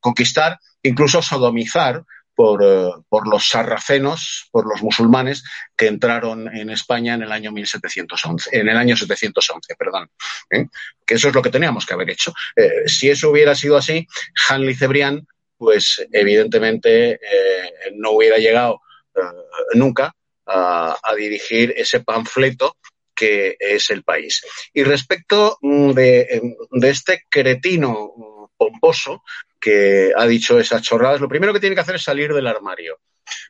conquistar, 0.00 0.58
incluso 0.82 1.22
sodomizar 1.22 2.04
por, 2.34 2.62
uh, 2.62 3.04
por, 3.08 3.28
los 3.28 3.48
sarracenos, 3.48 4.48
por 4.50 4.66
los 4.66 4.82
musulmanes 4.82 5.44
que 5.76 5.86
entraron 5.86 6.54
en 6.54 6.70
España 6.70 7.14
en 7.14 7.22
el 7.22 7.32
año 7.32 7.52
1711, 7.52 8.50
en 8.52 8.68
el 8.68 8.76
año 8.76 8.96
711, 8.96 9.74
perdón. 9.76 10.10
¿eh? 10.50 10.66
Que 11.06 11.14
eso 11.14 11.28
es 11.28 11.34
lo 11.34 11.42
que 11.42 11.50
teníamos 11.50 11.86
que 11.86 11.94
haber 11.94 12.10
hecho. 12.10 12.32
Eh, 12.56 12.86
si 12.86 13.10
eso 13.10 13.30
hubiera 13.30 13.54
sido 13.54 13.76
así, 13.76 14.06
Hanley 14.48 14.74
Cebrián, 14.74 15.26
pues 15.56 16.04
evidentemente 16.12 17.12
eh, 17.12 17.72
no 17.94 18.12
hubiera 18.12 18.38
llegado 18.38 18.80
nunca 19.74 20.12
a, 20.44 20.98
a, 21.00 21.14
dirigir 21.14 21.72
ese 21.76 22.00
panfleto 22.00 22.76
que 23.14 23.56
es 23.60 23.90
el 23.90 24.02
país. 24.02 24.44
Y 24.72 24.82
respecto 24.82 25.58
mm, 25.62 25.90
de, 25.92 26.56
de 26.72 26.90
este 26.90 27.22
cretino 27.28 28.12
mm, 28.16 28.44
pomposo 28.56 29.22
que 29.64 30.12
ha 30.14 30.26
dicho 30.26 30.58
esas 30.58 30.82
chorradas, 30.82 31.22
lo 31.22 31.28
primero 31.28 31.54
que 31.54 31.58
tiene 31.58 31.74
que 31.74 31.80
hacer 31.80 31.94
es 31.94 32.02
salir 32.02 32.34
del 32.34 32.46
armario. 32.46 33.00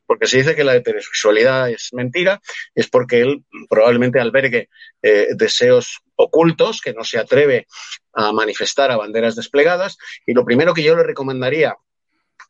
Porque 0.07 0.29
se 0.29 0.37
dice 0.37 0.55
que 0.55 0.63
la 0.63 0.77
heterosexualidad 0.77 1.69
es 1.71 1.89
mentira, 1.93 2.41
es 2.73 2.89
porque 2.89 3.21
él 3.21 3.45
probablemente 3.69 4.21
albergue 4.21 4.69
eh, 5.03 5.31
deseos 5.35 6.03
ocultos 6.15 6.81
que 6.81 6.93
no 6.93 7.03
se 7.03 7.19
atreve 7.19 7.67
a 8.13 8.31
manifestar 8.33 8.93
a 8.93 8.97
banderas 8.97 9.35
desplegadas. 9.35 9.99
Y 10.25 10.35
lo 10.35 10.45
primero 10.45 10.73
que 10.73 10.85
yo 10.85 10.95
le 10.95 11.03
recomendaría 11.03 11.75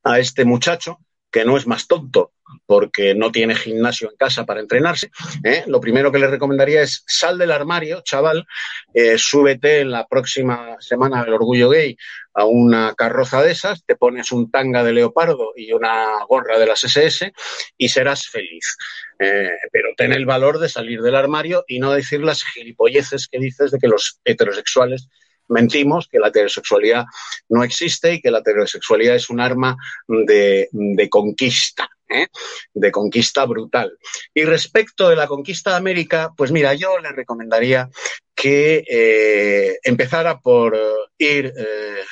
a 0.02 0.18
este 0.18 0.44
muchacho, 0.44 0.98
que 1.34 1.44
no 1.44 1.56
es 1.56 1.66
más 1.66 1.88
tonto 1.88 2.30
porque 2.64 3.12
no 3.16 3.32
tiene 3.32 3.56
gimnasio 3.56 4.08
en 4.08 4.16
casa 4.16 4.46
para 4.46 4.60
entrenarse, 4.60 5.10
¿eh? 5.42 5.64
lo 5.66 5.80
primero 5.80 6.12
que 6.12 6.20
le 6.20 6.28
recomendaría 6.28 6.80
es 6.82 7.02
sal 7.08 7.38
del 7.38 7.50
armario, 7.50 8.02
chaval, 8.02 8.46
eh, 8.92 9.18
súbete 9.18 9.80
en 9.80 9.90
la 9.90 10.06
próxima 10.06 10.76
semana 10.78 11.24
del 11.24 11.34
orgullo 11.34 11.70
gay 11.70 11.96
a 12.34 12.44
una 12.44 12.94
carroza 12.94 13.42
de 13.42 13.50
esas, 13.50 13.84
te 13.84 13.96
pones 13.96 14.30
un 14.30 14.48
tanga 14.52 14.84
de 14.84 14.92
leopardo 14.92 15.54
y 15.56 15.72
una 15.72 16.24
gorra 16.28 16.56
de 16.56 16.66
las 16.66 16.84
SS 16.84 17.32
y 17.76 17.88
serás 17.88 18.28
feliz. 18.28 18.76
Eh, 19.18 19.50
pero 19.72 19.88
ten 19.96 20.12
el 20.12 20.26
valor 20.26 20.60
de 20.60 20.68
salir 20.68 21.00
del 21.00 21.16
armario 21.16 21.64
y 21.66 21.80
no 21.80 21.92
decir 21.92 22.20
las 22.20 22.44
gilipolleces 22.44 23.26
que 23.26 23.40
dices 23.40 23.72
de 23.72 23.78
que 23.78 23.88
los 23.88 24.20
heterosexuales 24.24 25.08
mentimos, 25.48 26.08
que 26.08 26.18
la 26.18 26.28
heterosexualidad 26.28 27.04
no 27.48 27.62
existe 27.62 28.14
y 28.14 28.20
que 28.20 28.30
la 28.30 28.38
heterosexualidad 28.38 29.16
es 29.16 29.30
un 29.30 29.40
arma 29.40 29.76
de, 30.08 30.68
conquista. 31.10 31.88
¿eh? 32.08 32.26
de 32.72 32.92
conquista 32.92 33.44
brutal. 33.44 33.98
Y 34.32 34.44
respecto 34.44 35.08
de 35.08 35.16
la 35.16 35.26
conquista 35.26 35.70
de 35.70 35.76
América, 35.76 36.32
pues 36.36 36.52
mira, 36.52 36.74
yo 36.74 36.98
le 36.98 37.12
recomendaría 37.12 37.88
que 38.34 38.84
eh, 38.88 39.78
empezara 39.82 40.38
por 40.40 40.78
ir 41.18 41.52
eh, 41.56 42.04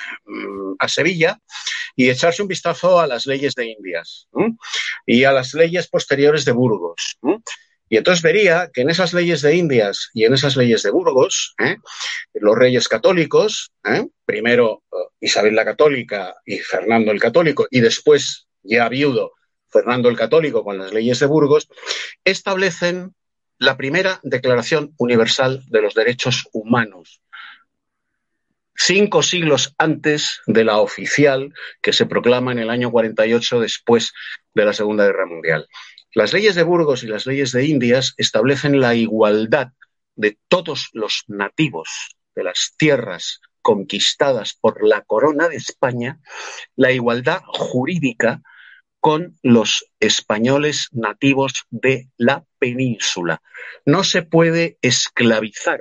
a 0.78 0.88
Sevilla 0.88 1.38
y 1.94 2.08
echarse 2.08 2.42
un 2.42 2.48
vistazo 2.48 3.00
a 3.00 3.06
las 3.06 3.26
leyes 3.26 3.54
de 3.54 3.66
Indias 3.66 4.28
y 5.06 5.24
a 5.24 5.32
las 5.32 5.52
leyes 5.54 5.88
posteriores 5.88 6.44
de 6.44 6.52
Burgos. 6.52 7.18
Y 7.92 7.98
entonces 7.98 8.22
vería 8.22 8.70
que 8.72 8.80
en 8.80 8.88
esas 8.88 9.12
leyes 9.12 9.42
de 9.42 9.54
Indias 9.54 10.08
y 10.14 10.24
en 10.24 10.32
esas 10.32 10.56
leyes 10.56 10.82
de 10.82 10.90
Burgos, 10.90 11.54
¿eh? 11.58 11.76
los 12.32 12.56
reyes 12.56 12.88
católicos, 12.88 13.70
¿eh? 13.84 14.06
primero 14.24 14.82
eh, 14.90 14.96
Isabel 15.20 15.54
la 15.54 15.66
Católica 15.66 16.36
y 16.46 16.56
Fernando 16.56 17.12
el 17.12 17.20
Católico, 17.20 17.66
y 17.70 17.80
después, 17.80 18.48
ya 18.62 18.88
viudo, 18.88 19.32
Fernando 19.68 20.08
el 20.08 20.16
Católico 20.16 20.64
con 20.64 20.78
las 20.78 20.94
leyes 20.94 21.18
de 21.18 21.26
Burgos, 21.26 21.68
establecen 22.24 23.14
la 23.58 23.76
primera 23.76 24.20
Declaración 24.22 24.94
Universal 24.96 25.62
de 25.68 25.82
los 25.82 25.92
Derechos 25.92 26.48
Humanos, 26.50 27.20
cinco 28.74 29.22
siglos 29.22 29.74
antes 29.76 30.40
de 30.46 30.64
la 30.64 30.78
oficial 30.78 31.52
que 31.82 31.92
se 31.92 32.06
proclama 32.06 32.52
en 32.52 32.58
el 32.58 32.70
año 32.70 32.90
48 32.90 33.60
después 33.60 34.14
de 34.54 34.64
la 34.64 34.72
Segunda 34.72 35.04
Guerra 35.04 35.26
Mundial. 35.26 35.68
Las 36.14 36.34
leyes 36.34 36.54
de 36.54 36.62
Burgos 36.62 37.02
y 37.04 37.06
las 37.06 37.26
leyes 37.26 37.52
de 37.52 37.64
Indias 37.64 38.12
establecen 38.18 38.80
la 38.80 38.94
igualdad 38.94 39.68
de 40.14 40.38
todos 40.48 40.90
los 40.92 41.24
nativos 41.26 41.88
de 42.34 42.44
las 42.44 42.74
tierras 42.76 43.40
conquistadas 43.62 44.52
por 44.52 44.86
la 44.86 45.00
corona 45.02 45.48
de 45.48 45.56
España, 45.56 46.20
la 46.76 46.92
igualdad 46.92 47.40
jurídica 47.46 48.42
con 49.00 49.38
los 49.42 49.86
españoles 50.00 50.88
nativos 50.92 51.64
de 51.70 52.10
la 52.18 52.44
península. 52.58 53.40
No 53.86 54.04
se 54.04 54.22
puede 54.22 54.78
esclavizar 54.82 55.80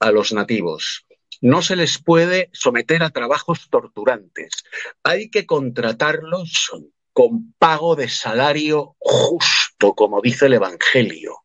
a 0.00 0.10
los 0.10 0.32
nativos, 0.32 1.06
no 1.42 1.60
se 1.60 1.76
les 1.76 2.02
puede 2.02 2.48
someter 2.54 3.02
a 3.02 3.10
trabajos 3.10 3.68
torturantes, 3.68 4.64
hay 5.02 5.28
que 5.30 5.44
contratarlos 5.44 6.70
con 7.14 7.54
pago 7.54 7.94
de 7.94 8.08
salario 8.08 8.96
justo, 8.98 9.94
como 9.94 10.20
dice 10.20 10.46
el 10.46 10.54
Evangelio. 10.54 11.44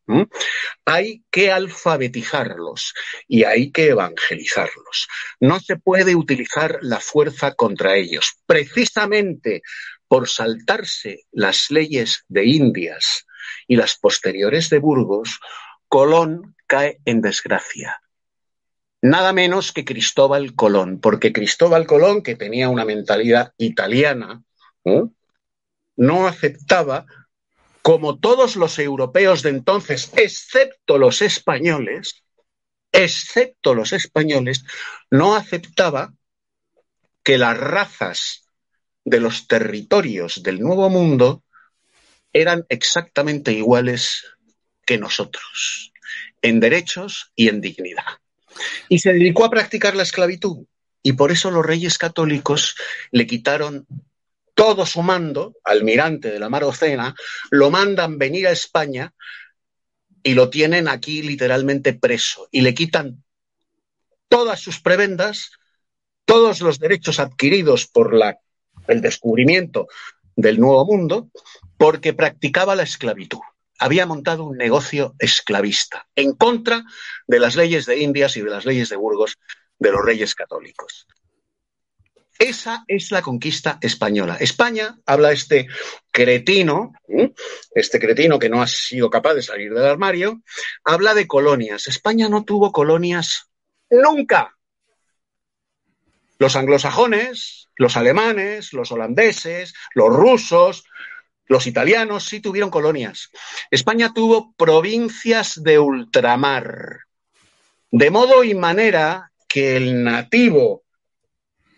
Hay 0.84 1.22
que 1.30 1.52
alfabetizarlos 1.52 2.92
y 3.28 3.44
hay 3.44 3.70
que 3.70 3.86
evangelizarlos. 3.90 5.08
No 5.38 5.60
se 5.60 5.76
puede 5.76 6.16
utilizar 6.16 6.80
la 6.82 6.98
fuerza 6.98 7.54
contra 7.54 7.94
ellos. 7.96 8.34
Precisamente 8.46 9.62
por 10.08 10.28
saltarse 10.28 11.20
las 11.30 11.70
leyes 11.70 12.24
de 12.26 12.44
Indias 12.46 13.26
y 13.68 13.76
las 13.76 13.96
posteriores 13.96 14.70
de 14.70 14.80
Burgos, 14.80 15.38
Colón 15.86 16.56
cae 16.66 16.98
en 17.04 17.20
desgracia. 17.20 18.00
Nada 19.02 19.32
menos 19.32 19.70
que 19.70 19.84
Cristóbal 19.84 20.56
Colón, 20.56 21.00
porque 21.00 21.32
Cristóbal 21.32 21.86
Colón, 21.86 22.24
que 22.24 22.34
tenía 22.34 22.68
una 22.68 22.84
mentalidad 22.84 23.52
italiana, 23.56 24.42
no 26.00 26.26
aceptaba, 26.26 27.04
como 27.82 28.18
todos 28.18 28.56
los 28.56 28.78
europeos 28.78 29.42
de 29.42 29.50
entonces, 29.50 30.10
excepto 30.16 30.96
los 30.96 31.20
españoles, 31.20 32.24
excepto 32.90 33.74
los 33.74 33.92
españoles, 33.92 34.64
no 35.10 35.36
aceptaba 35.36 36.14
que 37.22 37.36
las 37.36 37.54
razas 37.58 38.46
de 39.04 39.20
los 39.20 39.46
territorios 39.46 40.42
del 40.42 40.60
Nuevo 40.60 40.88
Mundo 40.88 41.44
eran 42.32 42.64
exactamente 42.70 43.52
iguales 43.52 44.24
que 44.86 44.96
nosotros, 44.96 45.92
en 46.40 46.60
derechos 46.60 47.30
y 47.36 47.48
en 47.48 47.60
dignidad. 47.60 48.06
Y 48.88 49.00
se 49.00 49.12
dedicó 49.12 49.44
a 49.44 49.50
practicar 49.50 49.94
la 49.94 50.04
esclavitud. 50.04 50.64
Y 51.02 51.12
por 51.12 51.30
eso 51.30 51.50
los 51.50 51.64
reyes 51.64 51.98
católicos 51.98 52.74
le 53.10 53.26
quitaron 53.26 53.86
todo 54.54 54.86
su 54.86 55.02
mando, 55.02 55.54
almirante 55.64 56.30
de 56.30 56.38
la 56.38 56.48
Mar 56.48 56.64
Ocena, 56.64 57.14
lo 57.50 57.70
mandan 57.70 58.18
venir 58.18 58.46
a 58.46 58.52
España 58.52 59.12
y 60.22 60.34
lo 60.34 60.50
tienen 60.50 60.88
aquí 60.88 61.22
literalmente 61.22 61.94
preso 61.94 62.48
y 62.50 62.60
le 62.60 62.74
quitan 62.74 63.22
todas 64.28 64.60
sus 64.60 64.80
prebendas, 64.80 65.52
todos 66.24 66.60
los 66.60 66.78
derechos 66.78 67.18
adquiridos 67.18 67.86
por 67.86 68.14
la, 68.14 68.38
el 68.86 69.00
descubrimiento 69.00 69.88
del 70.36 70.60
Nuevo 70.60 70.86
Mundo, 70.86 71.30
porque 71.76 72.12
practicaba 72.12 72.76
la 72.76 72.84
esclavitud. 72.84 73.40
Había 73.78 74.06
montado 74.06 74.44
un 74.44 74.56
negocio 74.58 75.14
esclavista 75.18 76.06
en 76.14 76.32
contra 76.34 76.84
de 77.26 77.40
las 77.40 77.56
leyes 77.56 77.86
de 77.86 77.98
Indias 77.98 78.36
y 78.36 78.42
de 78.42 78.50
las 78.50 78.66
leyes 78.66 78.90
de 78.90 78.96
Burgos 78.96 79.38
de 79.78 79.90
los 79.90 80.04
reyes 80.04 80.34
católicos. 80.34 81.06
Esa 82.40 82.84
es 82.88 83.10
la 83.10 83.20
conquista 83.20 83.76
española. 83.82 84.38
España, 84.40 84.98
habla 85.04 85.30
este 85.30 85.68
cretino, 86.10 86.94
este 87.74 88.00
cretino 88.00 88.38
que 88.38 88.48
no 88.48 88.62
ha 88.62 88.66
sido 88.66 89.10
capaz 89.10 89.34
de 89.34 89.42
salir 89.42 89.74
del 89.74 89.84
armario, 89.84 90.40
habla 90.82 91.12
de 91.12 91.26
colonias. 91.26 91.86
España 91.86 92.30
no 92.30 92.44
tuvo 92.44 92.72
colonias 92.72 93.50
nunca. 93.90 94.56
Los 96.38 96.56
anglosajones, 96.56 97.68
los 97.76 97.98
alemanes, 97.98 98.72
los 98.72 98.90
holandeses, 98.90 99.74
los 99.94 100.08
rusos, 100.08 100.84
los 101.44 101.66
italianos 101.66 102.24
sí 102.24 102.40
tuvieron 102.40 102.70
colonias. 102.70 103.28
España 103.70 104.14
tuvo 104.14 104.54
provincias 104.54 105.62
de 105.62 105.78
ultramar. 105.78 107.00
De 107.90 108.08
modo 108.08 108.44
y 108.44 108.54
manera 108.54 109.30
que 109.46 109.76
el 109.76 110.02
nativo 110.02 110.84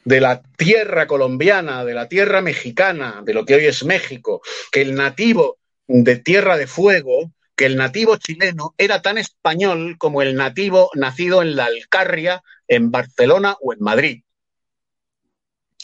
de 0.05 0.21
la 0.21 0.43
tierra 0.43 1.07
colombiana, 1.07 1.85
de 1.85 1.95
la 1.95 2.09
tierra 2.09 2.41
mexicana, 2.41 3.23
de 3.25 3.35
lo 3.35 3.45
que 3.45 3.55
hoy 3.55 3.67
es 3.67 3.85
México, 3.85 4.43
que 4.71 4.83
el 4.83 4.95
nativo 4.95 5.59
de 5.87 6.17
Tierra 6.17 6.57
de 6.57 6.67
Fuego, 6.67 7.33
que 7.55 7.67
el 7.67 7.77
nativo 7.77 8.17
chileno 8.17 8.75
era 8.79 9.03
tan 9.03 9.19
español 9.19 9.97
como 9.99 10.23
el 10.23 10.35
nativo 10.35 10.91
nacido 10.95 11.43
en 11.43 11.57
la 11.57 11.67
Alcarria, 11.67 12.43
en 12.67 12.91
Barcelona 12.91 13.57
o 13.61 13.73
en 13.73 13.81
Madrid. 13.81 14.23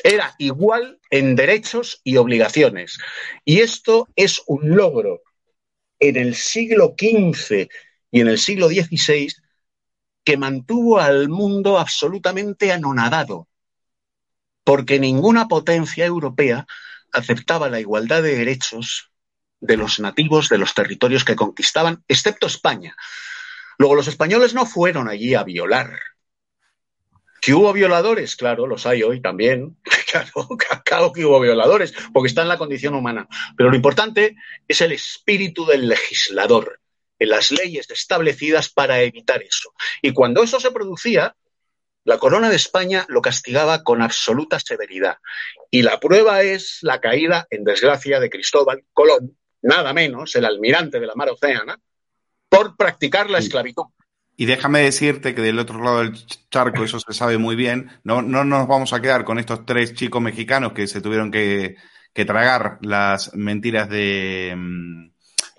Era 0.02 0.34
igual 0.38 1.00
en 1.10 1.34
derechos 1.36 2.00
y 2.04 2.16
obligaciones. 2.16 2.98
Y 3.44 3.60
esto 3.60 4.08
es 4.16 4.42
un 4.46 4.76
logro 4.76 5.22
en 5.98 6.16
el 6.16 6.34
siglo 6.34 6.94
XV 6.96 7.68
y 8.10 8.20
en 8.20 8.28
el 8.28 8.38
siglo 8.38 8.68
XVI 8.68 9.28
que 10.24 10.36
mantuvo 10.36 10.98
al 10.98 11.28
mundo 11.28 11.78
absolutamente 11.78 12.70
anonadado 12.70 13.47
porque 14.68 15.00
ninguna 15.00 15.48
potencia 15.48 16.04
europea 16.04 16.66
aceptaba 17.10 17.70
la 17.70 17.80
igualdad 17.80 18.22
de 18.22 18.36
derechos 18.36 19.10
de 19.60 19.78
los 19.78 19.98
nativos 19.98 20.50
de 20.50 20.58
los 20.58 20.74
territorios 20.74 21.24
que 21.24 21.36
conquistaban, 21.36 22.04
excepto 22.06 22.48
España. 22.48 22.94
Luego, 23.78 23.94
los 23.94 24.08
españoles 24.08 24.52
no 24.52 24.66
fueron 24.66 25.08
allí 25.08 25.34
a 25.34 25.42
violar. 25.42 25.98
¿Que 27.40 27.54
hubo 27.54 27.72
violadores? 27.72 28.36
Claro, 28.36 28.66
los 28.66 28.84
hay 28.84 29.02
hoy 29.02 29.22
también. 29.22 29.78
Claro, 30.10 30.48
claro 30.84 31.12
que 31.12 31.24
hubo 31.24 31.40
violadores, 31.40 31.94
porque 32.12 32.28
está 32.28 32.42
en 32.42 32.48
la 32.48 32.58
condición 32.58 32.94
humana. 32.94 33.26
Pero 33.56 33.70
lo 33.70 33.76
importante 33.76 34.36
es 34.66 34.82
el 34.82 34.92
espíritu 34.92 35.64
del 35.64 35.88
legislador, 35.88 36.80
en 37.18 37.30
las 37.30 37.50
leyes 37.52 37.88
establecidas 37.90 38.68
para 38.68 39.00
evitar 39.00 39.42
eso. 39.42 39.72
Y 40.02 40.12
cuando 40.12 40.42
eso 40.42 40.60
se 40.60 40.70
producía, 40.70 41.34
la 42.08 42.16
corona 42.16 42.48
de 42.48 42.56
España 42.56 43.04
lo 43.10 43.20
castigaba 43.20 43.84
con 43.84 44.00
absoluta 44.00 44.58
severidad. 44.58 45.18
Y 45.70 45.82
la 45.82 46.00
prueba 46.00 46.40
es 46.40 46.78
la 46.80 47.02
caída, 47.02 47.46
en 47.50 47.64
desgracia, 47.64 48.18
de 48.18 48.30
Cristóbal 48.30 48.82
Colón, 48.94 49.36
nada 49.60 49.92
menos, 49.92 50.34
el 50.34 50.46
almirante 50.46 51.00
de 51.00 51.06
la 51.06 51.14
mar 51.14 51.28
Océana, 51.28 51.78
por 52.48 52.78
practicar 52.78 53.28
la 53.28 53.40
esclavitud. 53.40 53.84
Y 54.38 54.46
déjame 54.46 54.80
decirte 54.80 55.34
que 55.34 55.42
del 55.42 55.58
otro 55.58 55.84
lado 55.84 55.98
del 55.98 56.14
charco, 56.50 56.82
eso 56.82 56.98
se 56.98 57.12
sabe 57.12 57.36
muy 57.36 57.56
bien, 57.56 57.90
no, 58.04 58.22
no 58.22 58.42
nos 58.42 58.66
vamos 58.66 58.94
a 58.94 59.02
quedar 59.02 59.26
con 59.26 59.38
estos 59.38 59.66
tres 59.66 59.92
chicos 59.92 60.22
mexicanos 60.22 60.72
que 60.72 60.86
se 60.86 61.02
tuvieron 61.02 61.30
que, 61.30 61.76
que 62.14 62.24
tragar 62.24 62.78
las 62.80 63.34
mentiras 63.34 63.90
de, 63.90 64.54
mm, 64.56 65.10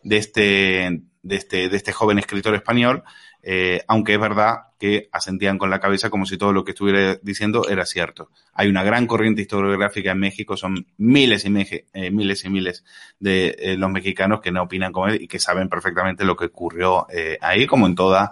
de, 0.01 0.17
este, 0.17 1.01
de, 1.21 1.35
este, 1.35 1.69
de 1.69 1.77
este 1.77 1.91
joven 1.91 2.17
escritor 2.17 2.55
español, 2.55 3.03
eh, 3.41 3.81
aunque 3.87 4.13
es 4.13 4.19
verdad 4.19 4.55
que 4.79 5.09
asentían 5.11 5.57
con 5.57 5.69
la 5.69 5.79
cabeza 5.79 6.09
como 6.09 6.25
si 6.25 6.37
todo 6.37 6.53
lo 6.53 6.63
que 6.63 6.71
estuviera 6.71 7.15
diciendo 7.21 7.67
era 7.69 7.85
cierto. 7.85 8.29
Hay 8.53 8.67
una 8.69 8.83
gran 8.83 9.07
corriente 9.07 9.41
historiográfica 9.41 10.11
en 10.11 10.19
México, 10.19 10.55
son 10.57 10.87
miles 10.97 11.45
y 11.45 11.53
eh, 11.93 12.11
miles 12.11 12.45
y 12.45 12.49
miles 12.49 12.83
de 13.19 13.55
eh, 13.59 13.77
los 13.77 13.89
mexicanos 13.91 14.39
que 14.41 14.51
no 14.51 14.63
opinan 14.63 14.91
como 14.93 15.07
él 15.07 15.21
y 15.21 15.27
que 15.27 15.39
saben 15.39 15.67
perfectamente 15.69 16.23
lo 16.23 16.35
que 16.37 16.45
ocurrió 16.45 17.07
ahí, 17.41 17.67
como 17.67 17.87
en 17.87 17.95
toda 17.95 18.31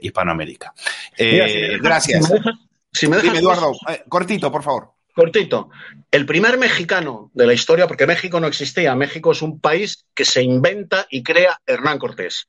Hispanoamérica. 0.00 0.72
Mira, 1.18 1.48
si 1.48 1.54
me 1.54 1.60
dejas- 1.68 1.80
gracias. 1.82 2.26
si 2.26 2.32
me 2.32 2.38
dejas- 2.38 2.54
si 2.92 3.06
me 3.08 3.16
dejas- 3.16 3.22
Dime, 3.32 3.38
Eduardo, 3.38 3.72
cortito, 4.08 4.50
por 4.50 4.62
favor. 4.62 4.92
Cortito. 5.14 5.70
El 6.10 6.24
primer 6.24 6.56
mexicano 6.56 7.30
de 7.34 7.46
la 7.46 7.52
historia, 7.52 7.86
porque 7.86 8.06
México 8.06 8.40
no 8.40 8.46
existía, 8.46 8.94
México 8.94 9.32
es 9.32 9.42
un 9.42 9.60
país 9.60 10.06
que 10.14 10.24
se 10.24 10.42
inventa 10.42 11.06
y 11.10 11.22
crea 11.22 11.60
Hernán 11.66 11.98
Cortés. 11.98 12.48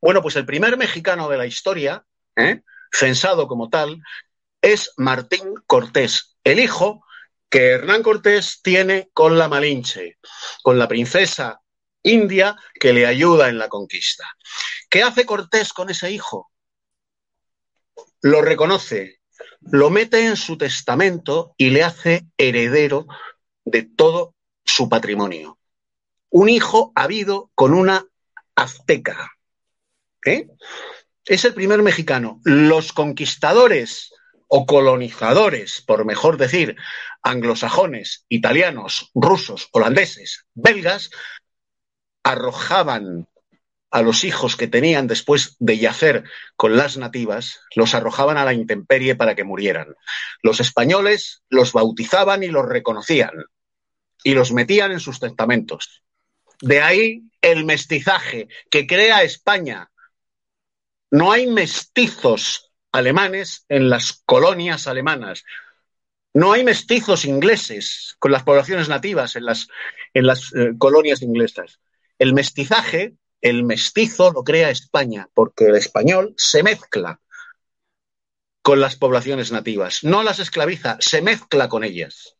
Bueno, 0.00 0.22
pues 0.22 0.36
el 0.36 0.46
primer 0.46 0.76
mexicano 0.76 1.28
de 1.28 1.38
la 1.38 1.46
historia, 1.46 2.04
¿eh? 2.36 2.62
censado 2.92 3.48
como 3.48 3.68
tal, 3.68 4.00
es 4.60 4.92
Martín 4.96 5.54
Cortés, 5.66 6.36
el 6.44 6.58
hijo 6.58 7.04
que 7.48 7.70
Hernán 7.70 8.02
Cortés 8.02 8.60
tiene 8.62 9.10
con 9.12 9.38
la 9.38 9.48
Malinche, 9.48 10.18
con 10.62 10.78
la 10.78 10.88
princesa 10.88 11.60
india 12.02 12.56
que 12.78 12.92
le 12.92 13.06
ayuda 13.06 13.48
en 13.48 13.58
la 13.58 13.68
conquista. 13.68 14.24
¿Qué 14.90 15.02
hace 15.02 15.24
Cortés 15.24 15.72
con 15.72 15.90
ese 15.90 16.10
hijo? 16.10 16.50
Lo 18.20 18.42
reconoce, 18.42 19.20
lo 19.60 19.90
mete 19.90 20.26
en 20.26 20.36
su 20.36 20.56
testamento 20.56 21.54
y 21.56 21.70
le 21.70 21.82
hace 21.82 22.26
heredero 22.36 23.06
de 23.64 23.82
todo 23.82 24.34
su 24.64 24.88
patrimonio. 24.88 25.58
Un 26.30 26.48
hijo 26.48 26.92
habido 26.94 27.50
con 27.54 27.74
una 27.74 28.06
azteca. 28.54 29.33
¿Eh? 30.24 30.48
Es 31.24 31.44
el 31.44 31.54
primer 31.54 31.82
mexicano. 31.82 32.40
Los 32.44 32.92
conquistadores 32.92 34.12
o 34.48 34.66
colonizadores, 34.66 35.82
por 35.86 36.04
mejor 36.04 36.36
decir, 36.36 36.76
anglosajones, 37.22 38.26
italianos, 38.28 39.10
rusos, 39.14 39.68
holandeses, 39.72 40.46
belgas, 40.54 41.10
arrojaban 42.22 43.28
a 43.90 44.02
los 44.02 44.24
hijos 44.24 44.56
que 44.56 44.66
tenían 44.66 45.06
después 45.06 45.56
de 45.60 45.78
yacer 45.78 46.24
con 46.56 46.76
las 46.76 46.96
nativas, 46.96 47.60
los 47.76 47.94
arrojaban 47.94 48.36
a 48.36 48.44
la 48.44 48.52
intemperie 48.52 49.14
para 49.14 49.36
que 49.36 49.44
murieran. 49.44 49.94
Los 50.42 50.58
españoles 50.58 51.42
los 51.48 51.72
bautizaban 51.72 52.42
y 52.42 52.48
los 52.48 52.66
reconocían 52.66 53.30
y 54.24 54.34
los 54.34 54.52
metían 54.52 54.90
en 54.90 54.98
sus 54.98 55.20
testamentos. 55.20 56.02
De 56.60 56.82
ahí 56.82 57.22
el 57.40 57.64
mestizaje 57.64 58.48
que 58.70 58.86
crea 58.86 59.22
España. 59.22 59.90
No 61.14 61.30
hay 61.30 61.46
mestizos 61.46 62.72
alemanes 62.90 63.66
en 63.68 63.88
las 63.88 64.24
colonias 64.26 64.88
alemanas. 64.88 65.44
No 66.32 66.52
hay 66.52 66.64
mestizos 66.64 67.24
ingleses 67.24 68.16
con 68.18 68.32
las 68.32 68.42
poblaciones 68.42 68.88
nativas 68.88 69.36
en 69.36 69.44
las, 69.44 69.68
en 70.12 70.26
las 70.26 70.52
eh, 70.56 70.72
colonias 70.76 71.22
inglesas. 71.22 71.78
El 72.18 72.34
mestizaje, 72.34 73.14
el 73.40 73.62
mestizo 73.62 74.32
lo 74.32 74.42
crea 74.42 74.70
España, 74.70 75.28
porque 75.34 75.66
el 75.66 75.76
español 75.76 76.34
se 76.36 76.64
mezcla 76.64 77.20
con 78.60 78.80
las 78.80 78.96
poblaciones 78.96 79.52
nativas, 79.52 80.02
no 80.02 80.24
las 80.24 80.40
esclaviza, 80.40 80.96
se 80.98 81.22
mezcla 81.22 81.68
con 81.68 81.84
ellas. 81.84 82.34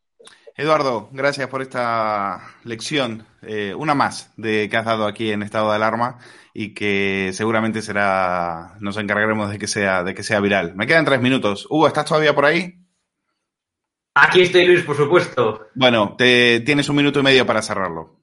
Eduardo, 0.56 1.08
gracias 1.10 1.48
por 1.48 1.62
esta 1.62 2.54
lección, 2.62 3.26
eh, 3.42 3.74
una 3.76 3.94
más 3.96 4.32
de 4.36 4.68
que 4.68 4.76
has 4.76 4.84
dado 4.84 5.06
aquí 5.06 5.32
en 5.32 5.42
estado 5.42 5.70
de 5.70 5.74
alarma 5.74 6.18
y 6.52 6.74
que 6.74 7.30
seguramente 7.32 7.82
será, 7.82 8.76
nos 8.78 8.96
encargaremos 8.96 9.50
de 9.50 9.58
que 9.58 9.66
sea, 9.66 10.04
de 10.04 10.14
que 10.14 10.22
sea 10.22 10.38
viral. 10.38 10.76
Me 10.76 10.86
quedan 10.86 11.04
tres 11.04 11.20
minutos. 11.20 11.66
Hugo, 11.68 11.88
¿estás 11.88 12.04
todavía 12.04 12.36
por 12.36 12.44
ahí? 12.44 12.72
Aquí 14.14 14.42
estoy, 14.42 14.64
Luis, 14.64 14.84
por 14.84 14.96
supuesto. 14.96 15.66
Bueno, 15.74 16.14
te, 16.16 16.60
tienes 16.60 16.88
un 16.88 16.96
minuto 16.96 17.18
y 17.18 17.24
medio 17.24 17.44
para 17.44 17.60
cerrarlo. 17.60 18.20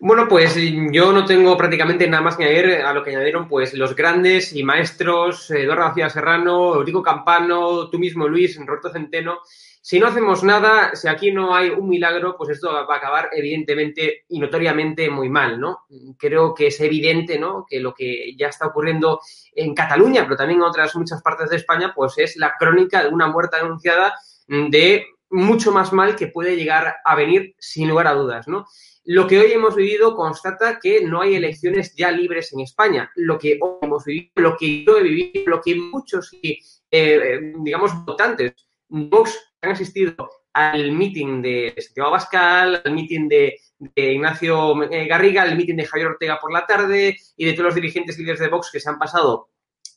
Bueno, 0.00 0.26
pues 0.26 0.56
yo 0.90 1.12
no 1.12 1.26
tengo 1.26 1.54
prácticamente 1.58 2.08
nada 2.08 2.22
más 2.22 2.36
que 2.36 2.44
añadir 2.44 2.82
a 2.82 2.94
lo 2.94 3.04
que 3.04 3.10
añadieron 3.10 3.46
pues 3.46 3.74
los 3.74 3.94
grandes 3.94 4.54
y 4.56 4.64
maestros, 4.64 5.50
Eduardo 5.50 5.84
García 5.84 6.08
Serrano, 6.08 6.74
Eurico 6.74 7.02
Campano, 7.02 7.90
tú 7.90 7.98
mismo, 7.98 8.26
Luis, 8.26 8.58
Roberto 8.64 8.90
Centeno. 8.90 9.40
Si 9.84 9.98
no 9.98 10.06
hacemos 10.06 10.44
nada, 10.44 10.94
si 10.94 11.08
aquí 11.08 11.32
no 11.32 11.56
hay 11.56 11.70
un 11.70 11.88
milagro, 11.88 12.36
pues 12.38 12.50
esto 12.50 12.72
va 12.72 12.86
a 12.88 12.96
acabar 12.96 13.30
evidentemente 13.32 14.24
y 14.28 14.38
notoriamente 14.38 15.10
muy 15.10 15.28
mal, 15.28 15.58
¿no? 15.58 15.80
Creo 16.16 16.54
que 16.54 16.68
es 16.68 16.80
evidente, 16.80 17.36
¿no? 17.36 17.66
Que 17.68 17.80
lo 17.80 17.92
que 17.92 18.36
ya 18.38 18.46
está 18.46 18.68
ocurriendo 18.68 19.18
en 19.52 19.74
Cataluña, 19.74 20.22
pero 20.22 20.36
también 20.36 20.60
en 20.60 20.66
otras 20.66 20.94
muchas 20.94 21.20
partes 21.20 21.50
de 21.50 21.56
España, 21.56 21.92
pues 21.96 22.16
es 22.18 22.36
la 22.36 22.54
crónica 22.56 23.02
de 23.02 23.08
una 23.08 23.26
muerte 23.26 23.56
anunciada 23.56 24.14
de 24.46 25.04
mucho 25.30 25.72
más 25.72 25.92
mal 25.92 26.14
que 26.14 26.28
puede 26.28 26.54
llegar 26.54 26.94
a 27.04 27.16
venir 27.16 27.56
sin 27.58 27.88
lugar 27.88 28.06
a 28.06 28.14
dudas, 28.14 28.46
¿no? 28.46 28.66
Lo 29.04 29.26
que 29.26 29.40
hoy 29.40 29.50
hemos 29.50 29.74
vivido 29.74 30.14
constata 30.14 30.78
que 30.80 31.04
no 31.04 31.22
hay 31.22 31.34
elecciones 31.34 31.96
ya 31.96 32.12
libres 32.12 32.52
en 32.52 32.60
España. 32.60 33.10
Lo 33.16 33.36
que 33.36 33.58
hoy 33.60 33.78
hemos 33.82 34.04
vivido, 34.04 34.30
lo 34.36 34.56
que 34.56 34.84
yo 34.84 34.96
he 34.96 35.02
vivido, 35.02 35.42
lo 35.46 35.60
que 35.60 35.74
muchos, 35.74 36.30
eh, 36.40 37.52
digamos, 37.58 38.04
votantes 38.04 38.54
Vox 38.88 39.51
han 39.62 39.72
asistido 39.72 40.14
al 40.52 40.92
meeting 40.92 41.40
de 41.40 41.74
Santiago 41.78 42.10
Bascal, 42.10 42.82
al 42.84 42.92
meeting 42.92 43.28
de, 43.28 43.58
de 43.78 44.12
Ignacio 44.12 44.74
Garriga, 45.08 45.42
al 45.42 45.56
meeting 45.56 45.76
de 45.76 45.86
Javier 45.86 46.08
Ortega 46.08 46.38
por 46.40 46.52
la 46.52 46.66
tarde 46.66 47.16
y 47.36 47.44
de 47.44 47.52
todos 47.52 47.66
los 47.66 47.74
dirigentes 47.74 48.18
líderes 48.18 48.40
de 48.40 48.48
Vox 48.48 48.70
que 48.72 48.80
se 48.80 48.90
han 48.90 48.98
pasado 48.98 49.48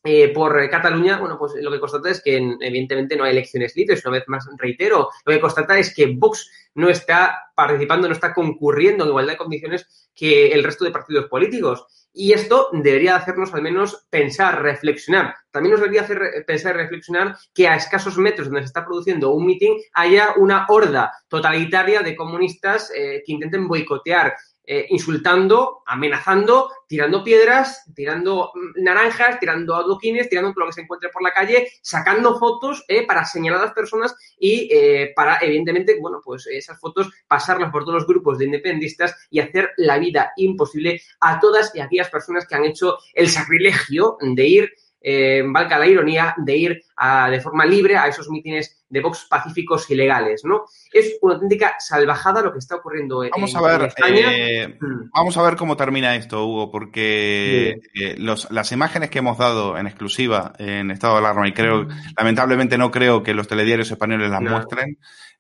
eh, 0.07 0.29
por 0.29 0.69
Cataluña, 0.69 1.17
bueno, 1.17 1.35
pues 1.39 1.53
lo 1.55 1.71
que 1.71 1.79
constata 1.79 2.11
es 2.11 2.21
que 2.21 2.37
evidentemente 2.37 3.15
no 3.15 3.23
hay 3.23 3.31
elecciones 3.31 3.75
libres. 3.75 4.05
Una 4.05 4.19
vez 4.19 4.25
más, 4.27 4.47
reitero, 4.55 5.09
lo 5.25 5.33
que 5.33 5.39
constata 5.39 5.79
es 5.79 5.95
que 5.95 6.05
Vox 6.15 6.47
no 6.75 6.89
está 6.89 7.51
participando, 7.55 8.07
no 8.07 8.13
está 8.13 8.31
concurriendo 8.31 9.03
en 9.03 9.09
igualdad 9.09 9.33
de 9.33 9.37
condiciones 9.37 10.09
que 10.13 10.51
el 10.51 10.63
resto 10.63 10.85
de 10.85 10.91
partidos 10.91 11.25
políticos. 11.25 11.87
Y 12.13 12.33
esto 12.33 12.69
debería 12.71 13.15
hacernos 13.15 13.51
al 13.55 13.63
menos 13.63 14.05
pensar, 14.11 14.61
reflexionar. 14.61 15.33
También 15.49 15.71
nos 15.71 15.81
debería 15.81 16.03
hacer 16.03 16.45
pensar 16.45 16.75
y 16.75 16.77
reflexionar 16.77 17.35
que 17.51 17.67
a 17.67 17.75
escasos 17.75 18.17
metros 18.19 18.47
donde 18.47 18.61
se 18.61 18.67
está 18.67 18.85
produciendo 18.85 19.31
un 19.31 19.47
mitin 19.47 19.73
haya 19.93 20.35
una 20.37 20.67
horda 20.69 21.11
totalitaria 21.27 22.01
de 22.01 22.15
comunistas 22.15 22.91
eh, 22.95 23.23
que 23.25 23.33
intenten 23.33 23.67
boicotear 23.67 24.35
eh, 24.67 24.87
insultando, 24.89 25.83
amenazando, 25.85 26.69
tirando 26.87 27.23
piedras, 27.23 27.83
tirando 27.95 28.51
naranjas, 28.75 29.39
tirando 29.39 29.75
adoquines, 29.75 30.29
tirando 30.29 30.53
todo 30.53 30.65
lo 30.65 30.69
que 30.69 30.73
se 30.73 30.81
encuentre 30.81 31.09
por 31.09 31.23
la 31.23 31.31
calle, 31.31 31.67
sacando 31.81 32.37
fotos 32.39 32.83
eh, 32.87 33.05
para 33.05 33.25
señalar 33.25 33.61
a 33.61 33.65
las 33.65 33.73
personas 33.73 34.15
y 34.39 34.69
eh, 34.71 35.13
para, 35.15 35.37
evidentemente, 35.41 35.97
bueno, 35.99 36.21
pues 36.23 36.47
esas 36.47 36.79
fotos 36.79 37.11
pasarlas 37.27 37.71
por 37.71 37.83
todos 37.83 37.95
los 37.95 38.07
grupos 38.07 38.37
de 38.37 38.45
independistas 38.45 39.15
y 39.29 39.39
hacer 39.39 39.71
la 39.77 39.97
vida 39.97 40.31
imposible 40.37 41.01
a 41.19 41.39
todas 41.39 41.73
y 41.75 41.79
aquellas 41.79 42.09
personas 42.09 42.47
que 42.47 42.55
han 42.55 42.65
hecho 42.65 42.97
el 43.13 43.29
sacrilegio 43.29 44.17
de 44.21 44.47
ir 44.47 44.73
eh, 45.07 45.43
valga 45.45 45.77
la 45.77 45.85
ironía, 45.85 46.33
de 46.35 46.57
ir 46.57 46.83
a, 46.97 47.29
de 47.29 47.41
forma 47.41 47.65
libre 47.65 47.97
a 47.97 48.07
esos 48.07 48.29
mítines 48.29 48.85
de 48.87 49.01
Vox 49.01 49.25
pacíficos 49.29 49.89
y 49.89 49.95
legales, 49.95 50.43
¿no? 50.45 50.65
Es 50.93 51.17
una 51.21 51.33
auténtica 51.33 51.75
salvajada 51.79 52.41
lo 52.41 52.53
que 52.53 52.59
está 52.59 52.75
ocurriendo 52.75 53.23
en, 53.23 53.31
vamos 53.31 53.55
a 53.55 53.61
ver, 53.61 53.81
en 53.81 53.87
España. 53.87 54.31
Eh, 54.31 54.77
vamos 55.13 55.35
a 55.35 55.41
ver 55.41 55.55
cómo 55.55 55.75
termina 55.75 56.15
esto, 56.15 56.45
Hugo, 56.45 56.71
porque 56.71 57.79
eh, 57.93 58.15
los, 58.17 58.49
las 58.51 58.71
imágenes 58.71 59.09
que 59.09 59.19
hemos 59.19 59.37
dado 59.37 59.77
en 59.77 59.87
exclusiva 59.87 60.53
en 60.59 60.91
estado 60.91 61.13
de 61.15 61.19
alarma, 61.19 61.47
y 61.47 61.51
creo, 61.51 61.87
lamentablemente 62.17 62.77
no 62.77 62.91
creo 62.91 63.23
que 63.23 63.33
los 63.33 63.47
telediarios 63.47 63.91
españoles 63.91 64.29
las 64.29 64.41
No. 64.41 64.51
muestren, 64.51 64.97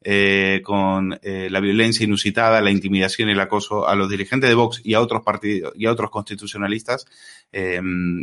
eh, 0.07 0.61
con 0.63 1.17
la 1.23 1.59
violencia 1.59 2.03
inusitada, 2.03 2.61
la 2.61 2.69
intimidación 2.69 3.29
y 3.29 3.31
el 3.31 3.39
acoso 3.39 3.87
a 3.87 3.95
los 3.95 4.09
dirigentes 4.09 4.49
de 4.49 4.55
Vox 4.55 4.81
y 4.83 4.93
a 4.93 5.01
otros 5.01 5.23
partidos 5.23 5.73
y 5.75 5.85
a 5.87 5.91
otros 5.91 6.11
constitucionalistas 6.11 7.05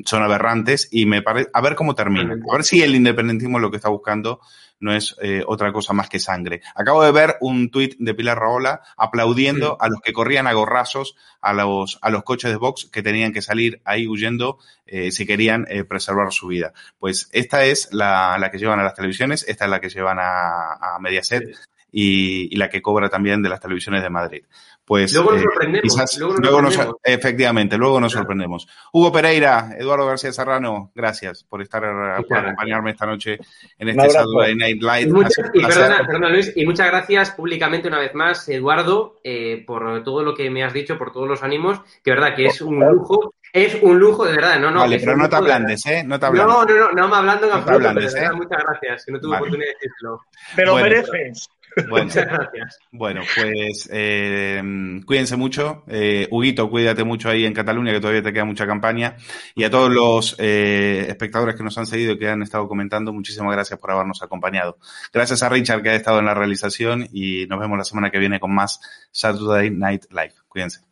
son 0.05 0.23
aberrantes 0.23 0.89
y 0.93 1.07
me 1.07 1.23
parece 1.23 1.51
a 1.53 1.61
ver 1.61 1.75
cómo 1.75 1.95
termina, 1.95 2.35
a 2.35 2.55
ver 2.55 2.65
si 2.65 2.83
el 2.83 2.95
independentismo 2.95 3.22
independentismo 3.23 3.59
lo 3.59 3.71
que 3.71 3.77
está 3.77 3.89
buscando 3.89 4.41
no 4.81 4.93
es 4.93 5.15
eh, 5.23 5.45
otra 5.47 5.73
cosa 5.73 5.93
más 5.93 6.09
que 6.09 6.19
sangre. 6.19 6.61
Acabo 6.75 7.05
de 7.05 7.13
ver 7.13 7.37
un 7.41 7.71
tuit 7.71 7.95
de 7.99 8.15
Pilar 8.15 8.39
Raola 8.39 8.83
aplaudiendo 8.97 9.77
a 9.81 9.89
los 9.89 10.01
que 10.01 10.13
corrían 10.13 10.49
a 10.49 10.53
gorrazos 10.53 11.15
a 11.41 11.53
los, 11.53 11.99
a 12.03 12.11
los 12.11 12.25
coches 12.25 12.51
de 12.51 12.57
Vox 12.57 12.87
que 12.87 13.03
tenían 13.03 13.33
que 13.33 13.43
salir 13.43 13.81
ahí 13.85 14.09
huyendo 14.09 14.59
eh, 14.87 15.13
si 15.13 15.25
querían 15.25 15.67
eh, 15.71 15.85
preservar 15.85 16.33
su 16.33 16.49
vida. 16.49 16.73
Pues 16.99 17.29
esta 17.33 17.65
es 17.65 17.93
la, 17.93 18.37
la, 18.39 18.51
que 18.51 18.59
llevan 18.59 18.81
a 18.81 18.85
las 18.85 18.95
televisiones, 18.95 19.45
esta 19.47 19.67
es 19.67 19.71
la 19.71 19.81
que 19.81 19.89
llevan 19.89 20.19
a, 20.19 20.73
a 20.75 20.99
Mediaset 20.99 21.57
y, 21.93 22.53
y 22.53 22.57
la 22.57 22.69
que 22.69 22.83
cobra 22.83 23.09
también 23.09 23.41
de 23.41 23.51
las 23.51 23.61
televisiones 23.61 24.03
de 24.03 24.11
Madrid 24.11 24.45
pues 24.85 25.13
luego 25.15 25.33
nos 25.33 25.41
eh, 25.41 25.45
sorprendemos, 25.45 25.95
quizás, 25.95 26.19
luego 26.19 26.63
nos 26.63 26.75
sorprendemos. 26.75 27.01
efectivamente, 27.05 27.79
luego 27.79 28.01
nos 28.01 28.13
claro. 28.13 28.23
sorprendemos. 28.23 28.69
Hugo 28.93 29.13
Pereira, 29.13 29.71
Eduardo 29.79 30.07
García 30.07 30.33
Serrano, 30.33 30.91
gracias 30.95 31.45
por 31.45 31.63
estar 31.63 31.83
por 32.27 32.39
acompañarme 32.39 32.91
esta 32.91 33.07
noche 33.07 33.39
en 33.79 33.89
este 33.89 34.11
Saturday 34.11 34.57
Night 34.57 34.83
Live. 34.83 35.03
Y, 35.03 35.13
muchas, 35.13 35.51
y 35.55 35.63
perdona, 35.63 36.07
perdona, 36.07 36.29
Luis, 36.31 36.53
y 36.57 36.67
muchas 36.67 36.89
gracias 36.89 37.31
públicamente 37.31 37.89
una 37.89 38.01
vez 38.01 38.15
más, 38.15 38.49
Eduardo, 38.49 39.21
eh, 39.23 39.63
por 39.67 40.03
todo 40.03 40.25
lo 40.25 40.35
que 40.35 40.51
me 40.51 40.65
has 40.65 40.73
dicho, 40.73 40.99
por 40.99 41.13
todos 41.13 41.29
los 41.29 41.43
ánimos, 41.43 41.81
que 42.03 42.11
verdad 42.11 42.35
que 42.35 42.47
es 42.47 42.61
un 42.61 42.79
lujo. 42.81 43.35
Es 43.53 43.77
un 43.83 43.99
lujo, 43.99 44.25
de 44.25 44.33
verdad, 44.33 44.59
no, 44.59 44.71
no. 44.71 44.81
Vale, 44.81 44.99
pero 44.99 45.15
no 45.15 45.29
te 45.29 45.37
ablandes, 45.37 45.85
¿eh? 45.85 46.03
No 46.07 46.19
te 46.19 46.25
ablandes. 46.25 46.55
No, 46.55 46.65
no, 46.65 46.75
no, 46.75 46.93
no 46.93 47.09
me 47.09 47.17
hablando 47.17 47.47
en 47.47 47.53
absoluto, 47.53 47.83
no 47.83 47.89
ablandes, 47.89 48.15
pero 48.15 48.15
de 48.15 48.21
verdad, 48.21 48.33
¿eh? 48.33 48.37
muchas 48.37 48.65
gracias, 48.65 49.05
que 49.05 49.13
no 49.13 49.21
tuve 49.21 49.31
vale. 49.31 49.41
oportunidad 49.43 49.69
de 49.69 49.75
decirlo. 49.75 50.21
Pero 50.57 50.73
bueno, 50.73 50.89
mereces. 50.89 51.51
Bueno, 51.89 52.07
Muchas 52.07 52.27
gracias. 52.27 52.79
Bueno, 52.91 53.23
pues 53.35 53.89
eh, 53.93 54.63
cuídense 55.07 55.37
mucho. 55.37 55.85
Eh, 55.87 56.29
Huguito, 56.31 56.69
cuídate 56.71 57.05
mucho 57.05 57.29
ahí 57.29 57.45
en 57.45 57.53
Cataluña, 57.53 57.93
que 57.93 58.01
todavía 58.01 58.23
te 58.23 58.33
queda 58.33 58.45
mucha 58.45 58.67
campaña. 58.67 59.17
Y 59.55 59.65
a 59.65 59.71
todos 59.71 59.91
los 59.91 60.37
eh, 60.39 61.07
espectadores 61.09 61.57
que 61.57 61.63
nos 61.63 61.77
han 61.79 61.87
seguido 61.87 62.13
y 62.13 62.19
que 62.19 62.29
han 62.29 62.43
estado 62.43 62.69
comentando, 62.69 63.13
muchísimas 63.13 63.53
gracias 63.53 63.79
por 63.79 63.91
habernos 63.91 64.23
acompañado. 64.23 64.79
Gracias 65.13 65.43
a 65.43 65.49
Richard 65.49 65.83
que 65.83 65.91
ha 65.91 65.95
estado 65.95 66.19
en 66.19 66.27
la 66.27 66.35
realización 66.35 67.09
y 67.13 67.47
nos 67.47 67.61
vemos 67.61 67.79
la 67.79 67.85
semana 67.85 68.11
que 68.11 68.19
viene 68.19 68.41
con 68.41 68.55
más 68.55 68.81
Saturday 69.11 69.71
Night 69.71 70.05
Live. 70.11 70.35
Cuídense. 70.49 70.92